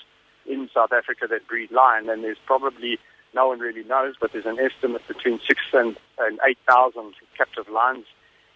in 0.46 0.70
South 0.74 0.92
Africa 0.92 1.28
that 1.30 1.48
breed 1.48 1.72
lion, 1.72 2.10
and 2.10 2.24
there's 2.24 2.42
probably 2.46 2.98
no 3.34 3.48
one 3.48 3.60
really 3.60 3.84
knows, 3.84 4.16
but 4.20 4.32
there's 4.34 4.46
an 4.46 4.60
estimate 4.60 5.08
between 5.08 5.40
six 5.48 5.62
and, 5.74 5.96
and 6.18 6.40
8,000 6.48 7.14
captive 7.38 7.70
lions 7.70 8.06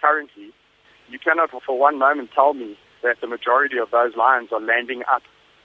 currently. 0.02 0.52
You 1.14 1.20
cannot 1.20 1.52
for 1.52 1.78
one 1.78 2.00
moment 2.00 2.32
tell 2.34 2.56
me 2.56 2.76
that 3.04 3.22
the 3.22 3.28
majority 3.28 3.78
of 3.78 3.92
those 3.92 4.16
lions 4.16 4.50
are 4.52 4.60
landing 4.60 5.04
up 5.08 5.22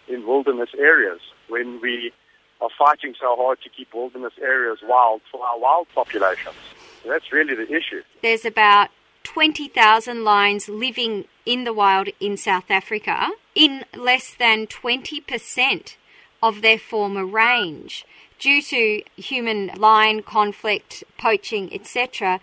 in 0.07 0.27
wilderness 0.27 0.69
areas 0.79 1.21
when 1.49 1.81
we 1.81 2.13
are 2.61 2.69
fighting 2.79 3.15
so 3.19 3.35
hard 3.35 3.59
to 3.63 3.71
keep 3.71 3.95
wilderness 3.95 4.35
areas 4.43 4.81
wild 4.83 5.23
for 5.33 5.43
our 5.43 5.59
wild 5.59 5.87
populations. 5.95 6.55
That's 7.07 7.33
really 7.33 7.55
the 7.55 7.75
issue. 7.75 8.03
There's 8.21 8.45
about 8.45 8.91
20,000 9.23 10.23
lions 10.23 10.69
living 10.69 11.25
in 11.47 11.65
the 11.65 11.73
wild 11.73 12.11
in 12.21 12.37
South 12.37 12.71
Africa 12.71 13.31
in 13.55 13.87
less 13.97 14.35
than 14.35 14.67
20% 14.67 15.97
of 16.43 16.61
their 16.61 16.79
former 16.79 17.25
range 17.25 18.05
due 18.39 18.61
to 18.61 19.03
human 19.17 19.69
lion 19.79 20.23
conflict, 20.23 21.05
poaching, 21.17 21.73
etc. 21.73 22.39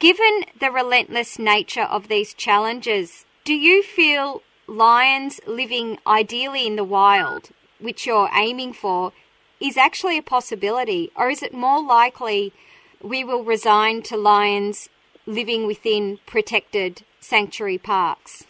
Given 0.00 0.46
the 0.58 0.70
relentless 0.70 1.38
nature 1.38 1.82
of 1.82 2.08
these 2.08 2.32
challenges, 2.32 3.26
do 3.44 3.52
you 3.52 3.82
feel 3.82 4.42
lions 4.66 5.40
living 5.46 5.98
ideally 6.06 6.66
in 6.66 6.76
the 6.76 6.84
wild, 6.84 7.50
which 7.78 8.06
you're 8.06 8.30
aiming 8.34 8.72
for, 8.72 9.12
is 9.60 9.76
actually 9.76 10.16
a 10.16 10.22
possibility? 10.22 11.10
Or 11.14 11.28
is 11.28 11.42
it 11.42 11.52
more 11.52 11.84
likely 11.84 12.54
we 13.02 13.24
will 13.24 13.44
resign 13.44 14.00
to 14.04 14.16
lions 14.16 14.88
living 15.26 15.66
within 15.66 16.18
protected 16.24 17.04
sanctuary 17.20 17.76
parks? 17.76 18.44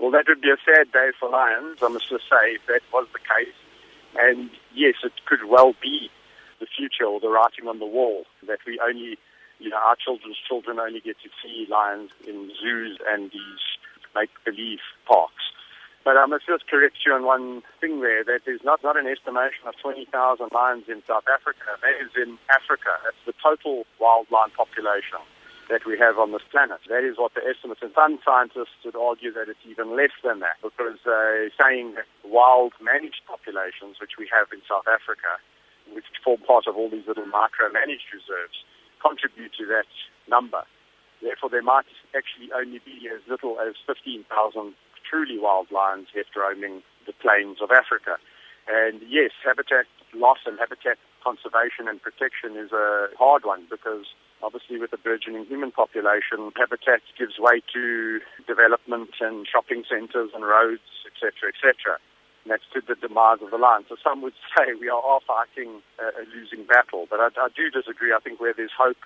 Well, 0.00 0.10
that 0.10 0.24
would 0.26 0.40
be 0.40 0.50
a 0.50 0.56
sad 0.64 0.90
day 0.90 1.10
for 1.20 1.30
lions, 1.30 1.78
I 1.82 1.88
must 1.88 2.08
just 2.08 2.24
say, 2.28 2.54
if 2.54 2.66
that 2.66 2.80
was 2.92 3.06
the 3.12 3.20
case. 3.20 3.54
And 4.18 4.50
yes, 4.74 4.94
it 5.04 5.12
could 5.24 5.44
well 5.48 5.72
be 5.80 6.10
the 6.58 6.66
future 6.66 7.04
or 7.04 7.20
the 7.20 7.28
writing 7.28 7.68
on 7.68 7.78
the 7.78 7.86
wall 7.86 8.24
that 8.48 8.58
we 8.66 8.80
only, 8.80 9.18
you 9.60 9.68
know, 9.68 9.76
our 9.76 9.96
children's 9.96 10.38
children 10.40 10.80
only 10.80 11.00
get 11.00 11.16
to 11.22 11.28
see 11.42 11.66
lions 11.70 12.10
in 12.26 12.50
zoos 12.60 12.98
and 13.08 13.30
these 13.30 13.62
make-believe 14.14 14.80
parks. 15.06 15.44
But 16.02 16.16
um, 16.16 16.32
I 16.32 16.40
must 16.40 16.46
just 16.48 16.66
correct 16.66 16.96
you 17.04 17.12
on 17.12 17.24
one 17.28 17.62
thing 17.80 18.00
there, 18.00 18.24
that 18.24 18.48
there's 18.48 18.64
not, 18.64 18.82
not 18.82 18.96
an 18.96 19.06
estimation 19.06 19.68
of 19.68 19.76
20,000 19.84 20.08
lions 20.50 20.88
in 20.88 21.04
South 21.06 21.28
Africa. 21.28 21.76
That 21.84 22.00
is 22.00 22.10
in 22.16 22.40
Africa. 22.48 22.96
That's 23.04 23.20
the 23.28 23.36
total 23.36 23.84
wild 24.00 24.26
lion 24.32 24.50
population 24.56 25.20
that 25.68 25.84
we 25.86 26.00
have 26.00 26.18
on 26.18 26.32
this 26.32 26.42
planet. 26.50 26.80
That 26.88 27.04
is 27.04 27.20
what 27.20 27.36
the 27.36 27.44
estimates, 27.46 27.84
and 27.84 27.92
some 27.94 28.18
scientists 28.24 28.80
would 28.82 28.96
argue 28.96 29.30
that 29.36 29.46
it's 29.46 29.62
even 29.68 29.94
less 29.94 30.10
than 30.24 30.40
that 30.40 30.58
because 30.64 30.98
they're 31.04 31.52
saying 31.54 31.94
wild 32.24 32.72
managed 32.82 33.22
populations, 33.28 34.00
which 34.00 34.18
we 34.18 34.26
have 34.34 34.50
in 34.50 34.64
South 34.66 34.88
Africa, 34.90 35.38
which 35.94 36.08
form 36.24 36.42
part 36.42 36.66
of 36.66 36.74
all 36.74 36.90
these 36.90 37.06
little 37.06 37.28
micro-managed 37.30 38.10
reserves, 38.10 38.66
contribute 39.00 39.52
to 39.58 39.66
that 39.66 39.88
number. 40.28 40.62
Therefore, 41.22 41.50
there 41.50 41.62
might 41.62 41.88
actually 42.16 42.52
only 42.52 42.80
be 42.84 43.08
as 43.12 43.20
little 43.28 43.60
as 43.60 43.74
15,000 43.86 44.24
truly 45.08 45.38
wild 45.38 45.70
lions 45.70 46.08
left 46.14 46.36
roaming 46.36 46.82
the 47.06 47.12
plains 47.12 47.58
of 47.60 47.70
Africa. 47.70 48.16
And 48.68 49.00
yes, 49.08 49.32
habitat 49.44 49.86
loss 50.14 50.38
and 50.46 50.58
habitat 50.58 50.98
conservation 51.22 51.88
and 51.88 52.00
protection 52.00 52.56
is 52.56 52.72
a 52.72 53.08
hard 53.18 53.44
one 53.44 53.66
because 53.68 54.06
obviously 54.42 54.78
with 54.78 54.90
the 54.90 54.96
burgeoning 54.96 55.44
human 55.46 55.70
population, 55.70 56.52
habitat 56.56 57.02
gives 57.18 57.38
way 57.38 57.60
to 57.72 58.20
development 58.46 59.10
and 59.20 59.46
shopping 59.46 59.84
centres 59.88 60.30
and 60.34 60.44
roads, 60.44 60.86
etc., 61.04 61.52
etc. 61.52 61.98
That's 62.46 62.64
to 62.72 62.80
the 62.80 62.94
demise 62.94 63.38
of 63.42 63.50
the 63.50 63.58
lion. 63.58 63.84
So 63.88 63.96
some 64.02 64.22
would 64.22 64.32
say 64.56 64.72
we 64.78 64.88
are 64.88 65.20
fighting 65.26 65.82
a, 66.00 66.06
uh, 66.06 66.22
a 66.22 66.24
losing 66.34 66.64
battle, 66.64 67.06
but 67.10 67.20
I, 67.20 67.28
I 67.36 67.48
do 67.54 67.70
disagree. 67.70 68.12
I 68.12 68.20
think 68.20 68.40
where 68.40 68.54
there's 68.54 68.72
hope, 68.76 68.96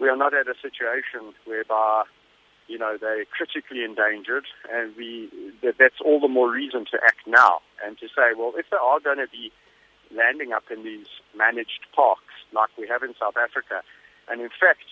we 0.00 0.08
are 0.08 0.16
not 0.16 0.32
at 0.32 0.48
a 0.48 0.54
situation 0.60 1.34
whereby 1.44 2.04
you 2.66 2.78
know 2.78 2.96
they're 2.98 3.26
critically 3.26 3.84
endangered, 3.84 4.46
and 4.72 4.96
we 4.96 5.28
that, 5.62 5.76
that's 5.78 6.00
all 6.04 6.20
the 6.20 6.28
more 6.28 6.50
reason 6.50 6.86
to 6.90 6.98
act 7.04 7.26
now 7.26 7.60
and 7.84 7.98
to 7.98 8.08
say, 8.08 8.32
well, 8.36 8.52
if 8.56 8.66
they 8.70 8.76
are 8.76 9.00
going 9.00 9.18
to 9.18 9.28
be 9.30 9.52
landing 10.14 10.52
up 10.52 10.64
in 10.70 10.84
these 10.84 11.08
managed 11.36 11.84
parks 11.94 12.32
like 12.52 12.70
we 12.78 12.88
have 12.88 13.02
in 13.02 13.14
South 13.20 13.36
Africa, 13.36 13.82
and 14.30 14.40
in 14.40 14.48
fact, 14.48 14.88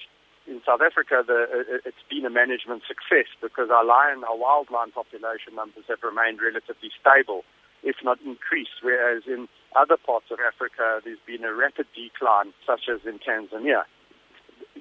in 0.46 0.60
South 0.64 0.80
Africa, 0.80 1.24
the, 1.26 1.48
uh, 1.50 1.74
uh, 1.76 1.88
it's 1.88 2.04
been 2.08 2.24
a 2.24 2.30
management 2.30 2.82
success 2.86 3.26
because 3.40 3.70
our 3.70 3.84
lion, 3.84 4.22
our 4.24 4.36
wild 4.36 4.70
lion 4.70 4.92
population 4.92 5.54
numbers 5.54 5.84
have 5.88 6.02
remained 6.02 6.40
relatively 6.40 6.90
stable, 6.94 7.44
if 7.86 7.96
not 8.02 8.18
increased, 8.26 8.82
whereas 8.82 9.22
in 9.26 9.46
other 9.78 9.96
parts 9.96 10.26
of 10.32 10.38
Africa, 10.42 11.00
there's 11.04 11.22
been 11.24 11.44
a 11.44 11.54
rapid 11.54 11.86
decline, 11.94 12.52
such 12.66 12.90
as 12.90 13.06
in 13.06 13.22
Tanzania. 13.22 13.86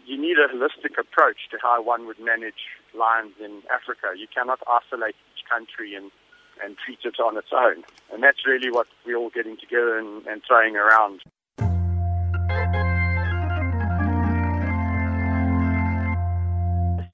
You 0.05 0.17
need 0.19 0.37
a 0.41 0.49
holistic 0.49 0.97
approach 0.97 1.45
to 1.51 1.57
how 1.61 1.83
one 1.83 2.07
would 2.07 2.19
manage 2.19 2.65
lions 2.97 3.33
in 3.39 3.61
Africa. 3.69 4.17
You 4.17 4.25
cannot 4.33 4.59
isolate 4.65 5.15
each 5.31 5.45
country 5.47 5.93
and, 5.93 6.09
and 6.63 6.75
treat 6.83 6.99
it 7.05 7.21
on 7.21 7.37
its 7.37 7.53
own. 7.53 7.85
And 8.11 8.23
that's 8.23 8.45
really 8.45 8.71
what 8.71 8.87
we're 9.05 9.17
all 9.17 9.29
getting 9.29 9.57
together 9.57 9.99
and, 9.99 10.25
and 10.25 10.41
throwing 10.47 10.75
around. 10.75 11.21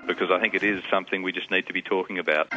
because 0.08 0.30
I 0.30 0.42
think 0.42 0.54
it 0.54 0.64
is 0.64 0.84
something 0.92 1.24
we 1.24 1.32
just 1.32 1.50
need 1.50 1.68
to 1.68 1.74
be 1.74 1.82
talking 1.82 2.20
about. 2.20 2.48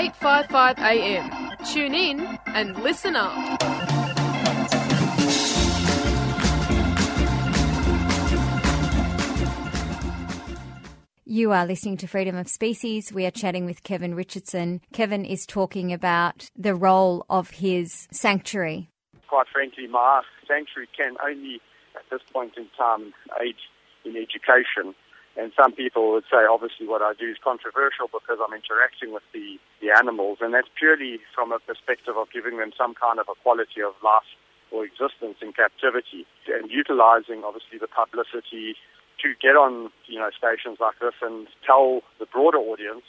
855 0.00 0.78
AM. 0.78 1.56
Tune 1.74 1.94
in 1.94 2.20
and 2.46 2.74
listen 2.82 3.14
up. 3.16 3.34
You 11.26 11.52
are 11.52 11.66
listening 11.66 11.98
to 11.98 12.06
Freedom 12.06 12.34
of 12.34 12.48
Species. 12.48 13.12
We 13.12 13.26
are 13.26 13.30
chatting 13.30 13.66
with 13.66 13.82
Kevin 13.82 14.14
Richardson. 14.14 14.80
Kevin 14.94 15.26
is 15.26 15.44
talking 15.44 15.92
about 15.92 16.48
the 16.56 16.74
role 16.74 17.26
of 17.28 17.50
his 17.50 18.08
sanctuary. 18.10 18.88
Quite 19.28 19.48
frankly, 19.52 19.86
my 19.86 20.22
sanctuary 20.48 20.88
can 20.96 21.16
only, 21.22 21.60
at 21.94 22.04
this 22.10 22.22
point 22.32 22.54
in 22.56 22.68
time, 22.74 23.12
aid 23.38 23.56
in 24.06 24.16
education. 24.16 24.94
And 25.36 25.52
some 25.54 25.72
people 25.72 26.10
would 26.12 26.24
say, 26.30 26.42
obviously, 26.44 26.86
what 26.86 27.02
I 27.02 27.14
do 27.14 27.30
is 27.30 27.38
controversial 27.42 28.10
because 28.10 28.38
I'm 28.42 28.52
interacting 28.52 29.14
with 29.14 29.22
the, 29.32 29.58
the 29.80 29.90
animals, 29.94 30.38
and 30.40 30.52
that's 30.52 30.68
purely 30.76 31.20
from 31.34 31.52
a 31.52 31.58
perspective 31.60 32.16
of 32.16 32.30
giving 32.32 32.58
them 32.58 32.72
some 32.76 32.94
kind 32.94 33.18
of 33.18 33.26
a 33.30 33.36
quality 33.40 33.80
of 33.80 33.94
life 34.02 34.26
or 34.70 34.84
existence 34.84 35.38
in 35.42 35.52
captivity, 35.52 36.26
and 36.46 36.70
utilizing, 36.70 37.42
obviously, 37.42 37.78
the 37.78 37.88
publicity 37.88 38.76
to 39.22 39.34
get 39.40 39.56
on, 39.56 39.90
you 40.06 40.18
know, 40.18 40.30
stations 40.36 40.78
like 40.80 40.98
this 41.00 41.14
and 41.22 41.48
tell 41.66 42.02
the 42.18 42.26
broader 42.26 42.58
audience, 42.58 43.04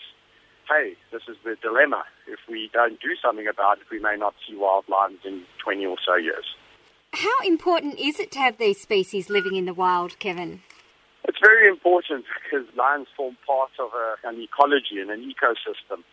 hey, 0.67 0.95
this 1.11 1.21
is 1.27 1.37
the 1.43 1.55
dilemma. 1.61 2.03
If 2.27 2.39
we 2.49 2.69
don't 2.73 2.99
do 2.99 3.15
something 3.21 3.47
about 3.47 3.79
it, 3.79 3.85
we 3.91 3.99
may 3.99 4.15
not 4.17 4.33
see 4.47 4.55
wild 4.55 4.85
lions 4.89 5.19
in 5.25 5.43
20 5.63 5.85
or 5.85 5.97
so 6.05 6.15
years. 6.15 6.45
How 7.13 7.39
important 7.45 7.99
is 7.99 8.19
it 8.19 8.31
to 8.31 8.39
have 8.39 8.57
these 8.57 8.81
species 8.81 9.29
living 9.29 9.55
in 9.55 9.65
the 9.65 9.73
wild, 9.73 10.17
Kevin? 10.19 10.61
It's 11.25 11.39
very 11.39 11.69
important 11.69 12.25
because 12.43 12.67
lions 12.75 13.07
form 13.15 13.37
part 13.45 13.71
of 13.79 13.91
a, 13.93 14.27
an 14.27 14.41
ecology 14.41 14.99
and 14.99 15.09
an 15.11 15.21
ecosystem. 15.21 16.03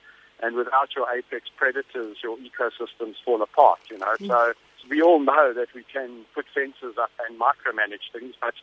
And 0.41 0.55
without 0.55 0.95
your 0.95 1.07
apex 1.11 1.49
predators, 1.57 2.19
your 2.23 2.37
ecosystems 2.39 3.15
fall 3.25 3.43
apart, 3.43 3.81
you 3.91 3.99
know. 3.99 4.15
Mm. 4.21 4.29
So 4.29 4.53
we 4.89 5.03
all 5.03 5.19
know 5.19 5.53
that 5.53 5.69
we 5.75 5.85
can 5.93 6.25
put 6.35 6.47
fences 6.55 6.97
up 7.01 7.11
and 7.27 7.41
micromanage 7.41 8.13
things, 8.13 8.35
but 8.41 8.55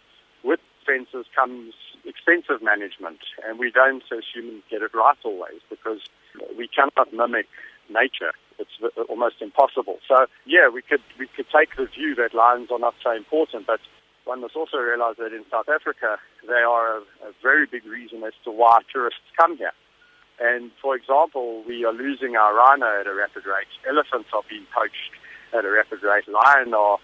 with 0.43 0.61
fences 0.85 1.25
comes 1.35 1.73
extensive 2.05 2.61
management. 2.61 3.19
And 3.45 3.59
we 3.59 3.71
don't, 3.71 4.03
as 4.11 4.23
humans, 4.33 4.63
get 4.69 4.83
it 4.83 4.93
right 4.93 5.17
always 5.25 5.59
because 5.69 5.99
we 6.57 6.69
cannot 6.69 7.11
mimic 7.11 7.47
nature. 7.89 8.31
It's 8.57 8.71
almost 9.09 9.41
impossible. 9.41 9.99
So, 10.07 10.27
yeah, 10.45 10.69
we 10.69 10.81
could, 10.81 11.01
we 11.19 11.27
could 11.27 11.47
take 11.53 11.75
the 11.75 11.87
view 11.87 12.15
that 12.15 12.33
lions 12.33 12.69
are 12.71 12.79
not 12.79 12.95
so 13.03 13.11
important, 13.11 13.67
but 13.67 13.81
one 14.25 14.41
must 14.41 14.55
also 14.55 14.77
realize 14.77 15.15
that 15.17 15.33
in 15.33 15.45
South 15.49 15.69
Africa, 15.69 16.17
they 16.45 16.65
are 16.65 16.97
a, 16.97 17.01
a 17.29 17.31
very 17.41 17.65
big 17.65 17.85
reason 17.85 18.23
as 18.23 18.33
to 18.43 18.51
why 18.51 18.79
tourists 18.91 19.21
come 19.37 19.57
here. 19.57 19.73
And 20.39 20.71
for 20.81 20.95
example, 20.95 21.63
we 21.65 21.85
are 21.85 21.93
losing 21.93 22.35
our 22.35 22.53
rhino 22.53 22.99
at 22.99 23.07
a 23.07 23.13
rapid 23.13 23.45
rate. 23.45 23.71
Elephants 23.87 24.29
are 24.33 24.43
being 24.49 24.65
poached 24.75 25.13
at 25.53 25.63
a 25.63 25.71
rapid 25.71 26.03
rate. 26.03 26.27
Lion 26.27 26.73
are 26.73 26.97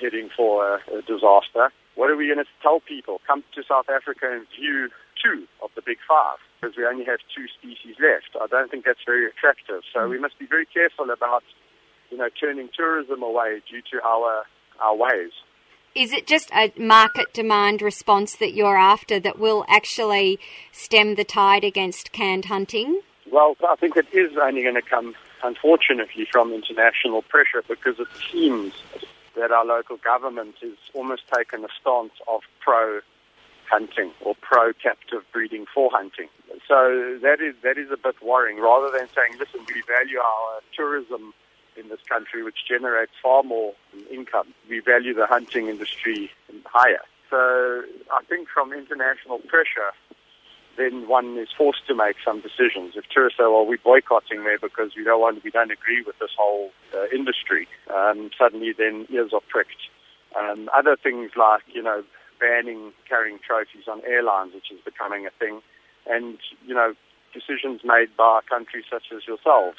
heading 0.00 0.30
for 0.36 0.76
a, 0.76 0.98
a 0.98 1.02
disaster. 1.02 1.72
What 1.96 2.10
are 2.10 2.16
we 2.16 2.26
going 2.26 2.38
to 2.38 2.46
tell 2.62 2.78
people? 2.78 3.20
Come 3.26 3.42
to 3.56 3.62
South 3.66 3.90
Africa 3.90 4.30
and 4.30 4.46
view 4.54 4.90
two 5.18 5.48
of 5.62 5.70
the 5.74 5.82
big 5.82 5.98
five 6.06 6.38
because 6.60 6.76
we 6.76 6.86
only 6.86 7.04
have 7.04 7.18
two 7.34 7.46
species 7.58 7.96
left. 7.98 8.38
I 8.38 8.46
don't 8.46 8.70
think 8.70 8.84
that's 8.84 9.02
very 9.04 9.26
attractive. 9.26 9.82
So 9.92 10.06
we 10.06 10.18
must 10.18 10.38
be 10.38 10.46
very 10.46 10.66
careful 10.66 11.10
about, 11.10 11.42
you 12.10 12.18
know, 12.18 12.28
turning 12.30 12.68
tourism 12.76 13.22
away 13.22 13.62
due 13.68 13.82
to 13.90 14.04
our 14.06 14.44
our 14.78 14.94
ways. 14.94 15.34
Is 15.98 16.12
it 16.12 16.28
just 16.28 16.48
a 16.54 16.72
market 16.78 17.34
demand 17.34 17.82
response 17.82 18.36
that 18.36 18.54
you're 18.54 18.76
after 18.76 19.18
that 19.18 19.36
will 19.36 19.64
actually 19.66 20.38
stem 20.70 21.16
the 21.16 21.24
tide 21.24 21.64
against 21.64 22.12
canned 22.12 22.44
hunting? 22.44 23.00
Well, 23.32 23.56
I 23.68 23.74
think 23.74 23.96
it 23.96 24.06
is 24.12 24.30
only 24.40 24.62
going 24.62 24.76
to 24.76 24.82
come, 24.82 25.16
unfortunately, 25.42 26.24
from 26.30 26.52
international 26.52 27.22
pressure 27.22 27.64
because 27.66 27.98
it 27.98 28.06
seems 28.30 28.74
that 29.34 29.50
our 29.50 29.64
local 29.64 29.96
government 29.96 30.54
has 30.62 30.76
almost 30.94 31.22
taken 31.34 31.64
a 31.64 31.68
stance 31.80 32.12
of 32.28 32.42
pro 32.60 33.00
hunting 33.68 34.12
or 34.20 34.36
pro 34.40 34.72
captive 34.74 35.24
breeding 35.32 35.66
for 35.74 35.90
hunting. 35.92 36.28
So 36.68 37.18
that 37.22 37.40
is 37.40 37.56
that 37.64 37.76
is 37.76 37.90
a 37.90 37.96
bit 37.96 38.22
worrying. 38.22 38.60
Rather 38.60 38.96
than 38.96 39.08
saying, 39.16 39.32
listen, 39.40 39.66
we 39.66 39.82
value 39.82 40.20
our 40.20 40.60
tourism 40.76 41.34
in 41.78 41.88
this 41.88 42.00
country, 42.08 42.42
which 42.42 42.58
generates 42.68 43.12
far 43.22 43.42
more 43.42 43.74
income. 44.10 44.54
We 44.68 44.80
value 44.80 45.14
the 45.14 45.26
hunting 45.26 45.68
industry 45.68 46.30
higher. 46.66 47.02
So 47.30 47.82
I 48.10 48.24
think 48.28 48.48
from 48.48 48.72
international 48.72 49.38
pressure, 49.38 49.92
then 50.76 51.08
one 51.08 51.36
is 51.36 51.48
forced 51.56 51.86
to 51.88 51.94
make 51.94 52.16
some 52.24 52.40
decisions. 52.40 52.94
If 52.96 53.04
tourists 53.08 53.38
say, 53.38 53.44
"Well, 53.44 53.66
we're 53.66 53.78
boycotting 53.78 54.44
there 54.44 54.58
because 54.58 54.94
we 54.96 55.04
don't 55.04 55.20
want, 55.20 55.44
we 55.44 55.50
don't 55.50 55.70
agree 55.70 56.02
with 56.02 56.18
this 56.18 56.30
whole 56.36 56.70
uh, 56.94 57.06
industry," 57.12 57.68
um, 57.94 58.30
suddenly 58.38 58.72
then 58.72 59.06
ears 59.10 59.32
are 59.32 59.42
pricked. 59.48 59.90
Um, 60.36 60.70
other 60.76 60.96
things 60.96 61.32
like 61.36 61.62
you 61.66 61.82
know 61.82 62.04
banning 62.40 62.92
carrying 63.08 63.38
trophies 63.40 63.88
on 63.88 64.02
airlines, 64.06 64.54
which 64.54 64.70
is 64.70 64.80
becoming 64.84 65.26
a 65.26 65.30
thing, 65.30 65.60
and 66.06 66.38
you 66.66 66.74
know 66.74 66.94
decisions 67.34 67.82
made 67.84 68.16
by 68.16 68.40
countries 68.48 68.84
such 68.88 69.12
as 69.14 69.26
yourselves 69.26 69.78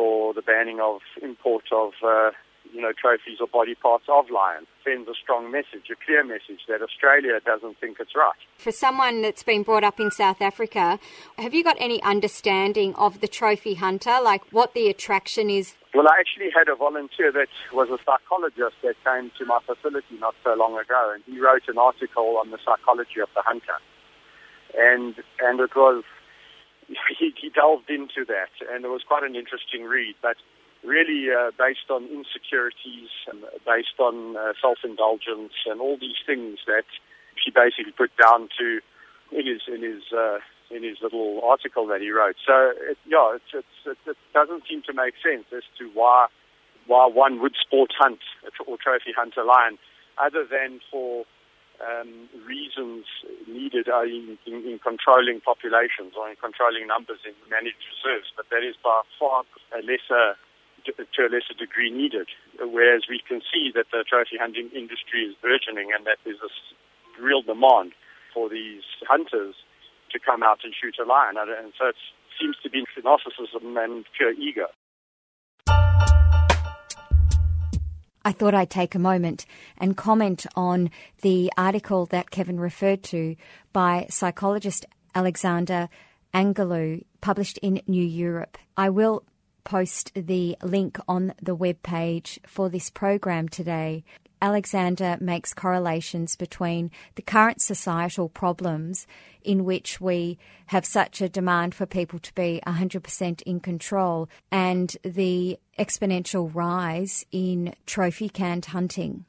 for 0.00 0.32
the 0.32 0.40
banning 0.40 0.80
of 0.80 1.00
import 1.20 1.64
of 1.70 1.92
uh, 2.02 2.30
you 2.72 2.80
know 2.80 2.90
trophies 2.98 3.38
or 3.38 3.46
body 3.46 3.74
parts 3.74 4.04
of 4.08 4.30
lions 4.30 4.66
sends 4.82 5.06
a 5.10 5.12
strong 5.22 5.50
message, 5.50 5.90
a 5.92 5.96
clear 6.06 6.24
message 6.24 6.60
that 6.68 6.80
Australia 6.80 7.38
doesn't 7.44 7.78
think 7.80 7.98
it's 8.00 8.16
right. 8.16 8.40
For 8.56 8.72
someone 8.72 9.20
that's 9.20 9.42
been 9.42 9.62
brought 9.62 9.84
up 9.84 10.00
in 10.00 10.10
South 10.10 10.40
Africa, 10.40 10.98
have 11.36 11.52
you 11.52 11.62
got 11.62 11.76
any 11.78 12.02
understanding 12.02 12.94
of 12.94 13.20
the 13.20 13.28
trophy 13.28 13.74
hunter, 13.74 14.16
like 14.22 14.42
what 14.52 14.72
the 14.72 14.88
attraction 14.88 15.50
is? 15.50 15.76
Well, 15.94 16.08
I 16.08 16.16
actually 16.18 16.50
had 16.56 16.72
a 16.72 16.76
volunteer 16.76 17.30
that 17.32 17.48
was 17.70 17.90
a 17.90 17.98
psychologist 18.06 18.76
that 18.82 18.94
came 19.04 19.30
to 19.36 19.44
my 19.44 19.58
facility 19.66 20.16
not 20.18 20.34
so 20.42 20.54
long 20.54 20.78
ago, 20.78 21.12
and 21.12 21.22
he 21.26 21.38
wrote 21.38 21.68
an 21.68 21.76
article 21.76 22.38
on 22.40 22.50
the 22.52 22.58
psychology 22.64 23.20
of 23.20 23.28
the 23.34 23.42
hunter, 23.42 23.76
and 24.78 25.14
and 25.40 25.60
it 25.60 25.76
was 25.76 26.04
he, 27.18 27.32
he 27.40 27.48
delved 27.50 27.88
into 27.88 28.24
that, 28.26 28.52
and 28.72 28.84
it 28.84 28.88
was 28.88 29.02
quite 29.06 29.22
an 29.22 29.36
interesting 29.36 29.84
read. 29.84 30.14
But 30.22 30.36
really, 30.82 31.30
uh, 31.30 31.50
based 31.58 31.90
on 31.90 32.06
insecurities, 32.06 33.10
and 33.30 33.42
based 33.66 33.98
on 33.98 34.36
uh, 34.36 34.52
self-indulgence, 34.60 35.54
and 35.66 35.80
all 35.80 35.96
these 36.00 36.18
things 36.26 36.58
that 36.66 36.88
he 37.42 37.50
basically 37.50 37.92
put 37.92 38.10
down 38.16 38.48
to 38.58 38.80
in 39.32 39.46
his 39.46 39.62
in 39.68 39.82
his 39.82 40.02
uh, 40.12 40.38
in 40.70 40.82
his 40.82 40.98
little 41.02 41.40
article 41.44 41.86
that 41.86 42.00
he 42.00 42.10
wrote. 42.10 42.36
So 42.46 42.72
it, 42.76 42.98
yeah, 43.06 43.36
it's, 43.36 43.50
it's, 43.54 43.78
it, 43.86 43.98
it 44.10 44.16
doesn't 44.32 44.64
seem 44.68 44.82
to 44.86 44.92
make 44.92 45.14
sense 45.22 45.46
as 45.54 45.62
to 45.78 45.90
why 45.94 46.26
why 46.86 47.06
one 47.06 47.40
would 47.40 47.54
sport 47.60 47.90
hunt 47.98 48.20
or 48.66 48.76
trophy 48.78 49.12
hunt 49.16 49.34
a 49.36 49.44
lion, 49.44 49.78
other 50.18 50.46
than 50.48 50.80
for 50.90 51.24
um, 51.80 52.28
reasons 52.46 53.06
needed 53.48 53.88
are 53.88 54.04
in, 54.04 54.38
in, 54.46 54.64
in, 54.68 54.78
controlling 54.78 55.40
populations 55.40 56.12
or 56.16 56.28
in 56.28 56.36
controlling 56.36 56.86
numbers 56.86 57.20
in 57.24 57.32
managed 57.48 57.80
reserves, 57.88 58.28
but 58.36 58.46
that 58.50 58.62
is 58.62 58.76
by 58.84 59.02
far 59.18 59.44
a 59.72 59.80
lesser, 59.80 60.36
to 60.84 61.20
a 61.24 61.30
lesser 61.32 61.56
degree 61.56 61.90
needed. 61.90 62.28
Whereas 62.60 63.08
we 63.08 63.20
can 63.26 63.40
see 63.40 63.72
that 63.74 63.88
the 63.92 64.04
trophy 64.04 64.36
hunting 64.36 64.68
industry 64.76 65.24
is 65.24 65.34
burgeoning 65.40 65.88
and 65.96 66.04
that 66.06 66.20
there's 66.24 66.42
a 66.44 66.52
real 67.20 67.42
demand 67.42 67.92
for 68.32 68.48
these 68.48 68.84
hunters 69.08 69.54
to 70.12 70.18
come 70.18 70.42
out 70.42 70.60
and 70.64 70.74
shoot 70.74 70.96
a 71.00 71.06
lion. 71.06 71.36
And 71.36 71.72
so 71.78 71.88
it 71.88 71.96
seems 72.40 72.56
to 72.62 72.70
be 72.70 72.84
narcissism 73.00 73.76
and 73.82 74.04
pure 74.16 74.32
ego. 74.32 74.68
I 78.24 78.32
thought 78.32 78.54
I'd 78.54 78.70
take 78.70 78.94
a 78.94 78.98
moment 78.98 79.46
and 79.78 79.96
comment 79.96 80.46
on 80.54 80.90
the 81.22 81.50
article 81.56 82.06
that 82.06 82.30
Kevin 82.30 82.60
referred 82.60 83.02
to 83.04 83.36
by 83.72 84.06
psychologist 84.10 84.84
Alexander 85.14 85.88
Angelou, 86.34 87.04
published 87.20 87.58
in 87.58 87.80
New 87.86 88.04
Europe. 88.04 88.58
I 88.76 88.90
will 88.90 89.24
post 89.64 90.12
the 90.14 90.56
link 90.62 90.98
on 91.08 91.32
the 91.42 91.54
web 91.54 91.82
page 91.82 92.38
for 92.46 92.68
this 92.68 92.90
program 92.90 93.48
today. 93.48 94.04
Alexander 94.42 95.16
makes 95.20 95.54
correlations 95.54 96.36
between 96.36 96.90
the 97.14 97.22
current 97.22 97.60
societal 97.60 98.28
problems 98.28 99.06
in 99.42 99.64
which 99.64 100.00
we 100.00 100.38
have 100.66 100.84
such 100.84 101.20
a 101.20 101.28
demand 101.28 101.74
for 101.74 101.86
people 101.86 102.18
to 102.18 102.34
be 102.34 102.60
100% 102.66 103.42
in 103.42 103.60
control 103.60 104.28
and 104.50 104.96
the 105.02 105.58
exponential 105.78 106.50
rise 106.54 107.24
in 107.32 107.74
trophy 107.86 108.28
canned 108.28 108.66
hunting. 108.66 109.24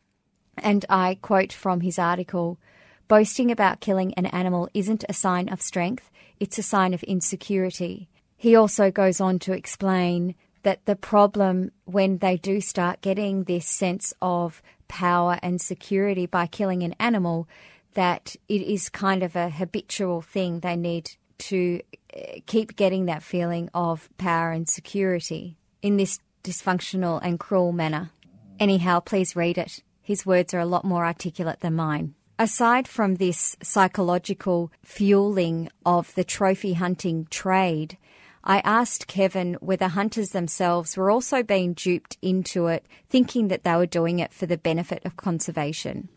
And 0.57 0.86
I 0.89 1.18
quote 1.22 1.53
from 1.53 1.82
his 1.82 1.97
article 1.97 2.59
Boasting 3.07 3.51
about 3.51 3.82
killing 3.82 4.14
an 4.14 4.28
animal 4.28 4.70
isn't 4.74 5.03
a 5.09 5.14
sign 5.14 5.49
of 5.49 5.62
strength, 5.62 6.09
it's 6.39 6.57
a 6.57 6.64
sign 6.64 6.93
of 6.93 7.03
insecurity. 7.03 8.07
He 8.38 8.55
also 8.55 8.89
goes 8.89 9.20
on 9.20 9.38
to 9.39 9.53
explain 9.53 10.36
that 10.64 10.86
the 10.86 10.95
problem 10.95 11.72
when 11.86 12.20
they 12.20 12.38
do 12.38 12.62
start 12.62 13.01
getting 13.01 13.43
this 13.43 13.68
sense 13.68 14.14
of 14.22 14.62
power 14.92 15.39
and 15.42 15.62
security 15.62 16.26
by 16.26 16.46
killing 16.46 16.84
an 16.84 16.94
animal, 17.00 17.48
that 17.94 18.36
it 18.50 18.62
is 18.62 18.89
kind 18.89 19.24
of 19.24 19.38
a 19.38 19.50
habitual 19.50 20.22
thing. 20.22 20.60
They 20.60 20.76
need 20.76 21.12
to 21.50 21.82
eh, 22.14 22.42
keep 22.46 22.76
getting 22.76 23.06
that 23.06 23.24
feeling 23.24 23.70
of 23.74 24.10
power 24.18 24.52
and 24.52 24.68
security 24.68 25.56
in 25.82 25.96
this 25.96 26.20
dysfunctional 26.44 27.22
and 27.24 27.39
cruel 27.39 27.72
manner. 27.72 28.12
Anyhow, 28.60 29.00
please 29.00 29.34
read 29.34 29.58
it. 29.58 29.82
His 30.02 30.26
words 30.26 30.54
are 30.54 30.60
a 30.60 30.66
lot 30.66 30.84
more 30.84 31.06
articulate 31.06 31.62
than 31.62 31.76
mine. 31.76 32.16
Aside 32.38 32.86
from 32.88 33.16
this 33.16 33.56
psychological 33.64 34.72
fueling 34.84 35.70
of 35.86 36.14
the 36.16 36.26
trophy 36.26 36.74
hunting 36.74 37.28
trade, 37.30 37.98
I 38.44 38.60
asked 38.60 39.08
Kevin 39.08 39.56
whether 39.62 39.88
hunters 39.88 40.30
themselves 40.30 40.98
were 40.98 41.12
also 41.12 41.44
being 41.44 41.74
duped 41.74 42.18
into 42.22 42.68
it, 42.68 42.86
thinking 43.10 43.50
that 43.50 43.64
they 43.64 43.76
were 43.76 43.86
doing 43.86 44.20
it 44.20 44.34
for 44.34 44.46
the 44.46 44.58
benefit 44.58 45.06
of 45.06 45.16
conservation. 45.16 46.10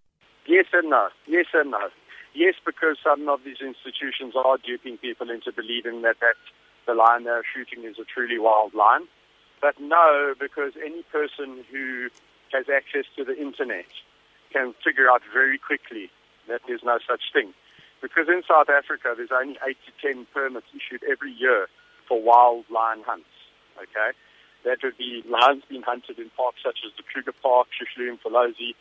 Yes 0.46 0.66
and 0.72 0.90
no. 0.90 1.08
Yes 1.26 1.46
and 1.52 1.70
no. 1.70 1.88
Yes, 2.34 2.54
because 2.64 2.96
some 3.04 3.28
of 3.28 3.40
these 3.44 3.60
institutions 3.60 4.34
are 4.36 4.58
duping 4.58 4.98
people 4.98 5.30
into 5.30 5.52
believing 5.52 6.02
that, 6.02 6.16
that 6.20 6.34
the 6.86 6.94
lion 6.94 7.24
they're 7.24 7.44
shooting 7.44 7.84
is 7.84 7.96
a 7.98 8.04
truly 8.04 8.38
wild 8.38 8.74
lion. 8.74 9.06
But 9.60 9.78
no, 9.80 10.34
because 10.38 10.72
any 10.84 11.02
person 11.12 11.64
who 11.70 12.08
has 12.52 12.66
access 12.68 13.04
to 13.16 13.24
the 13.24 13.36
internet 13.36 13.86
can 14.52 14.74
figure 14.84 15.10
out 15.10 15.22
very 15.32 15.58
quickly 15.58 16.10
that 16.48 16.62
there's 16.66 16.82
no 16.84 16.98
such 17.06 17.32
thing. 17.32 17.54
Because 18.02 18.28
in 18.28 18.42
South 18.46 18.68
Africa, 18.68 19.14
there's 19.16 19.32
only 19.32 19.56
8 19.66 19.76
to 19.86 20.12
10 20.12 20.26
permits 20.34 20.66
issued 20.74 21.02
every 21.08 21.32
year 21.32 21.68
for 22.08 22.20
wild 22.20 22.64
lion 22.70 23.02
hunts. 23.06 23.30
Okay? 23.76 24.16
That 24.64 24.78
would 24.82 24.96
be 24.96 25.22
lions 25.28 25.62
being 25.68 25.82
hunted 25.82 26.18
in 26.18 26.30
parks 26.36 26.60
such 26.64 26.78
as 26.84 26.92
the 26.96 27.02
Kruger 27.02 27.36
Park, 27.42 27.68
Hluhluwe, 27.76 28.16
iMfolozi, 28.16 28.74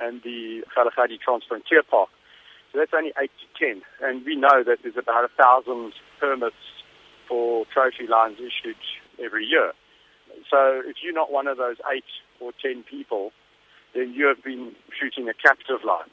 and 0.00 0.22
the 0.22 0.62
Kalahari 0.74 1.18
Transfrontier 1.18 1.86
Park. 1.88 2.10
So 2.72 2.78
that's 2.78 2.92
only 2.94 3.12
8 3.16 3.30
to 3.30 3.74
10. 3.74 3.82
And 4.02 4.24
we 4.24 4.36
know 4.36 4.62
that 4.64 4.78
there's 4.82 4.96
about 4.96 5.24
a 5.24 5.32
thousand 5.40 5.94
permits 6.20 6.60
for 7.26 7.66
trophy 7.72 8.06
lions 8.08 8.38
issued 8.38 8.76
every 9.22 9.44
year. 9.44 9.72
So 10.50 10.82
if 10.84 10.96
you're 11.02 11.14
not 11.14 11.32
one 11.32 11.46
of 11.46 11.56
those 11.56 11.76
8 11.90 12.04
or 12.40 12.52
10 12.60 12.84
people, 12.84 13.32
then 13.94 14.12
you 14.12 14.26
have 14.26 14.42
been 14.42 14.74
shooting 14.98 15.28
a 15.28 15.34
captive 15.34 15.84
lion. 15.84 16.10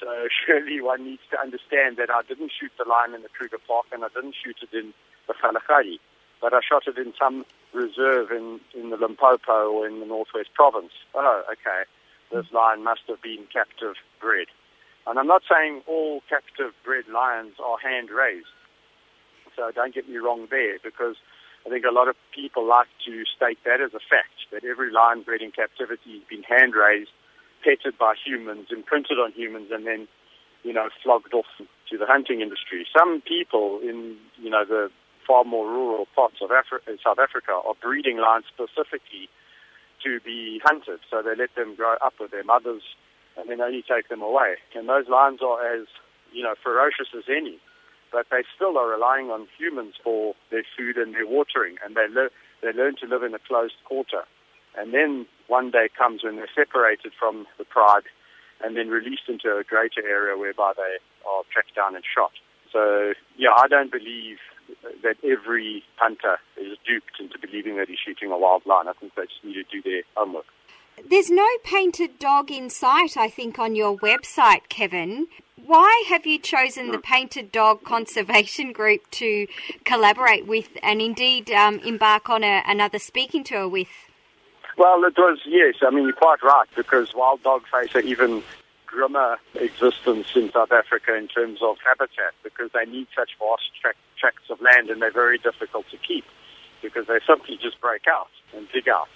So 0.00 0.28
surely 0.46 0.80
one 0.80 1.04
needs 1.04 1.22
to 1.30 1.40
understand 1.40 1.96
that 1.96 2.10
I 2.10 2.22
didn't 2.26 2.52
shoot 2.58 2.72
the 2.78 2.88
lion 2.88 3.14
in 3.14 3.22
the 3.22 3.28
Kruger 3.28 3.58
Park 3.66 3.86
and 3.92 4.04
I 4.04 4.08
didn't 4.14 4.34
shoot 4.38 4.56
it 4.62 4.76
in 4.76 4.94
the 5.26 5.34
Kalahari, 5.40 6.00
but 6.40 6.52
I 6.52 6.60
shot 6.68 6.86
it 6.86 6.98
in 6.98 7.12
some 7.18 7.44
reserve 7.72 8.30
in, 8.30 8.60
in 8.74 8.90
the 8.90 8.96
Limpopo 8.96 9.70
or 9.70 9.86
in 9.86 10.00
the 10.00 10.06
Northwest 10.06 10.50
Province. 10.54 10.92
Oh, 11.14 11.42
okay. 11.50 11.84
This 12.30 12.50
lion 12.52 12.82
must 12.82 13.02
have 13.08 13.22
been 13.22 13.46
captive 13.52 13.94
bred. 14.20 14.46
And 15.06 15.18
I'm 15.18 15.26
not 15.26 15.42
saying 15.50 15.82
all 15.86 16.22
captive 16.28 16.72
bred 16.84 17.04
lions 17.12 17.54
are 17.62 17.78
hand 17.78 18.10
raised. 18.10 18.46
So 19.56 19.70
don't 19.74 19.94
get 19.94 20.08
me 20.08 20.16
wrong 20.16 20.46
there 20.50 20.78
because 20.82 21.16
I 21.66 21.70
think 21.70 21.84
a 21.84 21.92
lot 21.92 22.08
of 22.08 22.16
people 22.34 22.66
like 22.66 22.88
to 23.06 23.24
state 23.36 23.58
that 23.64 23.80
as 23.80 23.94
a 23.94 24.00
fact, 24.00 24.48
that 24.52 24.64
every 24.64 24.90
lion 24.90 25.22
bred 25.22 25.42
in 25.42 25.50
captivity 25.50 26.18
has 26.18 26.28
been 26.28 26.42
hand 26.42 26.74
raised, 26.74 27.10
petted 27.62 27.98
by 27.98 28.14
humans, 28.14 28.68
imprinted 28.70 29.18
on 29.18 29.32
humans, 29.32 29.68
and 29.70 29.86
then, 29.86 30.08
you 30.62 30.72
know, 30.72 30.88
flogged 31.02 31.34
off 31.34 31.46
to 31.90 31.98
the 31.98 32.06
hunting 32.06 32.40
industry. 32.40 32.86
Some 32.96 33.20
people 33.20 33.80
in, 33.82 34.16
you 34.40 34.50
know, 34.50 34.64
the 34.64 34.90
far 35.26 35.44
more 35.44 35.66
rural 35.66 36.06
parts 36.14 36.36
of 36.42 36.50
South 36.50 37.18
Africa 37.18 37.52
are 37.52 37.74
breeding 37.80 38.18
lions 38.18 38.44
specifically 38.52 39.28
to 40.04 40.20
be 40.20 40.60
hunted. 40.64 41.00
So 41.10 41.22
they 41.22 41.36
let 41.36 41.54
them 41.54 41.74
grow 41.74 41.94
up 42.04 42.14
with 42.20 42.30
their 42.30 42.44
mothers 42.44 42.82
and 43.36 43.48
then 43.48 43.60
only 43.60 43.82
take 43.82 44.08
them 44.08 44.20
away. 44.20 44.56
And 44.74 44.88
those 44.88 45.08
lions 45.08 45.40
are 45.42 45.74
as, 45.74 45.86
you 46.32 46.42
know, 46.42 46.54
ferocious 46.62 47.08
as 47.16 47.24
any 47.28 47.58
but 48.12 48.26
they 48.30 48.44
still 48.54 48.76
are 48.78 48.88
relying 48.88 49.30
on 49.30 49.48
humans 49.58 49.94
for 50.04 50.34
their 50.50 50.62
food 50.76 50.96
and 50.96 51.14
their 51.14 51.26
watering, 51.26 51.76
and 51.84 51.96
they, 51.96 52.06
they 52.60 52.72
learn 52.72 52.94
to 53.00 53.06
live 53.06 53.22
in 53.22 53.34
a 53.34 53.38
closed 53.38 53.74
quarter. 53.84 54.22
And 54.76 54.92
then 54.94 55.26
one 55.48 55.70
day 55.70 55.88
comes 55.96 56.22
when 56.22 56.36
they're 56.36 56.52
separated 56.54 57.12
from 57.18 57.46
the 57.58 57.64
pride 57.64 58.04
and 58.62 58.76
then 58.76 58.88
released 58.88 59.28
into 59.28 59.56
a 59.56 59.64
greater 59.64 60.06
area 60.06 60.38
whereby 60.38 60.72
they 60.76 61.00
are 61.28 61.42
tracked 61.52 61.74
down 61.74 61.96
and 61.96 62.04
shot. 62.04 62.32
So, 62.70 63.12
yeah, 63.36 63.50
I 63.58 63.66
don't 63.68 63.90
believe 63.90 64.38
that 65.02 65.16
every 65.24 65.82
hunter 65.96 66.38
is 66.56 66.76
duped 66.86 67.20
into 67.20 67.38
believing 67.38 67.76
that 67.76 67.88
he's 67.88 67.98
shooting 67.98 68.30
a 68.30 68.38
wild 68.38 68.64
lion. 68.66 68.88
I 68.88 68.92
think 68.92 69.14
they 69.14 69.22
just 69.22 69.44
need 69.44 69.54
to 69.54 69.64
do 69.64 69.82
their 69.82 70.02
homework. 70.16 70.46
There's 71.08 71.30
no 71.30 71.48
painted 71.64 72.18
dog 72.18 72.50
in 72.50 72.70
sight, 72.70 73.16
I 73.16 73.28
think, 73.28 73.58
on 73.58 73.74
your 73.74 73.96
website, 73.98 74.68
Kevin. 74.68 75.26
Why 75.56 76.04
have 76.08 76.26
you 76.26 76.38
chosen 76.38 76.90
the 76.90 76.98
Painted 76.98 77.52
Dog 77.52 77.84
Conservation 77.84 78.72
Group 78.72 79.08
to 79.12 79.46
collaborate 79.84 80.46
with 80.46 80.68
and 80.82 81.00
indeed 81.00 81.50
um, 81.50 81.78
embark 81.80 82.28
on 82.28 82.42
a, 82.42 82.62
another 82.66 82.98
speaking 82.98 83.44
tour 83.44 83.68
with? 83.68 83.88
Well, 84.76 85.04
it 85.04 85.14
was, 85.16 85.38
yes. 85.46 85.76
I 85.82 85.90
mean, 85.90 86.04
you're 86.04 86.12
quite 86.14 86.42
right 86.42 86.68
because 86.74 87.14
wild 87.14 87.42
dog 87.42 87.62
face 87.68 87.94
an 87.94 88.06
even 88.06 88.42
grimmer 88.92 89.38
existence 89.54 90.28
in 90.36 90.52
South 90.52 90.70
Africa 90.70 91.16
in 91.16 91.26
terms 91.26 91.60
of 91.62 91.76
habitat 91.84 92.34
because 92.44 92.70
they 92.72 92.84
need 92.84 93.08
such 93.16 93.30
vast 93.40 93.64
tract, 93.80 93.98
tracts 94.20 94.50
of 94.50 94.60
land 94.60 94.90
and 94.90 95.00
they're 95.00 95.10
very 95.10 95.38
difficult 95.38 95.86
to 95.90 95.96
keep 95.96 96.24
because 96.82 97.06
they 97.06 97.18
simply 97.26 97.58
just 97.60 97.80
break 97.80 98.02
out 98.06 98.28
and 98.54 98.68
dig 98.72 98.88
out. 98.88 99.08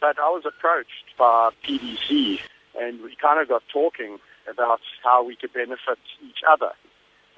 But 0.00 0.18
I 0.18 0.28
was 0.28 0.44
approached 0.44 1.16
by 1.16 1.50
PDC 1.62 2.40
and 2.78 3.00
we 3.02 3.16
kind 3.16 3.40
of 3.40 3.48
got 3.48 3.62
talking 3.72 4.18
about 4.50 4.80
how 5.04 5.24
we 5.24 5.36
could 5.36 5.52
benefit 5.52 5.98
each 6.26 6.42
other. 6.50 6.72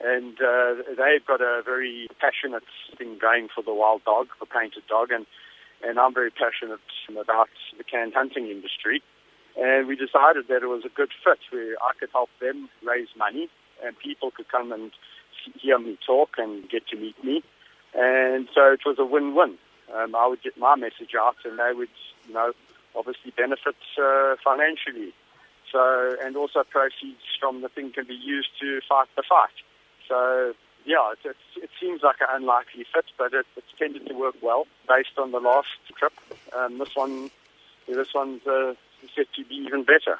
And 0.02 0.40
uh, 0.40 0.82
they've 0.96 1.24
got 1.24 1.40
a 1.40 1.62
very 1.64 2.08
passionate 2.18 2.64
thing 2.96 3.18
going 3.20 3.48
for 3.54 3.62
the 3.62 3.74
wild 3.74 4.04
dog, 4.04 4.28
the 4.40 4.46
painted 4.46 4.86
dog, 4.88 5.10
and, 5.10 5.26
and 5.86 5.98
I'm 5.98 6.14
very 6.14 6.30
passionate 6.30 6.80
about 7.10 7.50
the 7.76 7.84
canned 7.84 8.14
hunting 8.14 8.48
industry. 8.48 9.02
And 9.56 9.86
we 9.86 9.96
decided 9.96 10.48
that 10.48 10.62
it 10.62 10.68
was 10.68 10.84
a 10.84 10.88
good 10.88 11.10
fit 11.22 11.38
where 11.50 11.76
I 11.82 11.92
could 11.98 12.10
help 12.10 12.30
them 12.40 12.68
raise 12.82 13.08
money 13.16 13.48
and 13.84 13.98
people 13.98 14.30
could 14.30 14.48
come 14.48 14.72
and 14.72 14.90
hear 15.60 15.78
me 15.78 15.98
talk 16.04 16.30
and 16.38 16.68
get 16.68 16.86
to 16.88 16.96
meet 16.96 17.22
me. 17.22 17.42
And 17.94 18.48
so 18.54 18.72
it 18.72 18.80
was 18.84 18.98
a 18.98 19.04
win-win. 19.04 19.56
Um, 19.94 20.14
I 20.14 20.26
would 20.26 20.42
get 20.42 20.58
my 20.58 20.74
message 20.74 21.14
out 21.18 21.36
and 21.44 21.58
they 21.58 21.72
would, 21.72 21.88
you 22.26 22.34
know, 22.34 22.52
obviously 22.96 23.32
benefit 23.36 23.76
uh, 24.00 24.36
financially 24.42 25.12
so, 25.74 26.16
and 26.22 26.36
also 26.36 26.62
proceeds 26.62 27.26
from 27.40 27.62
the 27.62 27.68
thing 27.68 27.90
can 27.90 28.06
be 28.06 28.14
used 28.14 28.50
to 28.60 28.80
fight 28.88 29.08
the 29.16 29.24
fight. 29.28 29.50
So, 30.08 30.54
yeah, 30.86 31.12
it, 31.12 31.28
it, 31.28 31.36
it 31.64 31.70
seems 31.80 32.00
like 32.02 32.20
an 32.20 32.28
unlikely 32.30 32.86
fit, 32.94 33.06
but 33.18 33.34
it, 33.34 33.44
it's 33.56 33.66
tended 33.76 34.06
to 34.06 34.14
work 34.14 34.36
well 34.40 34.68
based 34.88 35.18
on 35.18 35.32
the 35.32 35.40
last 35.40 35.68
trip. 35.98 36.12
Um, 36.56 36.78
this 36.78 36.94
one, 36.94 37.30
this 37.88 38.14
one's 38.14 38.46
uh, 38.46 38.74
set 39.14 39.26
to 39.36 39.44
be 39.44 39.56
even 39.56 39.84
better. 39.84 40.18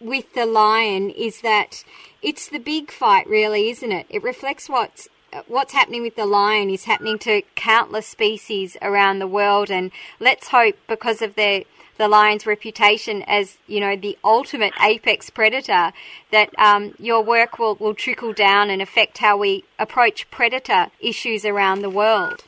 With 0.00 0.34
the 0.34 0.46
lion, 0.46 1.10
is 1.10 1.40
that 1.40 1.84
it's 2.22 2.48
the 2.48 2.58
big 2.58 2.90
fight, 2.90 3.26
really, 3.26 3.70
isn't 3.70 3.90
it? 3.90 4.06
It 4.08 4.22
reflects 4.22 4.68
what's 4.68 5.08
what's 5.46 5.72
happening 5.72 6.02
with 6.02 6.16
the 6.16 6.24
lion 6.24 6.70
is 6.70 6.84
happening 6.84 7.18
to 7.18 7.42
countless 7.54 8.06
species 8.06 8.76
around 8.80 9.18
the 9.18 9.26
world, 9.26 9.70
and 9.70 9.90
let's 10.20 10.48
hope 10.48 10.76
because 10.86 11.20
of 11.20 11.34
their 11.34 11.64
the 11.98 12.08
lion's 12.08 12.46
reputation 12.46 13.22
as 13.26 13.58
you 13.66 13.80
know 13.80 13.96
the 13.96 14.16
ultimate 14.24 14.72
apex 14.80 15.30
predator 15.30 15.92
that 16.30 16.50
um, 16.58 16.94
your 16.98 17.22
work 17.22 17.58
will, 17.58 17.74
will 17.74 17.94
trickle 17.94 18.32
down 18.32 18.70
and 18.70 18.80
affect 18.80 19.18
how 19.18 19.36
we 19.36 19.64
approach 19.78 20.30
predator 20.30 20.86
issues 21.00 21.44
around 21.44 21.82
the 21.82 21.90
world. 21.90 22.44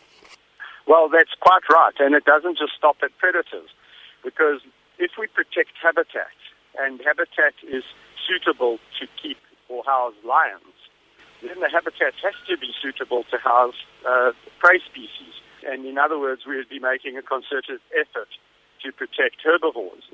Well, 0.87 1.09
that's 1.09 1.35
quite 1.41 1.63
right, 1.69 1.95
and 1.99 2.15
it 2.15 2.25
doesn't 2.25 2.59
just 2.59 2.73
stop 2.77 2.97
at 3.03 3.17
predators, 3.19 3.69
because 4.25 4.61
if 5.01 5.13
we 5.19 5.27
protect 5.27 5.73
habitat, 5.83 6.37
and 6.79 7.01
habitat 7.01 7.57
is 7.67 7.83
suitable 8.29 8.79
to 9.01 9.09
keep 9.21 9.39
or 9.69 9.83
house 9.85 10.15
lions, 10.23 10.77
then 11.43 11.59
the 11.61 11.71
habitat 11.71 12.13
has 12.23 12.35
to 12.47 12.59
be 12.59 12.71
suitable 12.83 13.25
to 13.31 13.39
house 13.39 13.81
uh, 14.07 14.33
prey 14.59 14.79
species. 14.85 15.35
And 15.67 15.87
in 15.87 15.97
other 15.97 16.19
words, 16.19 16.43
we 16.47 16.57
would 16.57 16.69
be 16.69 16.79
making 16.79 17.17
a 17.17 17.23
concerted 17.23 17.81
effort 17.97 18.29
to 18.85 18.93
protect 18.93 19.41
herbivores. 19.43 20.05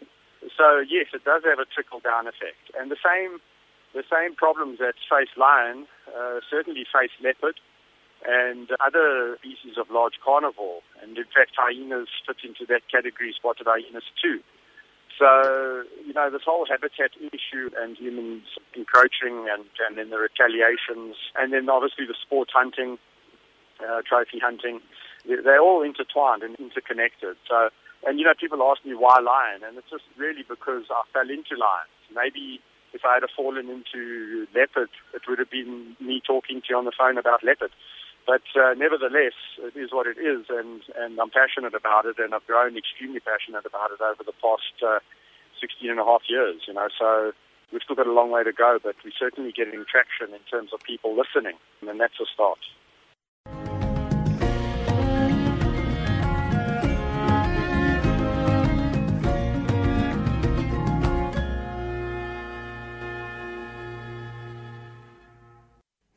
so 0.56 0.78
yes, 0.86 1.06
it 1.12 1.24
does 1.24 1.42
have 1.44 1.58
a 1.58 1.66
trickle 1.66 2.00
down 2.00 2.26
effect, 2.26 2.70
and 2.78 2.90
the 2.90 3.00
same 3.02 3.40
the 3.94 4.04
same 4.12 4.34
problems 4.34 4.78
that 4.78 4.94
face 5.08 5.32
lion 5.36 5.86
uh, 6.12 6.40
certainly 6.50 6.84
face 6.84 7.14
leopard 7.22 7.58
and 8.26 8.68
other 8.84 9.38
species 9.38 9.78
of 9.78 9.88
large 9.90 10.20
carnivore. 10.22 10.80
And 11.00 11.16
in 11.16 11.24
fact, 11.24 11.56
hyenas 11.56 12.08
fit 12.26 12.36
into 12.44 12.66
that 12.66 12.82
category, 12.90 13.32
spotted 13.32 13.66
hyenas 13.66 14.04
too. 14.20 14.40
So, 15.18 15.84
you 16.04 16.12
know, 16.12 16.30
this 16.30 16.42
whole 16.44 16.66
habitat 16.68 17.12
issue 17.32 17.70
and 17.80 17.96
humans 17.96 18.44
encroaching 18.74 19.48
and, 19.48 19.64
and 19.88 19.96
then 19.96 20.10
the 20.10 20.18
retaliations, 20.18 21.16
and 21.36 21.52
then 21.52 21.70
obviously 21.70 22.04
the 22.04 22.14
sport 22.20 22.50
hunting, 22.52 22.98
uh, 23.80 24.02
trophy 24.06 24.38
hunting, 24.38 24.80
they're 25.24 25.60
all 25.60 25.82
intertwined 25.82 26.42
and 26.42 26.54
interconnected. 26.56 27.36
So, 27.48 27.70
and 28.06 28.18
you 28.18 28.24
know, 28.26 28.34
people 28.38 28.62
ask 28.62 28.84
me 28.84 28.94
why 28.94 29.18
lion, 29.20 29.62
and 29.66 29.78
it's 29.78 29.90
just 29.90 30.04
really 30.16 30.44
because 30.46 30.84
I 30.90 31.02
fell 31.12 31.30
into 31.30 31.56
lions. 31.56 31.96
Maybe 32.14 32.60
if 32.92 33.04
I 33.04 33.14
had 33.14 33.24
fallen 33.34 33.68
into 33.68 34.46
leopard, 34.54 34.90
it 35.14 35.22
would 35.28 35.38
have 35.38 35.50
been 35.50 35.96
me 36.00 36.20
talking 36.24 36.60
to 36.60 36.66
you 36.70 36.76
on 36.76 36.84
the 36.84 36.92
phone 36.96 37.18
about 37.18 37.42
leopard. 37.42 37.72
But 38.26 38.42
uh, 38.58 38.74
nevertheless, 38.74 39.38
it 39.62 39.78
is 39.78 39.92
what 39.92 40.06
it 40.06 40.18
is, 40.18 40.46
and, 40.50 40.82
and 40.98 41.18
I'm 41.20 41.30
passionate 41.30 41.74
about 41.74 42.06
it, 42.06 42.18
and 42.18 42.34
I've 42.34 42.46
grown 42.46 42.76
extremely 42.76 43.20
passionate 43.20 43.64
about 43.64 43.92
it 43.94 44.02
over 44.02 44.24
the 44.26 44.34
past 44.42 44.74
uh, 44.82 44.98
16 45.60 45.90
and 45.90 46.00
a 46.00 46.04
half 46.04 46.22
years, 46.28 46.62
you 46.66 46.74
know, 46.74 46.88
so 46.98 47.32
we've 47.72 47.82
still 47.82 47.94
got 47.96 48.06
a 48.06 48.12
long 48.12 48.30
way 48.30 48.42
to 48.42 48.52
go, 48.52 48.78
but 48.82 48.96
we're 49.04 49.14
certainly 49.16 49.52
getting 49.52 49.84
traction 49.86 50.34
in 50.34 50.42
terms 50.50 50.70
of 50.74 50.80
people 50.82 51.14
listening, 51.16 51.54
and 51.86 52.00
that's 52.00 52.18
a 52.20 52.26
start. 52.26 52.58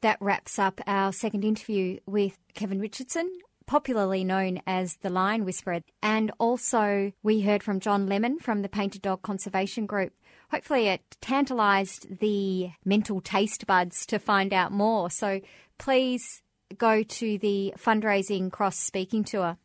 That 0.01 0.17
wraps 0.21 0.57
up 0.57 0.79
our 0.87 1.11
second 1.11 1.43
interview 1.43 1.99
with 2.05 2.37
Kevin 2.53 2.79
Richardson, 2.79 3.29
popularly 3.65 4.23
known 4.23 4.61
as 4.65 4.95
the 4.97 5.09
Lion 5.09 5.43
Whisperer. 5.43 5.81
And 6.01 6.31
also, 6.39 7.11
we 7.21 7.41
heard 7.41 7.63
from 7.63 7.81
John 7.81 8.07
Lemon 8.07 8.39
from 8.39 8.61
the 8.61 8.69
Painted 8.69 9.01
Dog 9.01 9.21
Conservation 9.23 9.85
Group. 9.85 10.13
Hopefully, 10.51 10.87
it 10.87 11.17
tantalised 11.19 12.19
the 12.19 12.71
mental 12.85 13.19
taste 13.19 13.67
buds 13.67 14.05
to 14.05 14.19
find 14.19 14.53
out 14.53 14.71
more. 14.71 15.09
So, 15.09 15.41
please 15.77 16.43
go 16.77 17.03
to 17.03 17.37
the 17.37 17.73
fundraising 17.77 18.51
cross 18.51 18.77
speaking 18.77 19.23
tour 19.23 19.57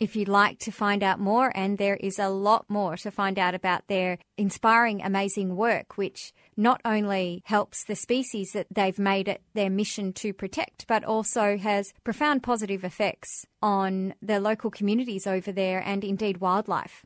if 0.00 0.16
you'd 0.16 0.28
like 0.28 0.58
to 0.60 0.72
find 0.72 1.02
out 1.02 1.20
more, 1.20 1.52
and 1.54 1.78
there 1.78 1.96
is 1.96 2.18
a 2.18 2.28
lot 2.28 2.64
more 2.68 2.96
to 2.96 3.10
find 3.10 3.38
out 3.38 3.54
about 3.54 3.86
their 3.86 4.18
inspiring, 4.36 5.00
amazing 5.02 5.56
work, 5.56 5.96
which 5.96 6.32
not 6.56 6.80
only 6.84 7.42
helps 7.44 7.84
the 7.84 7.94
species 7.94 8.52
that 8.52 8.66
they've 8.70 8.98
made 8.98 9.28
it 9.28 9.42
their 9.54 9.70
mission 9.70 10.12
to 10.12 10.32
protect, 10.32 10.86
but 10.86 11.04
also 11.04 11.56
has 11.56 11.92
profound 12.02 12.42
positive 12.42 12.84
effects 12.84 13.46
on 13.62 14.14
the 14.20 14.40
local 14.40 14.70
communities 14.70 15.26
over 15.26 15.52
there 15.52 15.82
and 15.84 16.04
indeed 16.04 16.38
wildlife. 16.38 17.04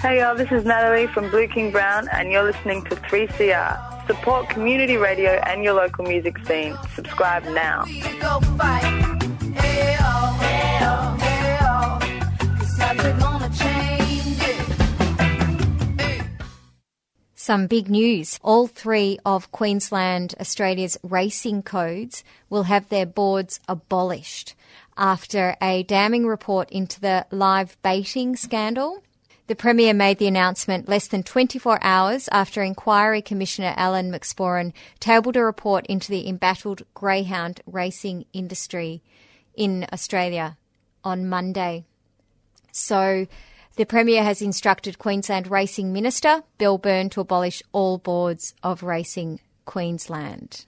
Hey 0.00 0.20
y'all, 0.20 0.34
this 0.34 0.50
is 0.50 0.64
Natalie 0.64 1.06
from 1.08 1.28
Blue 1.30 1.46
King 1.46 1.70
Brown, 1.70 2.08
and 2.08 2.32
you're 2.32 2.42
listening 2.42 2.82
to 2.86 2.96
3CR. 2.96 3.89
Support 4.10 4.48
community 4.48 4.96
radio 4.96 5.40
and 5.46 5.62
your 5.62 5.74
local 5.74 6.04
music 6.04 6.36
scene. 6.44 6.76
Subscribe 6.96 7.44
now. 7.44 7.84
Some 17.36 17.68
big 17.68 17.88
news. 17.88 18.40
All 18.42 18.66
three 18.66 19.20
of 19.24 19.52
Queensland, 19.52 20.34
Australia's 20.40 20.98
racing 21.04 21.62
codes 21.62 22.24
will 22.48 22.64
have 22.64 22.88
their 22.88 23.06
boards 23.06 23.60
abolished 23.68 24.56
after 24.96 25.54
a 25.62 25.84
damning 25.84 26.26
report 26.26 26.68
into 26.70 27.00
the 27.00 27.26
live 27.30 27.80
baiting 27.84 28.34
scandal. 28.34 29.04
The 29.50 29.56
Premier 29.56 29.92
made 29.92 30.18
the 30.18 30.28
announcement 30.28 30.88
less 30.88 31.08
than 31.08 31.24
24 31.24 31.80
hours 31.82 32.28
after 32.30 32.62
Inquiry 32.62 33.20
Commissioner 33.20 33.74
Alan 33.76 34.12
MacSporran 34.12 34.72
tabled 35.00 35.36
a 35.36 35.42
report 35.42 35.84
into 35.86 36.08
the 36.08 36.28
embattled 36.28 36.82
greyhound 36.94 37.60
racing 37.66 38.26
industry 38.32 39.02
in 39.56 39.88
Australia 39.92 40.56
on 41.02 41.28
Monday. 41.28 41.84
So, 42.70 43.26
the 43.74 43.86
Premier 43.86 44.22
has 44.22 44.40
instructed 44.40 45.00
Queensland 45.00 45.50
Racing 45.50 45.92
Minister 45.92 46.44
Bill 46.58 46.78
Byrne 46.78 47.10
to 47.10 47.20
abolish 47.20 47.60
all 47.72 47.98
boards 47.98 48.54
of 48.62 48.84
Racing 48.84 49.40
Queensland. 49.64 50.64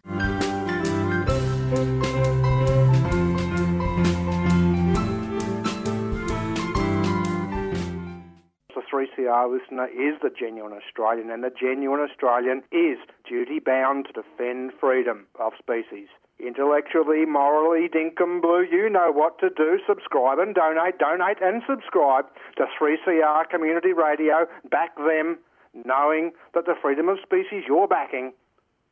3CR 8.93 9.51
listener 9.51 9.87
is 9.87 10.21
the 10.21 10.29
genuine 10.29 10.75
Australian, 10.75 11.31
and 11.31 11.43
the 11.43 11.51
genuine 11.51 12.01
Australian 12.01 12.63
is 12.71 12.99
duty 13.27 13.59
bound 13.59 14.07
to 14.07 14.13
defend 14.13 14.73
freedom 14.79 15.27
of 15.41 15.53
species. 15.59 16.09
Intellectually, 16.39 17.25
morally, 17.25 17.89
dinkum 17.89 18.43
blue, 18.43 18.67
you 18.71 18.91
know 18.91 19.11
what 19.11 19.39
to 19.39 19.49
do. 19.49 19.79
Subscribe 19.87 20.39
and 20.39 20.55
donate, 20.55 20.99
donate 20.99 21.41
and 21.41 21.63
subscribe 21.67 22.27
to 22.57 22.67
3CR 22.79 23.49
Community 23.49 23.93
Radio. 23.93 24.47
Back 24.71 24.97
them, 24.97 25.39
knowing 25.87 26.33
that 26.53 26.67
the 26.67 26.75
freedom 26.83 27.09
of 27.09 27.19
species 27.23 27.65
you're 27.67 27.89
backing 27.89 28.33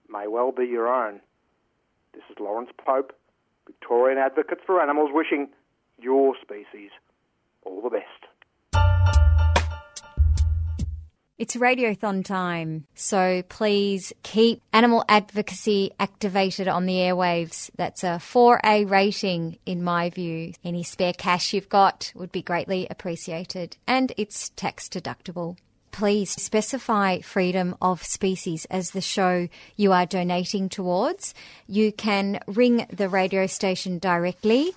may 0.08 0.26
well 0.26 0.52
be 0.52 0.64
your 0.64 0.88
own. 0.88 1.20
This 2.14 2.22
is 2.30 2.36
Lawrence 2.40 2.70
Pope, 2.78 3.12
Victorian 3.66 4.18
Advocates 4.18 4.62
for 4.64 4.80
Animals, 4.80 5.10
wishing 5.12 5.48
your 6.00 6.34
species 6.40 6.90
all 7.64 7.82
the 7.82 7.90
best. 7.90 8.29
It's 11.40 11.56
radiothon 11.56 12.22
time, 12.22 12.84
so 12.94 13.42
please 13.48 14.12
keep 14.22 14.60
animal 14.74 15.06
advocacy 15.08 15.90
activated 15.98 16.68
on 16.68 16.84
the 16.84 16.96
airwaves. 16.96 17.70
That's 17.76 18.04
a 18.04 18.20
4A 18.20 18.90
rating, 18.90 19.56
in 19.64 19.82
my 19.82 20.10
view. 20.10 20.52
Any 20.62 20.82
spare 20.82 21.14
cash 21.14 21.54
you've 21.54 21.70
got 21.70 22.12
would 22.14 22.30
be 22.30 22.42
greatly 22.42 22.86
appreciated, 22.90 23.78
and 23.86 24.12
it's 24.18 24.50
tax 24.50 24.86
deductible. 24.86 25.56
Please 25.92 26.30
specify 26.30 27.20
freedom 27.20 27.74
of 27.80 28.04
species 28.04 28.66
as 28.66 28.90
the 28.90 29.00
show 29.00 29.48
you 29.76 29.92
are 29.92 30.04
donating 30.04 30.68
towards. 30.68 31.34
You 31.66 31.90
can 31.90 32.40
ring 32.46 32.86
the 32.92 33.08
radio 33.08 33.46
station 33.46 33.98
directly 33.98 34.72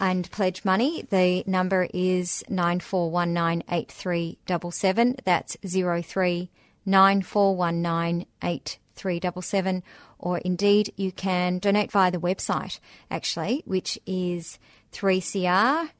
and 0.00 0.30
pledge 0.30 0.64
money. 0.64 1.04
The 1.08 1.42
number 1.46 1.88
is 1.92 2.42
94198377. 2.48 5.18
That's 5.24 5.56
03 5.62 6.50
94198377. 6.86 9.82
Or 10.18 10.38
indeed, 10.38 10.92
you 10.96 11.12
can 11.12 11.58
donate 11.58 11.92
via 11.92 12.10
the 12.10 12.18
website, 12.18 12.80
actually, 13.10 13.62
which 13.66 13.98
is 14.06 14.58
3cr.org.au. 14.92 15.90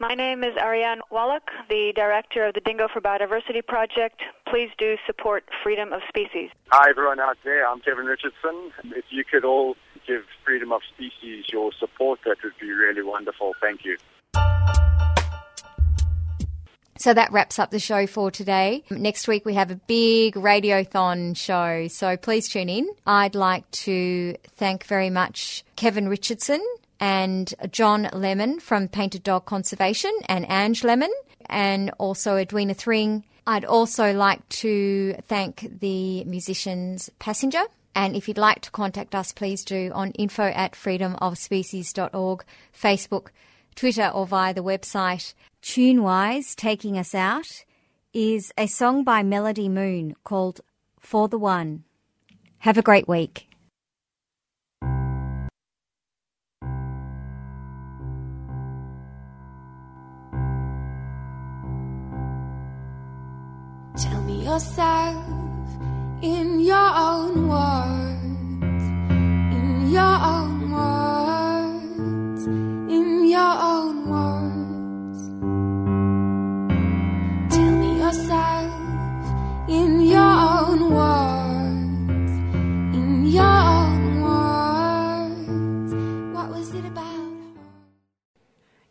My 0.00 0.14
name 0.14 0.44
is 0.44 0.56
Arian 0.56 1.02
Wallach, 1.10 1.50
the 1.68 1.92
director 1.94 2.46
of 2.46 2.54
the 2.54 2.60
Dingo 2.60 2.88
for 2.88 3.02
Biodiversity 3.02 3.66
Project. 3.66 4.22
Please 4.48 4.70
do 4.78 4.96
support 5.06 5.44
freedom 5.62 5.92
of 5.92 6.00
species. 6.08 6.48
Hi, 6.72 6.88
everyone 6.88 7.20
out 7.20 7.36
there. 7.44 7.68
I'm 7.68 7.80
Kevin 7.80 8.06
Richardson. 8.06 8.72
If 8.96 9.04
you 9.10 9.24
could 9.30 9.44
all 9.44 9.76
give 10.06 10.24
freedom 10.44 10.72
of 10.72 10.82
species 10.94 11.44
your 11.52 11.72
support, 11.78 12.20
that 12.24 12.36
would 12.42 12.58
be 12.60 12.70
really 12.70 13.02
wonderful. 13.02 13.54
Thank 13.60 13.84
you. 13.84 13.96
So 16.98 17.14
that 17.14 17.32
wraps 17.32 17.58
up 17.58 17.70
the 17.70 17.78
show 17.78 18.06
for 18.06 18.30
today. 18.30 18.84
Next 18.90 19.26
week 19.26 19.46
we 19.46 19.54
have 19.54 19.70
a 19.70 19.76
big 19.76 20.34
radiothon 20.34 21.34
show, 21.34 21.88
so 21.88 22.18
please 22.18 22.46
tune 22.50 22.68
in. 22.68 22.90
I'd 23.06 23.34
like 23.34 23.70
to 23.70 24.36
thank 24.56 24.84
very 24.84 25.08
much 25.08 25.64
Kevin 25.76 26.10
Richardson 26.10 26.62
and 27.00 27.54
John 27.70 28.10
Lemon 28.12 28.60
from 28.60 28.86
Painted 28.88 29.22
Dog 29.22 29.46
Conservation 29.46 30.12
and 30.26 30.44
Ange 30.50 30.84
Lemon 30.84 31.10
and 31.46 31.90
also 31.96 32.36
Edwina 32.36 32.74
Thring. 32.74 33.24
I'd 33.46 33.64
also 33.64 34.12
like 34.12 34.46
to 34.50 35.14
thank 35.26 35.80
the 35.80 36.24
musicians 36.24 37.10
Passenger. 37.18 37.62
And 37.94 38.14
if 38.16 38.28
you'd 38.28 38.38
like 38.38 38.60
to 38.62 38.70
contact 38.70 39.14
us, 39.14 39.32
please 39.32 39.64
do 39.64 39.90
on 39.94 40.12
info 40.12 40.44
at 40.44 40.72
freedomofspecies.org, 40.72 42.44
Facebook, 42.74 43.28
Twitter, 43.74 44.08
or 44.08 44.26
via 44.26 44.54
the 44.54 44.62
website. 44.62 45.34
Tune 45.62 46.02
wise, 46.02 46.54
taking 46.54 46.96
us 46.96 47.14
out 47.14 47.64
is 48.12 48.52
a 48.58 48.66
song 48.66 49.04
by 49.04 49.22
Melody 49.22 49.68
Moon 49.68 50.16
called 50.24 50.60
For 50.98 51.28
the 51.28 51.38
One. 51.38 51.84
Have 52.58 52.76
a 52.76 52.82
great 52.82 53.06
week. 53.06 53.46
Tell 63.96 64.22
me 64.22 64.44
yourself 64.44 65.29
in 66.22 66.60
your 66.60 66.76
own 66.76 67.48
words, 67.48 68.84
in 69.56 69.90
your 69.90 70.02
own 70.02 70.39